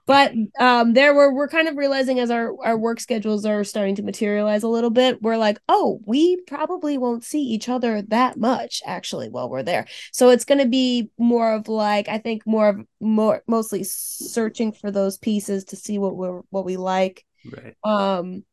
but 0.06 0.34
um 0.60 0.94
there 0.94 1.16
we're 1.16 1.34
we're 1.34 1.48
kind 1.48 1.68
of 1.68 1.78
realizing 1.78 2.20
as 2.20 2.30
our 2.30 2.54
our 2.64 2.78
work 2.78 3.00
schedules 3.00 3.46
are 3.46 3.64
starting 3.64 3.96
to 3.96 4.04
materialize 4.04 4.64
a 4.64 4.68
little 4.68 4.90
bit 4.90 5.22
we're 5.22 5.38
like 5.38 5.60
oh 5.70 6.02
we 6.06 6.40
probably 6.42 6.98
won't 6.98 7.24
see 7.24 7.42
each 7.42 7.70
other 7.70 8.02
that 8.02 8.38
much 8.38 8.82
actually 8.86 9.30
while 9.30 9.50
we're 9.50 9.64
there. 9.64 9.86
So 10.12 10.30
it's 10.30 10.46
going 10.46 10.60
to 10.60 10.68
be 10.68 11.10
more 11.18 11.54
of 11.54 11.68
like 11.68 12.10
i 12.10 12.18
think 12.18 12.46
more 12.46 12.70
of 12.70 12.82
more 13.00 13.44
mostly 13.48 13.84
searching 13.84 14.72
for 14.72 14.92
those 14.92 15.18
pieces 15.18 15.66
to 15.66 15.76
see 15.76 15.98
what 15.98 16.16
we're 16.16 16.42
what 16.50 16.66
we 16.66 16.78
like. 16.78 17.26
Right. 17.52 17.76
Um 17.84 18.44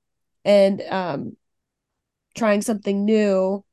and 0.45 0.81
um 0.83 1.37
trying 2.35 2.63
something 2.63 3.05
new 3.05 3.65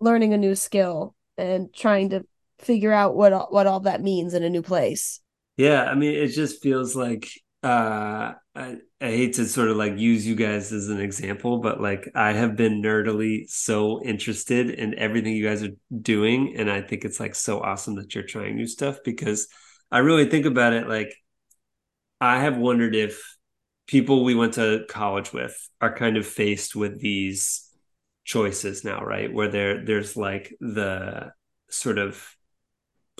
learning 0.00 0.32
a 0.32 0.38
new 0.38 0.54
skill 0.54 1.14
and 1.38 1.72
trying 1.72 2.10
to 2.10 2.26
figure 2.58 2.92
out 2.92 3.14
what 3.14 3.52
what 3.52 3.66
all 3.66 3.80
that 3.80 4.02
means 4.02 4.34
in 4.34 4.42
a 4.42 4.50
new 4.50 4.62
place 4.62 5.20
yeah, 5.56 5.84
I 5.84 5.94
mean, 5.94 6.14
it 6.14 6.28
just 6.28 6.62
feels 6.62 6.96
like 6.96 7.28
uh, 7.62 8.32
I, 8.54 8.76
I 9.00 9.06
hate 9.06 9.34
to 9.34 9.46
sort 9.46 9.68
of 9.68 9.76
like 9.76 9.98
use 9.98 10.26
you 10.26 10.34
guys 10.34 10.72
as 10.72 10.88
an 10.88 11.00
example, 11.00 11.58
but 11.58 11.80
like 11.80 12.08
I 12.14 12.32
have 12.32 12.56
been 12.56 12.82
nerdily 12.82 13.48
so 13.48 14.02
interested 14.02 14.70
in 14.70 14.98
everything 14.98 15.34
you 15.34 15.46
guys 15.46 15.62
are 15.62 15.76
doing, 16.00 16.54
and 16.56 16.70
I 16.70 16.82
think 16.82 17.04
it's 17.04 17.20
like 17.20 17.34
so 17.34 17.60
awesome 17.60 17.96
that 17.96 18.14
you're 18.14 18.24
trying 18.24 18.56
new 18.56 18.66
stuff 18.66 18.98
because 19.04 19.48
I 19.90 19.98
really 19.98 20.26
think 20.28 20.46
about 20.46 20.72
it 20.72 20.88
like 20.88 21.14
I 22.20 22.40
have 22.40 22.56
wondered 22.56 22.94
if 22.94 23.36
people 23.86 24.24
we 24.24 24.34
went 24.34 24.54
to 24.54 24.84
college 24.88 25.32
with 25.32 25.56
are 25.80 25.94
kind 25.94 26.16
of 26.16 26.26
faced 26.26 26.74
with 26.74 27.00
these 27.00 27.68
choices 28.24 28.84
now, 28.84 29.02
right? 29.04 29.32
Where 29.32 29.48
there 29.48 29.84
there's 29.84 30.16
like 30.16 30.54
the 30.60 31.32
sort 31.68 31.98
of 31.98 32.24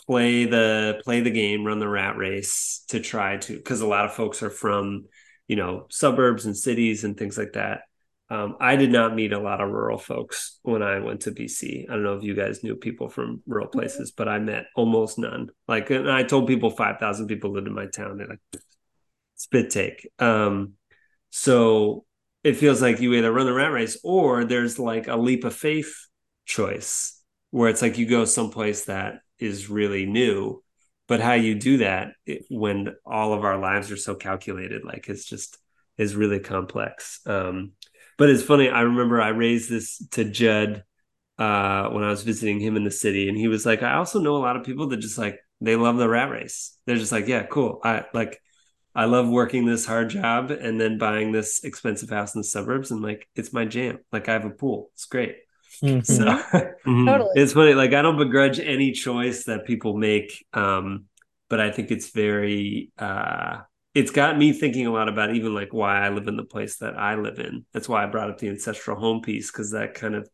play 0.06 0.44
the 0.44 1.00
play 1.04 1.20
the 1.20 1.30
game, 1.30 1.64
run 1.64 1.78
the 1.78 1.88
rat 1.88 2.16
race 2.16 2.84
to 2.88 3.00
try 3.00 3.36
to 3.38 3.56
because 3.56 3.80
a 3.80 3.86
lot 3.86 4.04
of 4.04 4.14
folks 4.14 4.42
are 4.42 4.50
from 4.50 5.06
you 5.48 5.56
know 5.56 5.86
suburbs 5.90 6.46
and 6.46 6.56
cities 6.56 7.04
and 7.04 7.16
things 7.16 7.38
like 7.38 7.52
that. 7.54 7.82
Um, 8.30 8.56
I 8.60 8.76
did 8.76 8.90
not 8.90 9.14
meet 9.14 9.34
a 9.34 9.38
lot 9.38 9.60
of 9.60 9.68
rural 9.68 9.98
folks 9.98 10.58
when 10.62 10.82
I 10.82 11.00
went 11.00 11.22
to 11.22 11.32
BC. 11.32 11.84
I 11.90 11.92
don't 11.92 12.02
know 12.02 12.16
if 12.16 12.22
you 12.22 12.34
guys 12.34 12.64
knew 12.64 12.76
people 12.76 13.10
from 13.10 13.42
rural 13.46 13.66
mm-hmm. 13.66 13.78
places, 13.78 14.10
but 14.10 14.26
I 14.26 14.38
met 14.38 14.64
almost 14.74 15.18
none. 15.18 15.50
Like, 15.68 15.90
and 15.90 16.10
I 16.10 16.22
told 16.22 16.46
people 16.46 16.70
five 16.70 16.98
thousand 16.98 17.26
people 17.26 17.52
lived 17.52 17.66
in 17.66 17.74
my 17.74 17.86
town. 17.86 18.16
They're 18.16 18.28
like, 18.28 18.62
spit 19.34 19.70
take. 19.70 20.08
Um, 20.18 20.74
so 21.30 22.04
it 22.44 22.56
feels 22.56 22.80
like 22.80 23.00
you 23.00 23.14
either 23.14 23.32
run 23.32 23.46
the 23.46 23.52
rat 23.52 23.72
race 23.72 23.98
or 24.02 24.44
there's 24.44 24.78
like 24.78 25.08
a 25.08 25.16
leap 25.16 25.44
of 25.44 25.54
faith 25.54 25.94
choice 26.46 27.20
where 27.50 27.68
it's 27.68 27.82
like 27.82 27.98
you 27.98 28.06
go 28.06 28.24
someplace 28.24 28.86
that 28.86 29.20
is 29.42 29.68
really 29.70 30.06
new 30.06 30.62
but 31.08 31.20
how 31.20 31.32
you 31.34 31.54
do 31.54 31.78
that 31.78 32.12
when 32.48 32.94
all 33.04 33.32
of 33.32 33.44
our 33.44 33.58
lives 33.58 33.90
are 33.90 33.96
so 33.96 34.14
calculated 34.14 34.84
like 34.84 35.08
it's 35.08 35.24
just 35.24 35.58
is 35.98 36.16
really 36.16 36.40
complex 36.40 37.20
um 37.26 37.72
but 38.18 38.30
it's 38.30 38.42
funny. 38.42 38.68
I 38.68 38.82
remember 38.82 39.20
I 39.20 39.28
raised 39.28 39.70
this 39.70 39.98
to 40.12 40.24
Judd 40.24 40.84
uh, 41.38 41.88
when 41.90 42.04
I 42.04 42.10
was 42.10 42.22
visiting 42.22 42.60
him 42.60 42.76
in 42.76 42.84
the 42.84 42.90
city, 42.90 43.28
and 43.28 43.36
he 43.36 43.48
was 43.48 43.66
like, 43.66 43.82
"I 43.82 43.94
also 43.94 44.20
know 44.20 44.36
a 44.36 44.38
lot 44.38 44.56
of 44.56 44.64
people 44.64 44.88
that 44.88 44.98
just 44.98 45.18
like 45.18 45.40
they 45.60 45.76
love 45.76 45.96
the 45.96 46.08
rat 46.08 46.30
race. 46.30 46.76
They're 46.86 46.96
just 46.96 47.12
like, 47.12 47.26
yeah, 47.28 47.44
cool. 47.44 47.80
I 47.84 48.04
like." 48.14 48.40
I 48.94 49.06
love 49.06 49.28
working 49.28 49.64
this 49.64 49.86
hard 49.86 50.10
job 50.10 50.50
and 50.50 50.78
then 50.78 50.98
buying 50.98 51.32
this 51.32 51.64
expensive 51.64 52.10
house 52.10 52.34
in 52.34 52.42
the 52.42 52.44
suburbs 52.46 52.90
and 52.90 53.00
like 53.00 53.26
it's 53.34 53.52
my 53.52 53.64
jam. 53.64 53.98
Like 54.12 54.28
I 54.28 54.34
have 54.34 54.44
a 54.44 54.50
pool. 54.50 54.90
It's 54.94 55.06
great. 55.06 55.36
Mhm. 55.82 56.04
So 56.06 56.24
Mhm. 56.86 57.06
Totally. 57.06 57.30
it's 57.34 57.52
funny 57.52 57.74
like 57.74 57.92
i 57.92 58.02
don't 58.02 58.16
begrudge 58.18 58.58
any 58.60 58.92
choice 58.92 59.44
that 59.44 59.64
people 59.66 59.96
make 59.96 60.44
um 60.52 61.04
but 61.48 61.60
i 61.60 61.70
think 61.70 61.90
it's 61.90 62.10
very 62.10 62.90
uh 62.98 63.58
it's 63.94 64.10
got 64.10 64.38
me 64.38 64.52
thinking 64.52 64.86
a 64.86 64.92
lot 64.92 65.08
about 65.08 65.34
even 65.34 65.54
like 65.54 65.72
why 65.72 66.04
i 66.04 66.08
live 66.08 66.28
in 66.28 66.36
the 66.36 66.44
place 66.44 66.76
that 66.78 66.98
i 66.98 67.14
live 67.14 67.38
in 67.38 67.64
that's 67.72 67.88
why 67.88 68.02
i 68.02 68.06
brought 68.06 68.30
up 68.30 68.38
the 68.38 68.48
ancestral 68.48 68.98
home 68.98 69.20
piece 69.22 69.50
because 69.50 69.72
that 69.72 69.94
kind 69.94 70.14
of 70.14 70.28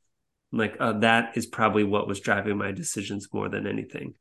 like 0.53 0.77
uh, 0.81 0.93
that 1.01 1.37
is 1.37 1.47
probably 1.47 1.85
what 1.85 2.09
was 2.09 2.21
driving 2.21 2.57
my 2.57 2.73
decisions 2.73 3.29
more 3.33 3.49
than 3.49 3.67
anything 3.67 4.15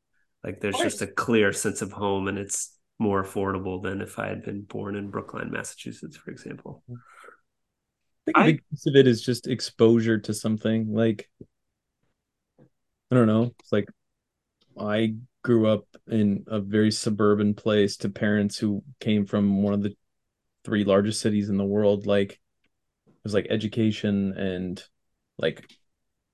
like 0.44 0.60
there's 0.60 0.78
just 0.78 1.02
a 1.02 1.08
clear 1.08 1.54
sense 1.54 1.82
of 1.82 1.92
home 1.92 2.28
and 2.28 2.38
it's 2.38 2.74
more 3.00 3.24
affordable 3.24 3.82
than 3.82 4.02
if 4.02 4.20
i 4.20 4.28
had 4.28 4.44
been 4.44 4.62
born 4.62 4.96
in 4.96 5.10
brookline 5.10 5.52
massachusetts 5.52 6.18
for 6.18 6.32
example 6.32 6.84
I 6.90 6.94
think 8.28 8.38
a 8.38 8.42
I- 8.42 8.46
big 8.46 8.62
piece 8.70 8.86
of 8.86 8.96
it 8.96 9.08
is 9.08 9.22
just 9.22 9.48
exposure 9.48 10.20
to 10.20 10.34
something. 10.34 10.94
Like, 10.94 11.30
I 13.12 13.16
don't 13.16 13.28
know. 13.28 13.54
It's 13.60 13.72
like 13.72 13.88
I 14.80 15.16
grew 15.44 15.68
up 15.68 15.86
in 16.08 16.44
a 16.48 16.60
very 16.60 16.92
suburban 16.92 17.54
place 17.54 17.98
to 17.98 18.10
parents 18.10 18.58
who 18.58 18.84
came 19.00 19.26
from 19.26 19.64
one 19.64 19.74
of 19.74 19.82
the 19.82 19.96
three 20.66 20.84
largest 20.84 21.22
cities 21.22 21.50
in 21.50 21.58
the 21.58 21.66
world. 21.66 22.06
Like, 22.06 22.34
it 22.34 22.40
was 23.24 23.34
like 23.34 23.48
education 23.50 24.34
and 24.34 24.84
like, 25.38 25.66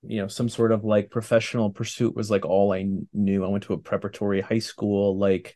you 0.01 0.19
know, 0.21 0.27
some 0.27 0.49
sort 0.49 0.71
of 0.71 0.83
like 0.83 1.11
professional 1.11 1.69
pursuit 1.69 2.15
was 2.15 2.31
like 2.31 2.45
all 2.45 2.73
I 2.73 2.87
knew. 3.13 3.45
I 3.45 3.49
went 3.49 3.65
to 3.65 3.73
a 3.73 3.77
preparatory 3.77 4.41
high 4.41 4.59
school, 4.59 5.17
like 5.17 5.55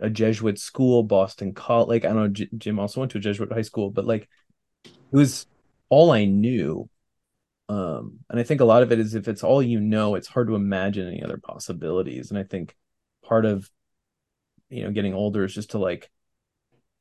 a 0.00 0.10
Jesuit 0.10 0.58
school, 0.58 1.02
Boston 1.02 1.54
College. 1.54 1.88
Like, 1.88 2.04
I 2.04 2.08
don't 2.08 2.16
know, 2.16 2.28
J- 2.28 2.48
Jim 2.58 2.78
also 2.78 3.00
went 3.00 3.12
to 3.12 3.18
a 3.18 3.22
Jesuit 3.22 3.52
high 3.52 3.62
school, 3.62 3.90
but 3.90 4.04
like, 4.04 4.28
it 4.84 5.16
was 5.16 5.46
all 5.92 6.10
I 6.10 6.24
knew. 6.24 6.88
Um, 7.68 8.20
and 8.30 8.40
I 8.40 8.44
think 8.44 8.62
a 8.62 8.64
lot 8.64 8.82
of 8.82 8.92
it 8.92 8.98
is 8.98 9.14
if 9.14 9.28
it's 9.28 9.44
all 9.44 9.62
you 9.62 9.78
know, 9.78 10.14
it's 10.14 10.26
hard 10.26 10.48
to 10.48 10.54
imagine 10.54 11.06
any 11.06 11.22
other 11.22 11.36
possibilities. 11.36 12.30
And 12.30 12.38
I 12.38 12.44
think 12.44 12.74
part 13.22 13.44
of 13.44 13.68
you 14.70 14.84
know 14.84 14.90
getting 14.90 15.12
older 15.12 15.44
is 15.44 15.54
just 15.54 15.72
to 15.72 15.78
like 15.78 16.10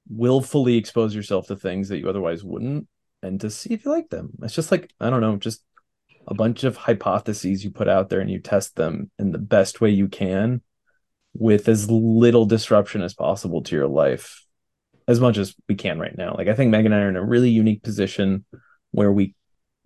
willfully 0.09 0.75
expose 0.75 1.15
yourself 1.15 1.47
to 1.47 1.55
things 1.55 1.87
that 1.87 1.99
you 1.99 2.09
otherwise 2.09 2.43
wouldn't 2.43 2.89
and 3.23 3.39
to 3.39 3.49
see 3.49 3.73
if 3.73 3.85
you 3.85 3.91
like 3.91 4.09
them. 4.09 4.31
It's 4.43 4.55
just 4.55 4.71
like, 4.71 4.91
I 4.99 5.09
don't 5.09 5.21
know, 5.21 5.37
just 5.37 5.63
a 6.27 6.33
bunch 6.33 6.65
of 6.65 6.75
hypotheses 6.75 7.63
you 7.63 7.71
put 7.71 7.87
out 7.87 8.09
there 8.09 8.19
and 8.19 8.29
you 8.29 8.41
test 8.41 8.75
them 8.75 9.09
in 9.17 9.31
the 9.31 9.37
best 9.37 9.79
way 9.79 9.91
you 9.91 10.09
can 10.09 10.61
with 11.33 11.69
as 11.69 11.89
little 11.89 12.45
disruption 12.45 13.01
as 13.01 13.13
possible 13.13 13.63
to 13.63 13.75
your 13.75 13.87
life 13.87 14.43
as 15.07 15.21
much 15.21 15.37
as 15.37 15.55
we 15.69 15.75
can 15.75 15.97
right 15.97 16.17
now. 16.17 16.35
Like 16.37 16.49
I 16.49 16.55
think 16.55 16.73
Meaghan 16.73 16.87
and 16.87 16.95
I 16.95 16.99
are 16.99 17.09
in 17.09 17.15
a 17.15 17.23
really 17.23 17.51
unique 17.51 17.83
position 17.83 18.43
where 18.91 19.11
we 19.11 19.35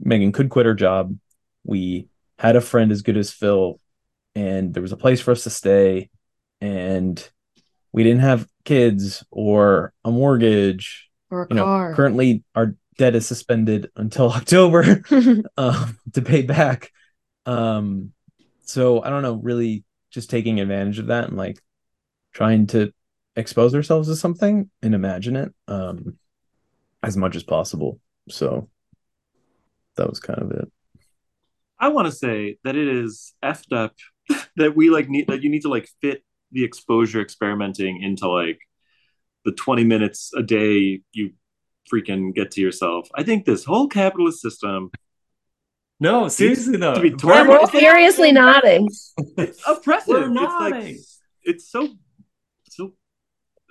Meaghan 0.04 0.34
could 0.34 0.50
quit 0.50 0.66
her 0.66 0.74
job. 0.74 1.18
We 1.64 2.08
had 2.38 2.56
a 2.56 2.62
friend 2.62 2.92
as 2.92 3.02
good 3.02 3.18
as 3.18 3.32
Phil, 3.32 3.80
and 4.36 4.74
there 4.74 4.82
was 4.82 4.92
a 4.92 4.98
place 4.98 5.22
for 5.22 5.32
us 5.32 5.44
to 5.44 5.50
stay, 5.50 6.10
and 6.62 7.28
we 7.92 8.04
didn't 8.04 8.22
have 8.22 8.48
kids 8.66 9.24
or 9.32 9.94
a 10.04 10.12
mortgage. 10.12 11.10
or 11.32 11.44
a 11.44 11.48
You 11.50 11.56
know, 11.56 11.64
car. 11.64 11.94
currently 11.94 12.44
our 12.56 12.76
debt 12.98 13.16
is 13.16 13.26
suspended 13.28 13.90
until 13.96 14.30
October 14.32 15.02
um, 15.58 15.98
to 16.14 16.22
pay 16.22 16.42
back. 16.42 16.92
Um, 17.46 18.12
so 18.64 19.02
I 19.04 19.10
don't 19.10 19.22
know, 19.22 19.36
really 19.36 19.84
just 20.12 20.30
taking 20.30 20.60
advantage 20.60 21.00
of 21.00 21.08
that 21.08 21.28
and 21.30 21.38
like 21.38 21.60
trying 22.34 22.68
to 22.68 22.92
expose 23.36 23.76
ourselves 23.76 24.08
to 24.08 24.16
something 24.16 24.70
and 24.82 24.96
imagine 24.96 25.36
it 25.36 25.54
um, 25.68 26.18
as 27.04 27.16
much 27.18 27.36
as 27.36 27.44
possible. 27.44 28.00
So 28.30 28.70
that 29.98 30.10
was 30.10 30.20
kind 30.20 30.42
of 30.42 30.52
it. 30.52 30.72
I 31.80 31.90
want 31.90 32.08
to 32.08 32.12
say 32.12 32.58
that 32.64 32.76
it 32.76 32.88
is 32.88 33.34
effed 33.44 33.74
up 33.76 33.94
that 34.56 34.76
we 34.76 34.90
like 34.90 35.10
need 35.10 35.28
that 35.28 35.44
you 35.44 35.50
need 35.50 35.62
to 35.64 35.70
like 35.70 35.90
fit 36.02 36.24
the 36.52 36.64
exposure 36.64 37.22
experimenting 37.22 38.02
into 38.02 38.28
like 38.30 38.60
the 39.44 39.52
20 39.52 39.84
minutes 39.84 40.32
a 40.36 40.42
day 40.42 41.02
you 41.14 41.32
freaking 41.92 42.34
get 42.34 42.52
to 42.52 42.62
yourself. 42.62 43.08
I 43.16 43.24
think 43.24 43.46
this 43.46 43.64
whole 43.66 43.88
capitalist 43.88 44.42
system 44.42 44.90
no 46.00 46.28
seriously 46.28 46.78
though 46.78 46.96
to 46.96 47.02
be 47.02 47.10
Yeah, 47.10 47.16
torn- 47.18 47.48
we're 47.48 47.68
seriously 47.68 48.32
nodding. 48.32 48.90
it's 49.38 49.62
oppressive. 49.68 50.30
We're 50.32 50.44
it's 50.44 50.54
like 50.60 50.96
it's 51.44 51.70
so 51.70 51.90
so 52.70 52.94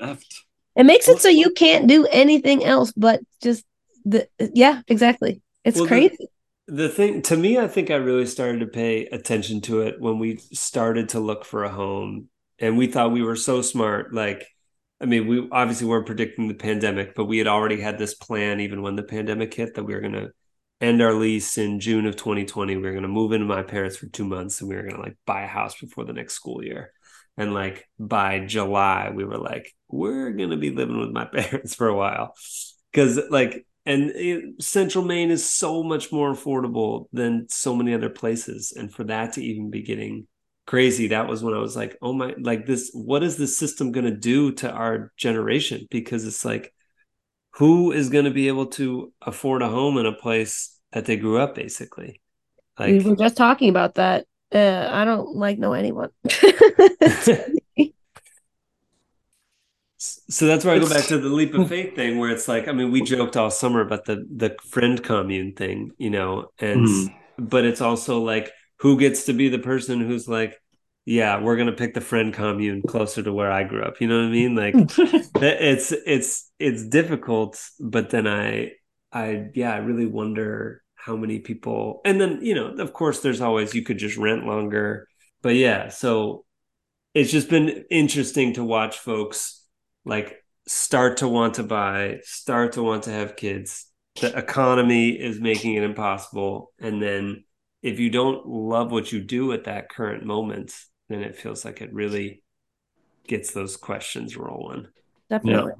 effed. 0.00 0.40
It 0.76 0.84
makes 0.84 1.08
it 1.08 1.20
so 1.20 1.28
you 1.28 1.50
can't 1.50 1.86
do 1.86 2.06
anything 2.06 2.64
else 2.64 2.92
but 2.96 3.20
just 3.42 3.64
the 4.04 4.28
yeah, 4.54 4.82
exactly. 4.88 5.40
It's 5.64 5.76
Well, 5.76 5.84
the- 5.84 5.88
crazy. 5.88 6.28
the 6.66 6.88
thing 6.88 7.20
to 7.22 7.36
me 7.36 7.58
i 7.58 7.68
think 7.68 7.90
i 7.90 7.94
really 7.96 8.24
started 8.26 8.60
to 8.60 8.66
pay 8.66 9.04
attention 9.06 9.60
to 9.60 9.82
it 9.82 10.00
when 10.00 10.18
we 10.18 10.36
started 10.52 11.10
to 11.10 11.20
look 11.20 11.44
for 11.44 11.62
a 11.64 11.68
home 11.70 12.28
and 12.58 12.78
we 12.78 12.86
thought 12.86 13.12
we 13.12 13.22
were 13.22 13.36
so 13.36 13.60
smart 13.60 14.14
like 14.14 14.46
i 15.00 15.04
mean 15.04 15.26
we 15.26 15.46
obviously 15.52 15.86
weren't 15.86 16.06
predicting 16.06 16.48
the 16.48 16.54
pandemic 16.54 17.14
but 17.14 17.26
we 17.26 17.36
had 17.36 17.46
already 17.46 17.78
had 17.80 17.98
this 17.98 18.14
plan 18.14 18.60
even 18.60 18.80
when 18.80 18.96
the 18.96 19.02
pandemic 19.02 19.52
hit 19.52 19.74
that 19.74 19.84
we 19.84 19.92
were 19.94 20.00
going 20.00 20.14
to 20.14 20.30
end 20.80 21.02
our 21.02 21.12
lease 21.12 21.58
in 21.58 21.80
june 21.80 22.06
of 22.06 22.16
2020 22.16 22.76
we 22.76 22.82
were 22.82 22.92
going 22.92 23.02
to 23.02 23.08
move 23.08 23.32
into 23.32 23.46
my 23.46 23.62
parents 23.62 23.96
for 23.98 24.06
two 24.06 24.24
months 24.24 24.60
and 24.62 24.70
we 24.70 24.76
were 24.76 24.82
going 24.82 24.96
to 24.96 25.02
like 25.02 25.16
buy 25.26 25.42
a 25.42 25.46
house 25.46 25.78
before 25.78 26.04
the 26.06 26.12
next 26.14 26.32
school 26.34 26.64
year. 26.64 26.92
And 27.36 27.52
like 27.52 27.84
by 27.98 28.40
july 28.46 29.10
we 29.14 29.24
were 29.24 29.38
like 29.38 29.72
we're 29.88 30.30
going 30.30 30.50
to 30.50 30.56
be 30.56 30.70
living 30.70 30.98
with 30.98 31.10
my 31.10 31.24
parents 31.32 31.74
for 31.74 31.88
a 31.88 31.96
while. 31.96 32.34
Because 32.92 33.18
like 33.30 33.66
and 33.86 34.10
it, 34.14 34.62
central 34.62 35.04
maine 35.04 35.30
is 35.30 35.44
so 35.44 35.82
much 35.82 36.10
more 36.12 36.32
affordable 36.32 37.06
than 37.12 37.46
so 37.48 37.74
many 37.74 37.94
other 37.94 38.10
places 38.10 38.72
and 38.76 38.92
for 38.92 39.04
that 39.04 39.32
to 39.34 39.42
even 39.42 39.70
be 39.70 39.82
getting 39.82 40.26
crazy 40.66 41.08
that 41.08 41.28
was 41.28 41.42
when 41.42 41.54
i 41.54 41.58
was 41.58 41.76
like 41.76 41.96
oh 42.00 42.12
my 42.12 42.34
like 42.40 42.64
this 42.66 42.90
what 42.94 43.22
is 43.22 43.36
this 43.36 43.58
system 43.58 43.92
going 43.92 44.06
to 44.06 44.16
do 44.16 44.50
to 44.52 44.70
our 44.70 45.12
generation 45.16 45.86
because 45.90 46.26
it's 46.26 46.44
like 46.44 46.72
who 47.52 47.92
is 47.92 48.08
going 48.08 48.24
to 48.24 48.30
be 48.30 48.48
able 48.48 48.66
to 48.66 49.12
afford 49.22 49.60
a 49.62 49.68
home 49.68 49.98
in 49.98 50.06
a 50.06 50.12
place 50.12 50.78
that 50.92 51.04
they 51.04 51.16
grew 51.16 51.38
up 51.38 51.54
basically 51.54 52.20
we 52.78 52.98
were 53.00 53.16
just 53.16 53.36
talking 53.36 53.68
about 53.68 53.94
that. 53.94 54.26
Uh, 54.52 54.88
I 54.90 55.04
don't 55.04 55.36
like 55.36 55.58
know 55.58 55.72
anyone. 55.72 56.10
so 60.30 60.46
that's 60.46 60.64
where 60.64 60.74
I 60.74 60.78
go 60.78 60.88
back 60.88 61.08
to 61.08 61.18
the 61.18 61.28
leap 61.28 61.54
of 61.54 61.66
faith 61.68 61.94
thing, 61.94 62.18
where 62.18 62.30
it's 62.30 62.48
like, 62.48 62.68
I 62.68 62.72
mean, 62.72 62.90
we 62.90 63.02
joked 63.02 63.36
all 63.36 63.50
summer 63.50 63.80
about 63.80 64.04
the 64.06 64.26
the 64.34 64.56
friend 64.64 65.02
commune 65.02 65.54
thing, 65.54 65.92
you 65.98 66.10
know, 66.10 66.50
and 66.58 66.86
Mhm. 66.86 67.14
but 67.38 67.64
it's 67.64 67.80
also 67.80 68.20
like 68.22 68.50
who 68.80 68.98
gets 68.98 69.24
to 69.26 69.32
be 69.32 69.48
the 69.48 69.58
person 69.58 70.00
who's 70.00 70.28
like, 70.28 70.60
yeah, 71.04 71.40
we're 71.40 71.56
gonna 71.56 71.72
pick 71.72 71.94
the 71.94 72.00
friend 72.00 72.32
commune 72.34 72.82
closer 72.84 73.22
to 73.22 73.32
where 73.32 73.52
I 73.52 73.64
grew 73.64 73.82
up. 73.82 74.00
You 74.00 74.08
know 74.08 74.18
what 74.18 74.26
I 74.28 74.30
mean? 74.30 74.54
Like 74.56 74.88
it's 75.40 75.92
it's 75.92 76.50
it's 76.58 76.84
difficult, 76.88 77.60
but 77.80 78.10
then 78.10 78.26
I 78.26 78.72
I 79.12 79.48
yeah, 79.54 79.72
I 79.74 79.78
really 79.78 80.06
wonder 80.06 80.82
how 80.96 81.16
many 81.16 81.38
people 81.40 82.00
and 82.04 82.20
then 82.20 82.40
you 82.42 82.54
know, 82.54 82.68
of 82.68 82.92
course 82.94 83.20
there's 83.20 83.40
always 83.42 83.74
you 83.74 83.82
could 83.82 83.98
just 83.98 84.16
rent 84.16 84.46
longer. 84.46 85.08
But 85.42 85.56
yeah, 85.56 85.88
so 85.88 86.44
it's 87.14 87.30
just 87.30 87.48
been 87.48 87.84
interesting 87.90 88.54
to 88.54 88.64
watch 88.64 88.98
folks 88.98 89.63
like 90.04 90.42
start 90.66 91.18
to 91.18 91.28
want 91.28 91.54
to 91.54 91.62
buy, 91.62 92.20
start 92.22 92.72
to 92.72 92.82
want 92.82 93.04
to 93.04 93.10
have 93.10 93.36
kids. 93.36 93.86
The 94.20 94.36
economy 94.36 95.10
is 95.10 95.40
making 95.40 95.74
it 95.74 95.82
impossible. 95.82 96.72
And 96.80 97.02
then 97.02 97.44
if 97.82 97.98
you 97.98 98.10
don't 98.10 98.46
love 98.46 98.92
what 98.92 99.10
you 99.12 99.20
do 99.20 99.52
at 99.52 99.64
that 99.64 99.88
current 99.88 100.24
moment, 100.24 100.72
then 101.08 101.20
it 101.22 101.36
feels 101.36 101.64
like 101.64 101.80
it 101.82 101.92
really 101.92 102.42
gets 103.26 103.50
those 103.52 103.76
questions 103.76 104.36
rolling. 104.36 104.86
Definitely. 105.28 105.72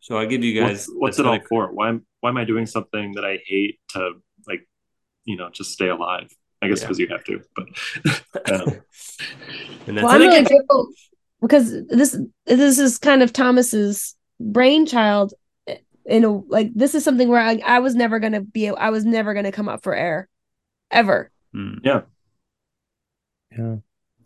So 0.00 0.18
I 0.18 0.24
give 0.24 0.42
you 0.42 0.60
guys 0.60 0.86
what's, 0.88 0.90
what's 0.96 1.18
it 1.18 1.26
all 1.26 1.34
another- 1.34 1.46
for? 1.48 1.72
Why 1.72 1.90
am 1.90 2.06
why 2.20 2.30
am 2.30 2.36
I 2.36 2.44
doing 2.44 2.66
something 2.66 3.12
that 3.12 3.24
I 3.24 3.38
hate 3.46 3.78
to 3.90 4.12
like, 4.48 4.66
you 5.24 5.36
know, 5.36 5.50
just 5.50 5.72
stay 5.72 5.88
alive? 5.88 6.28
I 6.62 6.68
guess 6.68 6.80
Yeah. 6.80 6.86
because 6.88 6.98
you 6.98 7.08
have 7.08 7.24
to, 7.24 7.40
but 7.54 8.52
um, 8.52 8.68
and 9.86 9.96
that's 9.96 10.04
Well, 10.04 10.08
I'm 10.08 10.20
really 10.20 10.44
grateful 10.44 10.88
because 11.40 11.70
this 11.88 12.18
this 12.46 12.78
is 12.78 12.98
kind 12.98 13.22
of 13.22 13.32
Thomas's 13.32 14.16
brainchild. 14.38 15.34
In 16.06 16.24
a 16.24 16.30
like, 16.38 16.72
this 16.74 16.94
is 16.94 17.04
something 17.04 17.28
where 17.28 17.40
I, 17.40 17.60
I 17.64 17.78
was 17.80 17.94
never 17.94 18.18
gonna 18.18 18.40
be. 18.40 18.68
I 18.68 18.90
was 18.90 19.04
never 19.04 19.34
gonna 19.34 19.52
come 19.52 19.68
up 19.68 19.82
for 19.82 19.94
air, 19.94 20.28
ever. 20.90 21.30
Hmm. 21.52 21.74
Yeah. 21.84 22.02
Yeah. 23.56 23.76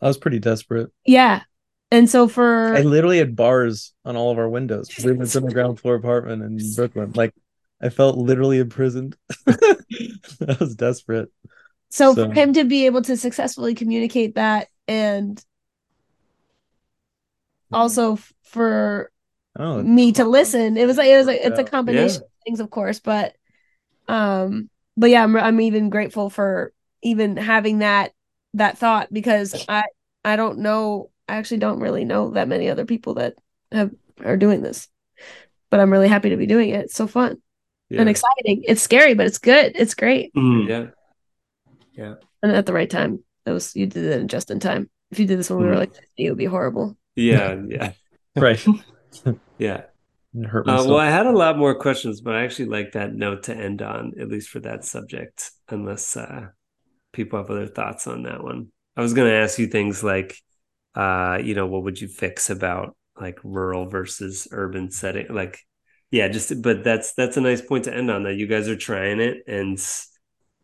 I 0.00 0.06
was 0.06 0.18
pretty 0.18 0.38
desperate. 0.38 0.90
Yeah, 1.06 1.42
and 1.90 2.08
so 2.08 2.28
for 2.28 2.74
I 2.74 2.82
literally 2.82 3.18
had 3.18 3.36
bars 3.36 3.92
on 4.04 4.16
all 4.16 4.30
of 4.30 4.38
our 4.38 4.48
windows. 4.48 4.88
We 5.04 5.12
lived 5.12 5.34
in 5.34 5.48
a 5.48 5.50
ground 5.52 5.80
floor 5.80 5.94
apartment 5.96 6.42
in 6.42 6.74
Brooklyn. 6.74 7.12
Like 7.14 7.34
I 7.82 7.88
felt 7.88 8.16
literally 8.18 8.58
imprisoned. 8.58 9.16
I 9.46 10.56
was 10.60 10.74
desperate. 10.76 11.30
So, 11.90 12.14
So- 12.14 12.26
for 12.26 12.32
him 12.32 12.52
to 12.54 12.64
be 12.64 12.86
able 12.86 13.02
to 13.02 13.16
successfully 13.16 13.74
communicate 13.74 14.34
that 14.36 14.68
and 14.88 15.42
also 17.74 18.18
for 18.42 19.10
Oh, 19.56 19.82
me 19.82 20.12
to 20.12 20.24
listen, 20.24 20.76
it 20.76 20.86
was 20.86 20.96
like 20.96 21.08
it 21.08 21.16
was 21.16 21.26
like 21.28 21.40
it's 21.42 21.58
a 21.58 21.62
Yeah. 21.62 21.68
combination 21.68 22.22
of 22.22 22.28
things, 22.44 22.60
of 22.60 22.70
course, 22.70 22.98
but 23.00 23.36
um, 24.08 24.68
but 24.96 25.10
yeah, 25.10 25.22
I'm 25.22 25.36
I'm 25.36 25.60
even 25.60 25.90
grateful 25.90 26.28
for 26.30 26.72
even 27.02 27.36
having 27.36 27.78
that 27.78 28.12
that 28.54 28.78
thought 28.78 29.12
because 29.12 29.54
I 29.68 29.84
I 30.24 30.36
don't 30.36 30.58
know 30.58 31.10
I 31.28 31.36
actually 31.36 31.58
don't 31.58 31.80
really 31.80 32.04
know 32.04 32.30
that 32.30 32.48
many 32.48 32.68
other 32.68 32.84
people 32.84 33.14
that 33.14 33.34
have 33.72 33.90
are 34.24 34.36
doing 34.36 34.62
this, 34.62 34.88
but 35.70 35.80
I'm 35.80 35.92
really 35.92 36.08
happy 36.08 36.30
to 36.30 36.36
be 36.36 36.46
doing 36.46 36.70
it. 36.70 36.86
It's 36.86 36.94
so 36.94 37.06
fun 37.06 37.40
Yeah. 37.90 38.00
and 38.00 38.08
exciting. 38.08 38.64
It's 38.66 38.82
scary, 38.82 39.14
but 39.14 39.26
it's 39.26 39.38
good. 39.38 39.72
It's 39.76 39.94
great. 39.94 40.34
Mm. 40.34 40.92
yeah. 41.94 42.14
and 42.42 42.52
at 42.52 42.66
the 42.66 42.72
right 42.72 42.90
time. 42.90 43.22
That 43.44 43.52
was 43.52 43.76
you 43.76 43.86
did 43.86 44.04
it 44.04 44.26
just 44.26 44.50
in 44.50 44.58
time. 44.58 44.88
If 45.10 45.18
you 45.18 45.26
did 45.26 45.38
this 45.38 45.50
when 45.50 45.58
we 45.60 45.66
were 45.66 45.74
Mhm. 45.74 45.78
like, 45.80 45.92
it 46.16 46.30
would 46.30 46.38
be 46.38 46.46
horrible. 46.46 46.96
Yeah. 47.16 47.56
Yeah. 47.68 47.92
right. 48.36 48.64
Yeah. 49.58 49.82
It 50.36 50.46
hurt 50.46 50.68
Uh, 50.68 50.82
well, 50.84 50.98
I 50.98 51.10
had 51.10 51.26
a 51.26 51.30
lot 51.30 51.56
more 51.56 51.76
questions, 51.76 52.20
but 52.20 52.34
I 52.34 52.42
actually 52.42 52.66
like 52.66 52.92
that 52.92 53.14
note 53.14 53.44
to 53.44 53.54
end 53.56 53.82
on, 53.82 54.14
at 54.18 54.28
least 54.28 54.48
for 54.48 54.58
that 54.60 54.84
subject, 54.84 55.52
unless 55.68 56.16
uh, 56.16 56.48
people 57.12 57.38
have 57.38 57.50
other 57.50 57.68
thoughts 57.68 58.08
on 58.08 58.24
that 58.24 58.42
one. 58.42 58.72
I 58.96 59.02
was 59.02 59.14
going 59.14 59.30
to 59.30 59.36
ask 59.36 59.58
you 59.60 59.68
things 59.68 60.02
like, 60.02 60.36
uh, 60.96 61.38
you 61.42 61.54
know, 61.54 61.66
what 61.66 61.84
would 61.84 62.00
you 62.00 62.08
fix 62.08 62.50
about 62.50 62.96
like 63.20 63.38
rural 63.44 63.86
versus 63.86 64.48
urban 64.50 64.90
setting? 64.90 65.26
Like, 65.30 65.60
yeah, 66.10 66.28
just, 66.28 66.60
but 66.62 66.84
that's 66.84 67.14
that's 67.14 67.36
a 67.36 67.40
nice 67.40 67.62
point 67.62 67.84
to 67.84 67.94
end 67.94 68.10
on. 68.10 68.24
That 68.24 68.34
you 68.34 68.48
guys 68.48 68.68
are 68.68 68.76
trying 68.76 69.20
it 69.20 69.38
and 69.46 69.78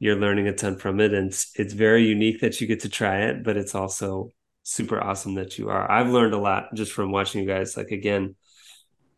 you're 0.01 0.17
learning 0.17 0.49
a 0.49 0.53
ton 0.53 0.77
from 0.77 1.01
it, 1.01 1.13
and 1.15 1.29
it's, 1.29 1.51
it's 1.57 1.75
very 1.75 2.05
unique 2.07 2.41
that 2.41 2.61
you 2.61 2.67
get 2.67 2.81
to 2.81 2.89
try 2.89 3.23
it, 3.23 3.45
but 3.45 3.57
it's 3.57 3.75
also 3.75 4.31
super 4.63 5.03
awesome 5.03 5.35
that 5.35 5.59
you 5.59 5.71
are. 5.71 5.91
I've 5.91 6.11
learned 6.11 6.35
a 6.35 6.39
lot 6.39 6.75
just 6.75 6.93
from 6.93 7.13
watching 7.13 7.43
you 7.43 7.49
guys. 7.49 7.77
Like 7.77 7.91
again 7.91 8.37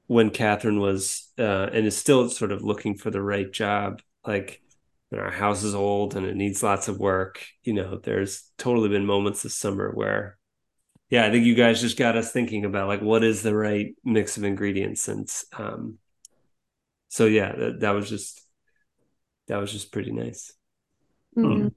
when 0.07 0.30
Catherine 0.30 0.80
was 0.80 1.30
uh, 1.38 1.68
and 1.72 1.86
is 1.86 1.97
still 1.97 2.28
sort 2.28 2.53
of 2.53 2.62
looking 2.62 2.97
for 2.97 3.11
the 3.11 3.22
right 3.22 3.51
job, 3.51 4.03
like 4.26 4.61
you 5.11 5.18
know, 5.18 5.24
our 5.24 5.30
house 5.30 5.62
is 5.62 5.74
old 5.74 6.16
and 6.16 6.26
it 6.26 6.36
needs 6.36 6.62
lots 6.62 6.88
of 6.88 6.99
work. 6.99 7.45
You 7.62 7.74
know, 7.74 7.99
there's 7.99 8.51
totally 8.59 8.88
been 8.88 9.07
moments 9.07 9.43
this 9.43 9.55
summer 9.55 9.90
where, 9.90 10.38
yeah, 11.09 11.24
I 11.26 11.30
think 11.30 11.45
you 11.47 11.55
guys 11.55 11.80
just 11.80 11.97
got 11.99 12.16
us 12.16 12.32
thinking 12.32 12.64
about 12.64 12.88
like 12.88 13.01
what 13.01 13.22
is 13.24 13.43
the 13.43 13.55
right 13.55 13.95
mix 14.05 14.36
of 14.36 14.45
ingredients, 14.45 15.09
and 15.09 15.28
um, 15.57 15.99
so 17.09 17.26
yeah, 17.26 17.53
that, 17.55 17.80
that 17.80 17.90
was 17.90 18.09
just 18.09 18.40
that 19.49 19.59
was 19.59 19.72
just 19.72 19.93
pretty 19.93 20.12
nice. 20.12 20.53
Mhm. 21.36 21.74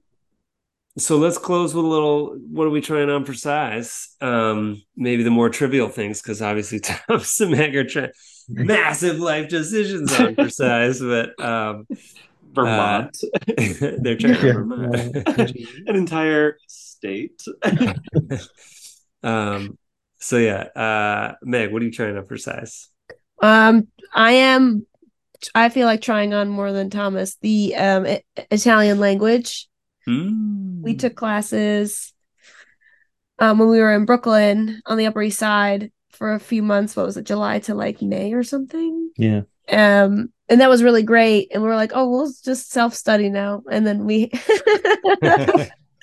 So 0.98 1.18
let's 1.18 1.38
close 1.38 1.74
with 1.76 1.84
a 1.84 1.88
little. 1.88 2.38
What 2.50 2.68
are 2.68 2.70
we 2.70 2.80
trying 2.82 3.10
on 3.10 3.26
for 3.26 3.34
size? 3.34 4.16
Um, 4.22 4.82
maybe 4.96 5.24
the 5.24 5.30
more 5.30 5.50
trivial 5.50 5.90
things, 5.90 6.22
because 6.22 6.42
obviously 6.42 6.80
Thomas 6.82 7.40
and 7.42 7.52
Meg 7.52 7.76
are 7.76 7.84
trying 7.84 8.12
massive 8.50 9.20
life 9.20 9.50
decisions 9.50 10.14
on 10.18 10.36
for 10.36 10.50
size, 10.50 11.00
but 11.02 11.38
um, 11.44 11.86
Vermont, 12.54 13.18
they're 13.58 14.16
trying 14.16 14.36
to 14.36 14.48
Yeah. 14.48 14.54
Vermont. 14.54 15.16
an 15.88 15.96
entire 15.96 16.58
state. 16.68 17.44
um, 19.24 19.78
so 20.20 20.38
yeah, 20.38 20.64
uh, 20.76 21.36
Meg, 21.44 21.72
what 21.74 21.82
are 21.82 21.86
you 21.86 21.92
trying 21.92 22.18
on 22.18 22.26
for 22.26 22.38
size? 22.38 22.90
Um, 23.42 23.88
I 24.14 24.32
am. 24.34 24.86
I 25.54 25.68
feel 25.70 25.86
like 25.86 26.02
trying 26.02 26.34
on 26.34 26.48
more 26.50 26.72
than 26.72 26.90
Thomas. 26.90 27.36
The 27.42 27.76
um 27.76 28.06
I- 28.06 28.24
Italian 28.50 29.00
language. 29.00 29.68
Mm. 30.08 30.82
We 30.82 30.96
took 30.96 31.16
classes 31.16 32.14
um 33.40 33.58
when 33.60 33.70
we 33.70 33.80
were 33.80 33.94
in 33.94 34.06
Brooklyn 34.06 34.82
on 34.86 34.98
the 34.98 35.08
Upper 35.08 35.22
East 35.22 35.40
Side 35.40 35.92
for 36.12 36.34
a 36.34 36.40
few 36.40 36.64
months. 36.64 36.96
What 36.96 37.06
was 37.06 37.18
it, 37.18 37.26
July 37.26 37.60
to 37.60 37.76
like 37.76 38.02
May 38.02 38.34
or 38.34 38.44
something? 38.44 39.12
yeah. 39.18 39.42
Um, 39.68 40.32
and 40.48 40.62
that 40.62 40.70
was 40.70 40.84
really 40.84 41.02
great. 41.02 41.50
And 41.52 41.64
we 41.64 41.68
were 41.68 41.76
like, 41.76 41.92
oh, 41.96 42.08
we'll 42.10 42.32
just 42.44 42.70
self 42.72 42.94
study 42.94 43.30
now. 43.30 43.64
And 43.72 43.86
then 43.86 44.06
we 44.06 44.30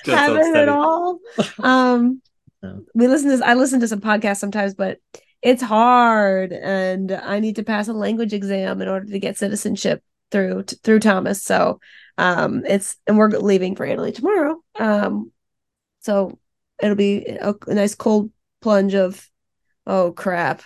haven't 0.05 0.57
at 0.57 0.69
all. 0.69 1.21
Um, 1.61 2.21
No. 2.63 2.83
we 2.95 3.09
listen 3.09 3.39
to 3.39 3.47
I 3.47 3.55
listen 3.55 3.81
to 3.81 3.89
some 3.89 4.01
podcasts 4.01 4.39
sometimes, 4.39 4.75
but 4.75 4.99
it's 5.43 5.63
hard, 5.63 6.53
and 6.53 7.11
I 7.11 7.41
need 7.41 7.57
to 7.57 7.65
pass 7.65 7.89
a 7.89 7.93
language 7.93 8.33
exam 8.33 8.81
in 8.81 8.89
order 8.89 9.07
to 9.07 9.19
get 9.19 9.37
citizenship 9.39 10.03
through 10.33 10.64
t- 10.64 10.76
through 10.83 11.01
Thomas. 11.01 11.43
So, 11.45 11.78
um, 12.18 12.64
it's 12.66 12.97
and 13.07 13.16
we're 13.16 13.30
leaving 13.30 13.76
for 13.76 13.85
Italy 13.87 14.12
tomorrow. 14.12 14.61
Um, 14.78 15.30
so 16.01 16.39
it'll 16.83 16.97
be 16.97 17.24
a, 17.26 17.55
a 17.68 17.74
nice 17.74 17.95
cold 17.95 18.30
plunge 18.61 18.95
of, 18.95 19.28
oh 19.87 20.12
crap, 20.12 20.62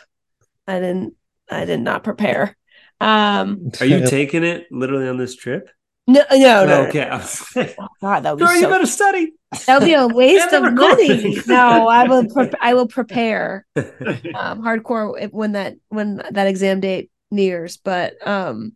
I 0.67 0.81
didn't 0.81 1.15
I 1.51 1.65
did 1.65 1.81
not 1.81 2.05
prepare. 2.05 2.57
Um, 3.01 3.71
Are 3.81 3.87
you 3.87 4.07
taking 4.07 4.45
it 4.45 4.67
literally 4.71 5.09
on 5.09 5.19
this 5.19 5.37
trip? 5.37 5.69
no, 6.07 6.23
no, 6.31 6.37
no, 6.39 6.67
no. 6.67 6.83
okay. 6.89 7.03
I 7.03 7.17
was 7.17 7.47
Oh, 7.57 7.89
God, 8.01 8.21
that 8.21 8.31
would 8.33 8.39
be 8.39 8.45
Girl, 8.47 8.57
you 8.57 8.69
better 8.69 8.87
study. 8.87 9.33
That 9.67 9.81
would 9.81 9.87
be 9.87 9.95
a 9.95 10.07
waste 10.15 10.53
of 10.53 10.63
money. 10.73 11.43
No, 11.47 11.89
I 11.89 12.05
will. 12.05 12.27
Pre- 12.27 12.51
I 12.61 12.75
will 12.75 12.89
prepare 12.89 13.67
um, 13.77 14.63
hardcore 14.63 15.31
when 15.33 15.53
that 15.53 15.77
when 15.89 16.23
that 16.31 16.47
exam 16.47 16.81
date 16.81 17.11
nears. 17.31 17.77
But 17.77 18.27
um, 18.27 18.76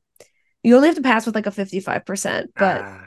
you 0.63 0.77
only 0.77 0.89
have 0.89 0.97
to 0.97 1.03
pass 1.03 1.27
with 1.27 1.35
like 1.35 1.47
a 1.47 1.51
fifty 1.51 1.81
five 1.81 2.05
percent. 2.05 2.53
But 2.57 2.83
Ah. 2.83 3.07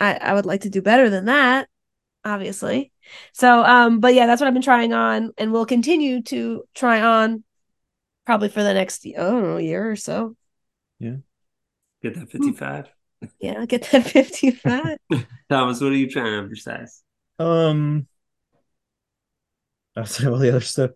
I, 0.00 0.14
I 0.14 0.34
would 0.34 0.46
like 0.46 0.62
to 0.62 0.70
do 0.70 0.82
better 0.82 1.08
than 1.08 1.26
that, 1.26 1.68
obviously. 2.24 2.92
So 3.32 3.64
um, 3.64 4.00
but 4.00 4.14
yeah, 4.14 4.26
that's 4.26 4.40
what 4.40 4.48
I've 4.48 4.54
been 4.54 4.62
trying 4.62 4.92
on, 4.92 5.32
and 5.38 5.52
we 5.52 5.58
will 5.58 5.66
continue 5.66 6.22
to 6.24 6.64
try 6.74 7.00
on, 7.00 7.44
probably 8.26 8.48
for 8.48 8.62
the 8.62 8.74
next 8.74 9.06
I 9.06 9.12
don't 9.12 9.42
know 9.42 9.56
year 9.58 9.90
or 9.90 9.96
so. 9.96 10.36
Yeah. 10.98 11.16
Get 12.02 12.14
that 12.14 12.30
fifty-five. 12.30 12.88
Yeah, 13.40 13.64
get 13.66 13.82
that 13.90 14.04
fifty 14.10 14.50
five. 14.50 14.98
Thomas, 15.48 15.80
what 15.80 15.92
are 15.92 15.96
you 15.96 16.10
trying 16.10 16.26
to 16.26 16.38
emphasize? 16.38 17.02
Um, 17.38 18.06
outside 19.96 20.26
of 20.26 20.32
all 20.34 20.38
the 20.38 20.50
other 20.50 20.60
stuff, 20.60 20.90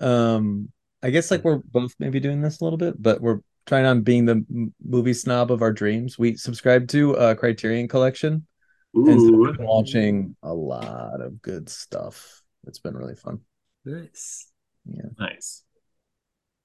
um, 0.00 0.70
I 1.02 1.10
guess 1.10 1.30
like 1.30 1.44
we're 1.44 1.58
both 1.58 1.94
maybe 1.98 2.20
doing 2.20 2.40
this 2.40 2.60
a 2.60 2.64
little 2.64 2.76
bit, 2.78 3.00
but 3.00 3.20
we're 3.20 3.40
trying 3.66 3.86
on 3.86 4.02
being 4.02 4.24
the 4.26 4.70
movie 4.84 5.14
snob 5.14 5.50
of 5.50 5.62
our 5.62 5.72
dreams. 5.72 6.18
We 6.18 6.36
subscribe 6.36 6.88
to 6.88 7.12
a 7.14 7.34
Criterion 7.34 7.88
Collection, 7.88 8.46
and 8.94 9.08
Ooh, 9.08 9.38
we've 9.38 9.56
been 9.56 9.66
watching 9.66 10.36
a 10.42 10.52
lot 10.52 11.20
of 11.20 11.40
good 11.40 11.68
stuff. 11.68 12.42
It's 12.66 12.78
been 12.78 12.96
really 12.96 13.16
fun. 13.16 13.40
Nice. 13.84 14.50
Yeah. 14.86 15.02
Nice. 15.18 15.62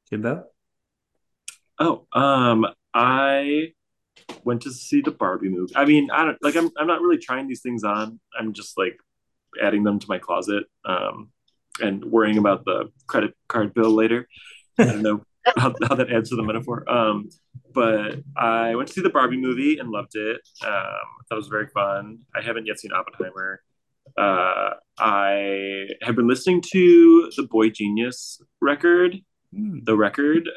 Jimbo? 0.10 0.46
Oh, 1.80 2.06
um, 2.12 2.66
I 2.94 3.74
went 4.44 4.62
to 4.64 4.72
see 4.72 5.02
the 5.02 5.12
Barbie 5.12 5.50
movie. 5.50 5.76
I 5.76 5.86
mean, 5.86 6.10
I 6.12 6.26
don't 6.26 6.38
like. 6.42 6.56
I'm 6.56 6.70
I'm 6.78 6.88
not 6.88 7.02
really 7.02 7.18
trying 7.18 7.48
these 7.48 7.62
things 7.62 7.84
on. 7.84 8.20
I'm 8.38 8.54
just 8.54 8.78
like 8.78 8.98
adding 9.62 9.84
them 9.84 10.00
to 10.00 10.06
my 10.10 10.20
closet, 10.20 10.66
um, 10.86 11.32
and 11.82 12.04
worrying 12.04 12.38
about 12.38 12.66
the 12.66 12.92
credit 13.08 13.34
card 13.48 13.74
bill 13.74 13.92
later. 13.92 14.28
I 14.78 14.86
don't 14.86 15.02
know 15.02 15.24
how, 15.58 15.74
how 15.88 15.96
that 15.96 16.12
adds 16.12 16.30
to 16.30 16.36
the 16.36 16.44
metaphor. 16.44 16.90
Um, 16.90 17.30
but 17.74 18.20
I 18.38 18.76
went 18.76 18.88
to 18.90 18.94
see 18.94 19.02
the 19.02 19.10
Barbie 19.10 19.38
movie 19.38 19.78
and 19.80 19.90
loved 19.90 20.16
it. 20.16 20.42
Um, 20.66 20.72
I 20.72 21.22
thought 21.28 21.36
it 21.36 21.36
was 21.36 21.48
very 21.48 21.68
fun. 21.68 22.20
I 22.36 22.42
haven't 22.42 22.66
yet 22.66 22.80
seen 22.80 22.92
Oppenheimer. 22.92 23.62
Uh, 24.18 24.72
I 24.98 25.88
have 26.02 26.16
been 26.16 26.28
listening 26.28 26.62
to 26.72 27.32
the 27.38 27.44
Boy 27.44 27.70
Genius 27.70 28.42
record 28.62 29.18
the 29.52 29.96
record 29.98 30.48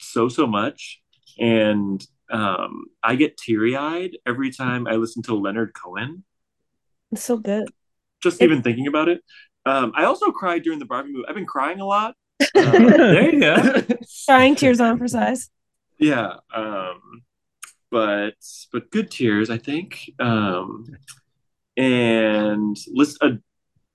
so 0.00 0.28
so 0.28 0.46
much 0.46 1.00
and 1.40 2.06
um 2.30 2.84
i 3.02 3.16
get 3.16 3.36
teary-eyed 3.36 4.12
every 4.24 4.52
time 4.52 4.86
i 4.86 4.92
listen 4.94 5.20
to 5.20 5.34
leonard 5.34 5.72
cohen 5.74 6.22
It's 7.10 7.24
so 7.24 7.36
good. 7.38 7.66
just 8.22 8.40
It- 8.40 8.44
even 8.44 8.62
thinking 8.62 8.86
about 8.86 9.08
it 9.08 9.20
um 9.66 9.90
i 9.96 10.04
also 10.04 10.30
cried 10.30 10.62
during 10.62 10.78
the 10.78 10.84
barbie 10.84 11.10
movie 11.12 11.24
i've 11.28 11.34
been 11.34 11.44
crying 11.44 11.80
a 11.80 11.84
lot 11.84 12.14
There 12.54 13.30
you 13.34 13.40
go. 13.40 13.82
Trying 14.26 14.54
tears 14.56 14.80
on 14.80 14.98
for 14.98 15.08
size. 15.08 15.50
yeah 15.98 16.34
um 16.54 17.22
but 17.90 18.34
but 18.72 18.90
good 18.90 19.08
tears 19.10 19.48
i 19.50 19.56
think 19.58 20.10
um 20.18 20.84
and 21.76 22.76
list 22.92 23.18
uh, 23.22 23.30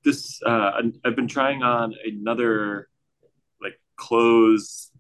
this 0.06 0.40
uh 0.46 0.72
i've 1.04 1.16
been 1.18 1.28
trying 1.28 1.62
on 1.64 1.94
another 2.06 2.88
like 3.62 3.78
clothes 3.98 4.92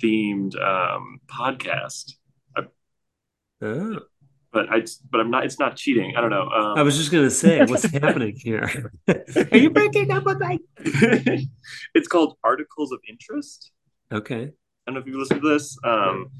themed 0.00 0.54
um 0.62 1.20
podcast 1.26 2.14
Oh. 3.60 3.98
But 4.52 4.72
I 4.72 4.82
but 5.10 5.20
I'm 5.20 5.30
not. 5.30 5.44
It's 5.44 5.58
not 5.58 5.76
cheating. 5.76 6.14
I 6.16 6.20
don't 6.20 6.30
know. 6.30 6.48
Um, 6.48 6.78
I 6.78 6.82
was 6.82 6.96
just 6.96 7.12
gonna 7.12 7.30
say, 7.30 7.64
what's 7.66 7.84
happening 7.84 8.36
here? 8.36 8.92
Are 9.08 9.56
you 9.56 9.70
breaking 9.70 10.10
up 10.10 10.24
with 10.24 10.38
me? 10.40 10.60
it's 11.94 12.08
called 12.08 12.36
Articles 12.44 12.92
of 12.92 13.00
Interest. 13.08 13.70
Okay. 14.12 14.42
I 14.42 14.90
don't 14.90 14.94
know 14.94 15.00
if 15.00 15.06
you've 15.06 15.16
listened 15.16 15.42
to 15.42 15.48
this. 15.48 15.76
Um, 15.84 16.30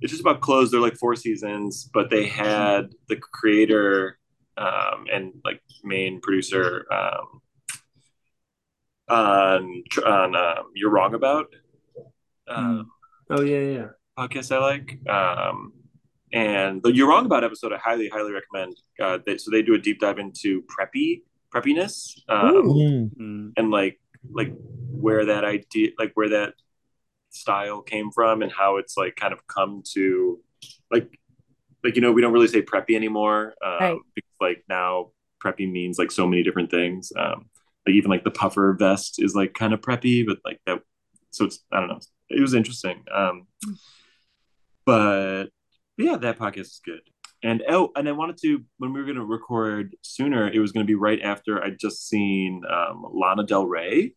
it's 0.00 0.10
just 0.10 0.20
about 0.20 0.42
clothes. 0.42 0.70
They're 0.70 0.80
like 0.80 0.96
four 0.96 1.16
seasons, 1.16 1.88
but 1.94 2.10
they 2.10 2.26
had 2.26 2.90
the 3.08 3.16
creator 3.16 4.18
um, 4.58 5.06
and 5.10 5.32
like 5.44 5.62
main 5.82 6.20
producer 6.20 6.86
um, 6.92 7.40
on 9.08 9.82
on 10.04 10.36
um, 10.36 10.64
You're 10.74 10.90
Wrong 10.90 11.14
About 11.14 11.46
um, 12.48 12.90
Oh 13.30 13.40
yeah, 13.42 13.60
yeah. 13.60 13.86
podcast 14.18 14.54
I 14.54 14.58
like. 14.58 14.98
Um, 15.08 15.72
and 16.34 16.82
the 16.82 16.92
You're 16.94 17.08
Wrong 17.08 17.24
About 17.26 17.44
episode 17.44 17.72
I 17.72 17.78
highly 17.78 18.08
highly 18.08 18.32
recommend. 18.32 18.76
Uh, 19.00 19.18
they, 19.24 19.38
so 19.38 19.50
they 19.50 19.62
do 19.62 19.74
a 19.74 19.78
deep 19.78 20.00
dive 20.00 20.18
into 20.18 20.62
preppy 20.62 21.22
preppiness 21.54 22.18
um, 22.28 22.66
Mm. 23.18 23.52
And 23.56 23.70
like 23.70 24.00
like 24.32 24.52
where 24.90 25.24
that 25.26 25.44
idea 25.44 25.90
like 25.98 26.12
where 26.14 26.30
that 26.30 26.54
style 27.30 27.82
came 27.82 28.10
from 28.10 28.42
and 28.42 28.50
how 28.52 28.76
it's 28.78 28.96
like 28.96 29.16
kind 29.16 29.32
of 29.32 29.46
come 29.46 29.82
to 29.92 30.40
like 30.90 31.08
like 31.82 31.94
you 31.96 32.02
know 32.02 32.10
we 32.12 32.20
don't 32.22 32.32
really 32.32 32.48
say 32.48 32.62
preppy 32.62 32.94
anymore 32.96 33.54
um, 33.64 33.76
Right. 33.80 33.98
because 34.14 34.30
like 34.40 34.64
now 34.68 35.10
preppy 35.42 35.70
means 35.70 35.98
like 35.98 36.10
so 36.10 36.26
many 36.26 36.42
different 36.42 36.70
things 36.70 37.12
um 37.18 37.50
like 37.86 37.94
even 37.94 38.10
like 38.10 38.24
the 38.24 38.30
puffer 38.30 38.72
vest 38.78 39.16
is 39.22 39.34
like 39.34 39.52
kind 39.52 39.74
of 39.74 39.80
preppy 39.80 40.24
but 40.26 40.38
like 40.44 40.58
that 40.66 40.80
so 41.30 41.44
it's 41.44 41.58
i 41.72 41.78
don't 41.80 41.88
know 41.88 42.00
it 42.30 42.40
was 42.40 42.54
interesting 42.54 43.04
um 43.14 43.46
but 44.86 45.46
yeah 45.96 46.16
that 46.16 46.38
podcast 46.38 46.60
is 46.60 46.80
good 46.84 47.00
and 47.42 47.62
oh 47.68 47.90
and 47.96 48.08
i 48.08 48.12
wanted 48.12 48.36
to 48.36 48.62
when 48.78 48.92
we 48.92 49.00
were 49.00 49.06
going 49.06 49.16
to 49.16 49.24
record 49.24 49.94
sooner 50.02 50.48
it 50.50 50.58
was 50.58 50.72
going 50.72 50.84
to 50.86 50.90
be 50.90 50.94
right 50.94 51.20
after 51.22 51.62
i'd 51.62 51.78
just 51.78 52.08
seen 52.08 52.62
um 52.70 53.04
lana 53.12 53.44
del 53.44 53.66
rey 53.66 54.14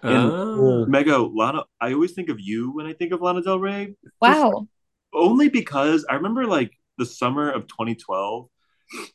Oh. 0.00 0.86
Mega 0.86 1.18
Lana, 1.18 1.64
I 1.80 1.92
always 1.92 2.12
think 2.12 2.28
of 2.28 2.38
you 2.38 2.70
when 2.72 2.86
I 2.86 2.92
think 2.92 3.10
of 3.12 3.20
Lana 3.20 3.42
Del 3.42 3.58
Rey. 3.58 3.96
Wow. 4.20 4.68
Only 5.12 5.48
because 5.48 6.06
I 6.08 6.14
remember 6.14 6.46
like 6.46 6.70
the 6.98 7.04
summer 7.04 7.50
of 7.50 7.66
2012, 7.66 8.48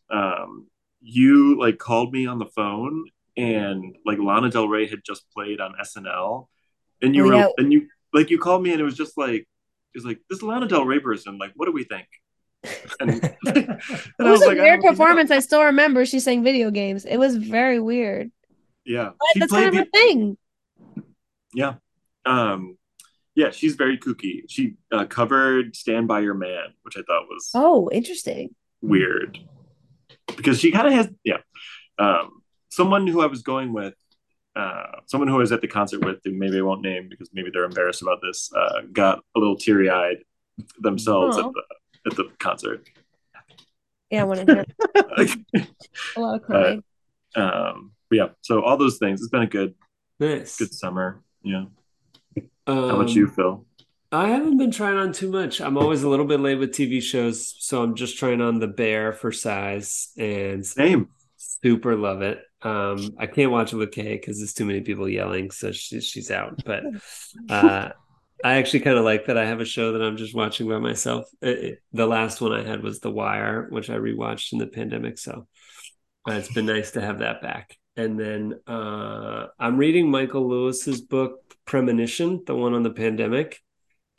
um, 0.10 0.68
you 1.02 1.58
like 1.58 1.78
called 1.78 2.12
me 2.12 2.26
on 2.26 2.38
the 2.38 2.48
phone 2.48 3.06
and 3.38 3.96
like 4.06 4.20
Lana 4.20 4.50
Del 4.50 4.68
Rey 4.68 4.86
had 4.88 5.00
just 5.06 5.24
played 5.32 5.62
on 5.62 5.74
SNL, 5.82 6.48
and 7.02 7.16
you 7.16 7.24
Oh, 7.24 7.28
were 7.30 7.34
yeah. 7.36 7.48
and 7.58 7.72
you 7.72 7.88
like 8.14 8.30
you 8.30 8.38
called 8.38 8.62
me 8.62 8.72
and 8.74 8.82
it 8.82 8.84
was 8.84 8.98
just 8.98 9.18
like 9.18 9.48
it 9.94 10.06
like 10.06 10.20
this 10.30 10.42
Lana 10.42 10.68
Del 10.68 10.86
Rey 10.86 11.00
person. 11.00 11.38
Like, 11.38 11.52
what 11.56 11.66
do 11.66 11.72
we 11.72 11.84
think? 11.84 12.08
And, 13.00 13.12
and 13.46 13.58
It 13.58 13.80
I 14.20 14.24
was, 14.24 14.40
was 14.40 14.42
a 14.44 14.48
like, 14.48 14.58
weird 14.58 14.82
don't 14.82 14.84
know. 14.84 14.90
performance. 14.92 15.32
I 15.32 15.40
still 15.40 15.64
remember 15.64 16.06
she 16.06 16.20
sang 16.20 16.44
video 16.44 16.72
games. 16.72 17.06
It 17.06 17.18
was 17.18 17.36
very 17.36 17.80
weird. 17.80 18.32
Yeah, 18.86 19.12
But 19.18 19.40
that's 19.40 19.52
played 19.52 19.64
kind 19.64 19.68
of 19.68 19.74
the- 19.74 19.80
her 19.80 20.06
thing. 20.08 20.38
Yeah. 21.54 21.76
Um 22.26 22.78
yeah, 23.36 23.50
she's 23.50 23.76
very 23.76 23.98
kooky. 23.98 24.44
She 24.48 24.76
uh, 24.92 25.06
covered 25.06 25.76
Stand 25.76 26.08
By 26.08 26.20
Your 26.20 26.36
Man, 26.36 26.66
which 26.84 26.96
I 26.98 27.02
thought 27.02 27.26
was 27.28 27.50
Oh, 27.56 27.90
interesting. 27.92 28.54
weird. 28.82 29.40
Because 30.38 30.60
she 30.60 30.72
kind 30.72 30.88
of 30.88 30.94
has 30.94 31.10
yeah. 31.24 31.38
Um 32.00 32.42
someone 32.70 33.08
who 33.08 33.22
I 33.22 33.28
was 33.28 33.42
going 33.42 33.74
with 33.74 33.94
uh 34.56 34.84
someone 35.08 35.28
who 35.28 35.36
I 35.36 35.40
was 35.40 35.52
at 35.52 35.62
the 35.62 35.68
concert 35.68 36.06
with 36.06 36.20
who 36.24 36.32
maybe 36.32 36.58
I 36.60 36.62
won't 36.62 36.82
name 36.82 37.08
because 37.10 37.30
maybe 37.34 37.50
they're 37.52 37.64
embarrassed 37.64 38.02
about 38.02 38.20
this 38.22 38.52
uh 38.56 38.82
got 38.92 39.20
a 39.36 39.40
little 39.40 39.56
teary-eyed 39.58 40.18
themselves 40.80 41.38
at 41.38 41.46
the 41.46 41.64
at 42.12 42.16
the 42.18 42.26
concert. 42.40 42.88
Yeah, 44.12 44.22
I 44.22 44.24
want 44.26 44.48
to 44.48 44.54
hear 44.54 44.66
a 46.16 46.20
lot 46.20 46.36
of 46.36 46.42
crying. 46.44 46.84
um 47.36 47.92
but 48.10 48.16
yeah, 48.18 48.28
so 48.42 48.62
all 48.62 48.78
those 48.78 48.98
things. 49.00 49.22
It's 49.22 49.30
been 49.30 49.42
a 49.42 49.48
good 49.48 49.74
Nice. 50.20 50.58
good 50.58 50.74
summer. 50.74 51.22
Yeah. 51.42 51.66
Um, 52.68 52.90
How 52.90 52.96
about 53.02 53.16
you, 53.16 53.28
Phil? 53.28 53.66
I 54.12 54.28
haven't 54.30 54.58
been 54.58 54.70
trying 54.70 54.98
on 54.98 55.12
too 55.12 55.32
much. 55.32 55.60
I'm 55.60 55.76
always 55.78 56.04
a 56.04 56.08
little 56.10 56.28
bit 56.28 56.40
late 56.40 56.60
with 56.60 56.70
TV 56.72 57.02
shows, 57.02 57.56
so 57.60 57.82
I'm 57.82 57.96
just 57.96 58.18
trying 58.20 58.40
on 58.42 58.60
The 58.60 58.68
Bear 58.68 59.12
for 59.14 59.32
size 59.32 60.10
and 60.18 60.64
Same. 60.64 61.10
super 61.38 61.96
love 61.96 62.22
it. 62.22 62.44
Um, 62.64 63.12
I 63.20 63.26
can't 63.28 63.52
watch 63.52 63.74
it 63.74 63.78
with 63.78 63.92
Kay 63.92 64.16
because 64.16 64.40
there's 64.40 64.54
too 64.54 64.66
many 64.66 64.82
people 64.82 65.08
yelling, 65.10 65.52
so 65.52 65.72
she, 65.72 66.00
she's 66.02 66.32
out. 66.32 66.64
But 66.66 66.84
uh, 67.50 67.90
I 68.44 68.56
actually 68.56 68.82
kind 68.82 68.98
of 68.98 69.06
like 69.06 69.26
that 69.28 69.38
I 69.38 69.46
have 69.46 69.60
a 69.62 69.66
show 69.66 69.94
that 69.94 70.02
I'm 70.02 70.18
just 70.18 70.34
watching 70.36 70.68
by 70.70 70.80
myself. 70.80 71.26
It- 71.42 71.60
it- 71.60 71.80
the 71.92 72.08
last 72.08 72.42
one 72.42 72.54
I 72.54 72.64
had 72.64 72.82
was 72.84 73.00
The 73.00 73.12
Wire, 73.12 73.68
which 73.70 73.90
I 73.90 73.96
rewatched 73.96 74.54
in 74.54 74.60
the 74.60 74.68
pandemic, 74.68 75.18
so 75.18 75.48
uh, 76.28 76.34
it's 76.34 76.54
been 76.54 76.66
nice 76.66 76.92
to 76.92 77.02
have 77.02 77.20
that 77.20 77.42
back. 77.42 77.78
And 77.96 78.20
then 78.20 78.60
uh, 78.66 79.48
I'm 79.60 79.78
reading 79.78 80.10
Michael 80.10 80.48
Lewis's 80.48 81.02
book 81.02 81.40
Premonition, 81.66 82.44
the 82.46 82.56
one 82.56 82.74
on 82.74 82.84
the 82.84 82.90
pandemic, 82.92 83.60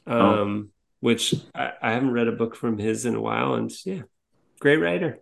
Oh. 0.07 0.42
um, 0.42 0.70
which 1.01 1.34
I, 1.55 1.72
I 1.82 1.92
haven't 1.92 2.12
read 2.12 2.28
a 2.28 2.32
book 2.32 2.57
from 2.57 2.78
his 2.78 3.07
in 3.07 3.14
a 3.14 3.20
while, 3.20 3.55
and 3.55 3.72
yeah, 3.86 4.03
great 4.61 4.76
writer. 4.76 5.20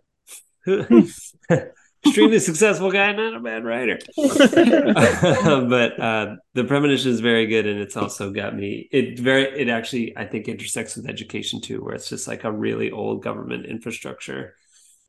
Extremely 2.05 2.39
successful 2.49 2.91
guy, 2.91 3.11
not 3.13 3.35
a 3.35 3.39
bad 3.39 3.63
writer. 3.63 3.99
but 4.17 5.99
uh, 5.99 6.35
the 6.53 6.63
premonition 6.65 7.11
is 7.11 7.19
very 7.19 7.47
good, 7.47 7.65
and 7.65 7.79
it's 7.79 7.95
also 7.97 8.31
got 8.31 8.55
me. 8.55 8.87
It 8.91 9.19
very, 9.19 9.43
it 9.59 9.69
actually, 9.69 10.17
I 10.17 10.25
think, 10.25 10.47
intersects 10.47 10.95
with 10.95 11.07
education 11.07 11.61
too, 11.61 11.83
where 11.83 11.95
it's 11.95 12.09
just 12.09 12.27
like 12.27 12.43
a 12.43 12.51
really 12.51 12.91
old 12.91 13.23
government 13.23 13.65
infrastructure 13.65 14.55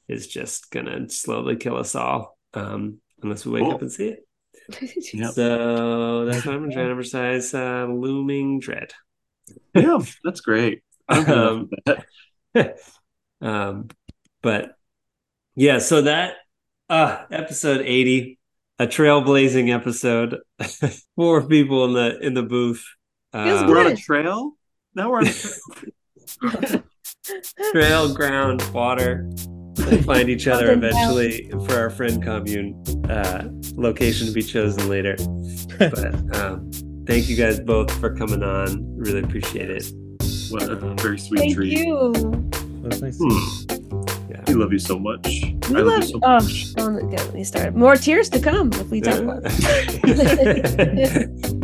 is 0.09 0.27
just 0.27 0.71
gonna 0.71 1.09
slowly 1.09 1.57
kill 1.57 1.77
us 1.79 1.95
all 1.95 2.39
um, 2.55 2.99
unless 3.23 3.45
we 3.45 3.53
wake 3.53 3.63
Cool. 3.65 3.75
up 3.75 3.83
and 3.83 3.93
see 3.93 4.09
it. 4.09 4.21
Yeah. 5.13 5.31
So 5.31 6.25
that's 6.27 6.47
why 6.47 6.55
I'm 6.55 6.71
trying 6.71 6.87
to 6.87 6.91
emphasize 6.93 7.53
uh, 7.55 7.87
looming 7.87 8.61
dread. 8.61 8.93
Yeah, 9.75 9.99
that's 10.23 10.41
great. 10.41 10.83
I 11.09 11.23
don't 11.23 11.27
get 11.27 11.37
enough 11.37 11.51
Um, 11.53 12.05
that. 12.55 12.79
um, 13.47 13.89
but 14.43 14.77
yeah, 15.55 15.79
so 15.79 16.03
that 16.03 16.35
uh, 16.89 17.25
episode 17.31 17.83
80, 17.85 18.39
a 18.79 18.87
trailblazing 18.87 19.73
episode, 19.75 20.39
four 21.17 21.43
people 21.47 21.85
in 21.87 21.93
the 21.95 22.19
in 22.21 22.35
the 22.35 22.43
booth. 22.43 22.85
Feels 23.33 23.63
Uh, 23.63 23.67
We're 23.69 23.81
on 23.81 23.87
a 23.93 23.97
trail. 23.97 24.53
Now 24.95 25.11
we're 25.11 25.19
on 25.19 25.27
a 25.27 25.33
trail. 26.51 26.83
trail, 27.73 28.15
ground, 28.15 28.63
water. 28.73 29.29
We'll 29.77 30.03
find 30.03 30.29
each 30.31 30.47
other 30.47 30.71
Up 30.71 30.81
down. 30.81 30.85
eventually 30.85 31.51
for 31.67 31.75
our 31.75 31.91
friend 31.91 32.23
commune. 32.23 32.83
Uh, 33.11 33.49
location 33.75 34.27
to 34.29 34.33
be 34.33 34.43
chosen 34.43 34.89
later. 34.89 35.17
But 35.79 36.15
um, 36.37 36.71
thank 37.07 37.29
you 37.29 37.37
guys 37.37 37.59
both 37.59 37.91
for 37.99 38.15
coming 38.15 38.45
on. 38.45 38.97
Really 38.97 39.21
appreciate 39.21 39.69
it. 39.71 39.85
What 40.51 40.71
a 40.71 40.77
very 40.77 41.19
sweet 41.19 41.39
Thank 41.41 41.55
treat. 41.57 41.73
you. 41.79 42.13
That's 42.85 43.01
nice. 43.03 43.19
Hmm. 43.21 43.74
We 44.55 44.61
love 44.61 44.73
you 44.73 44.79
so 44.79 45.01
much. 45.01 45.27
We 45.27 45.59
I 45.69 45.81
love, 45.81 45.87
love. 45.87 46.03
you 46.03 46.07
so 46.07 46.19
Oh, 46.23 46.35
much. 46.41 46.75
don't 46.75 47.11
get 47.11 47.35
me 47.35 47.43
started. 47.43 47.75
More 47.75 47.97
tears 47.97 48.29
to 48.31 48.39
come 48.41 48.73
if 48.75 48.89
we 48.89 49.01
talk 49.01 49.19
about. 49.19 49.43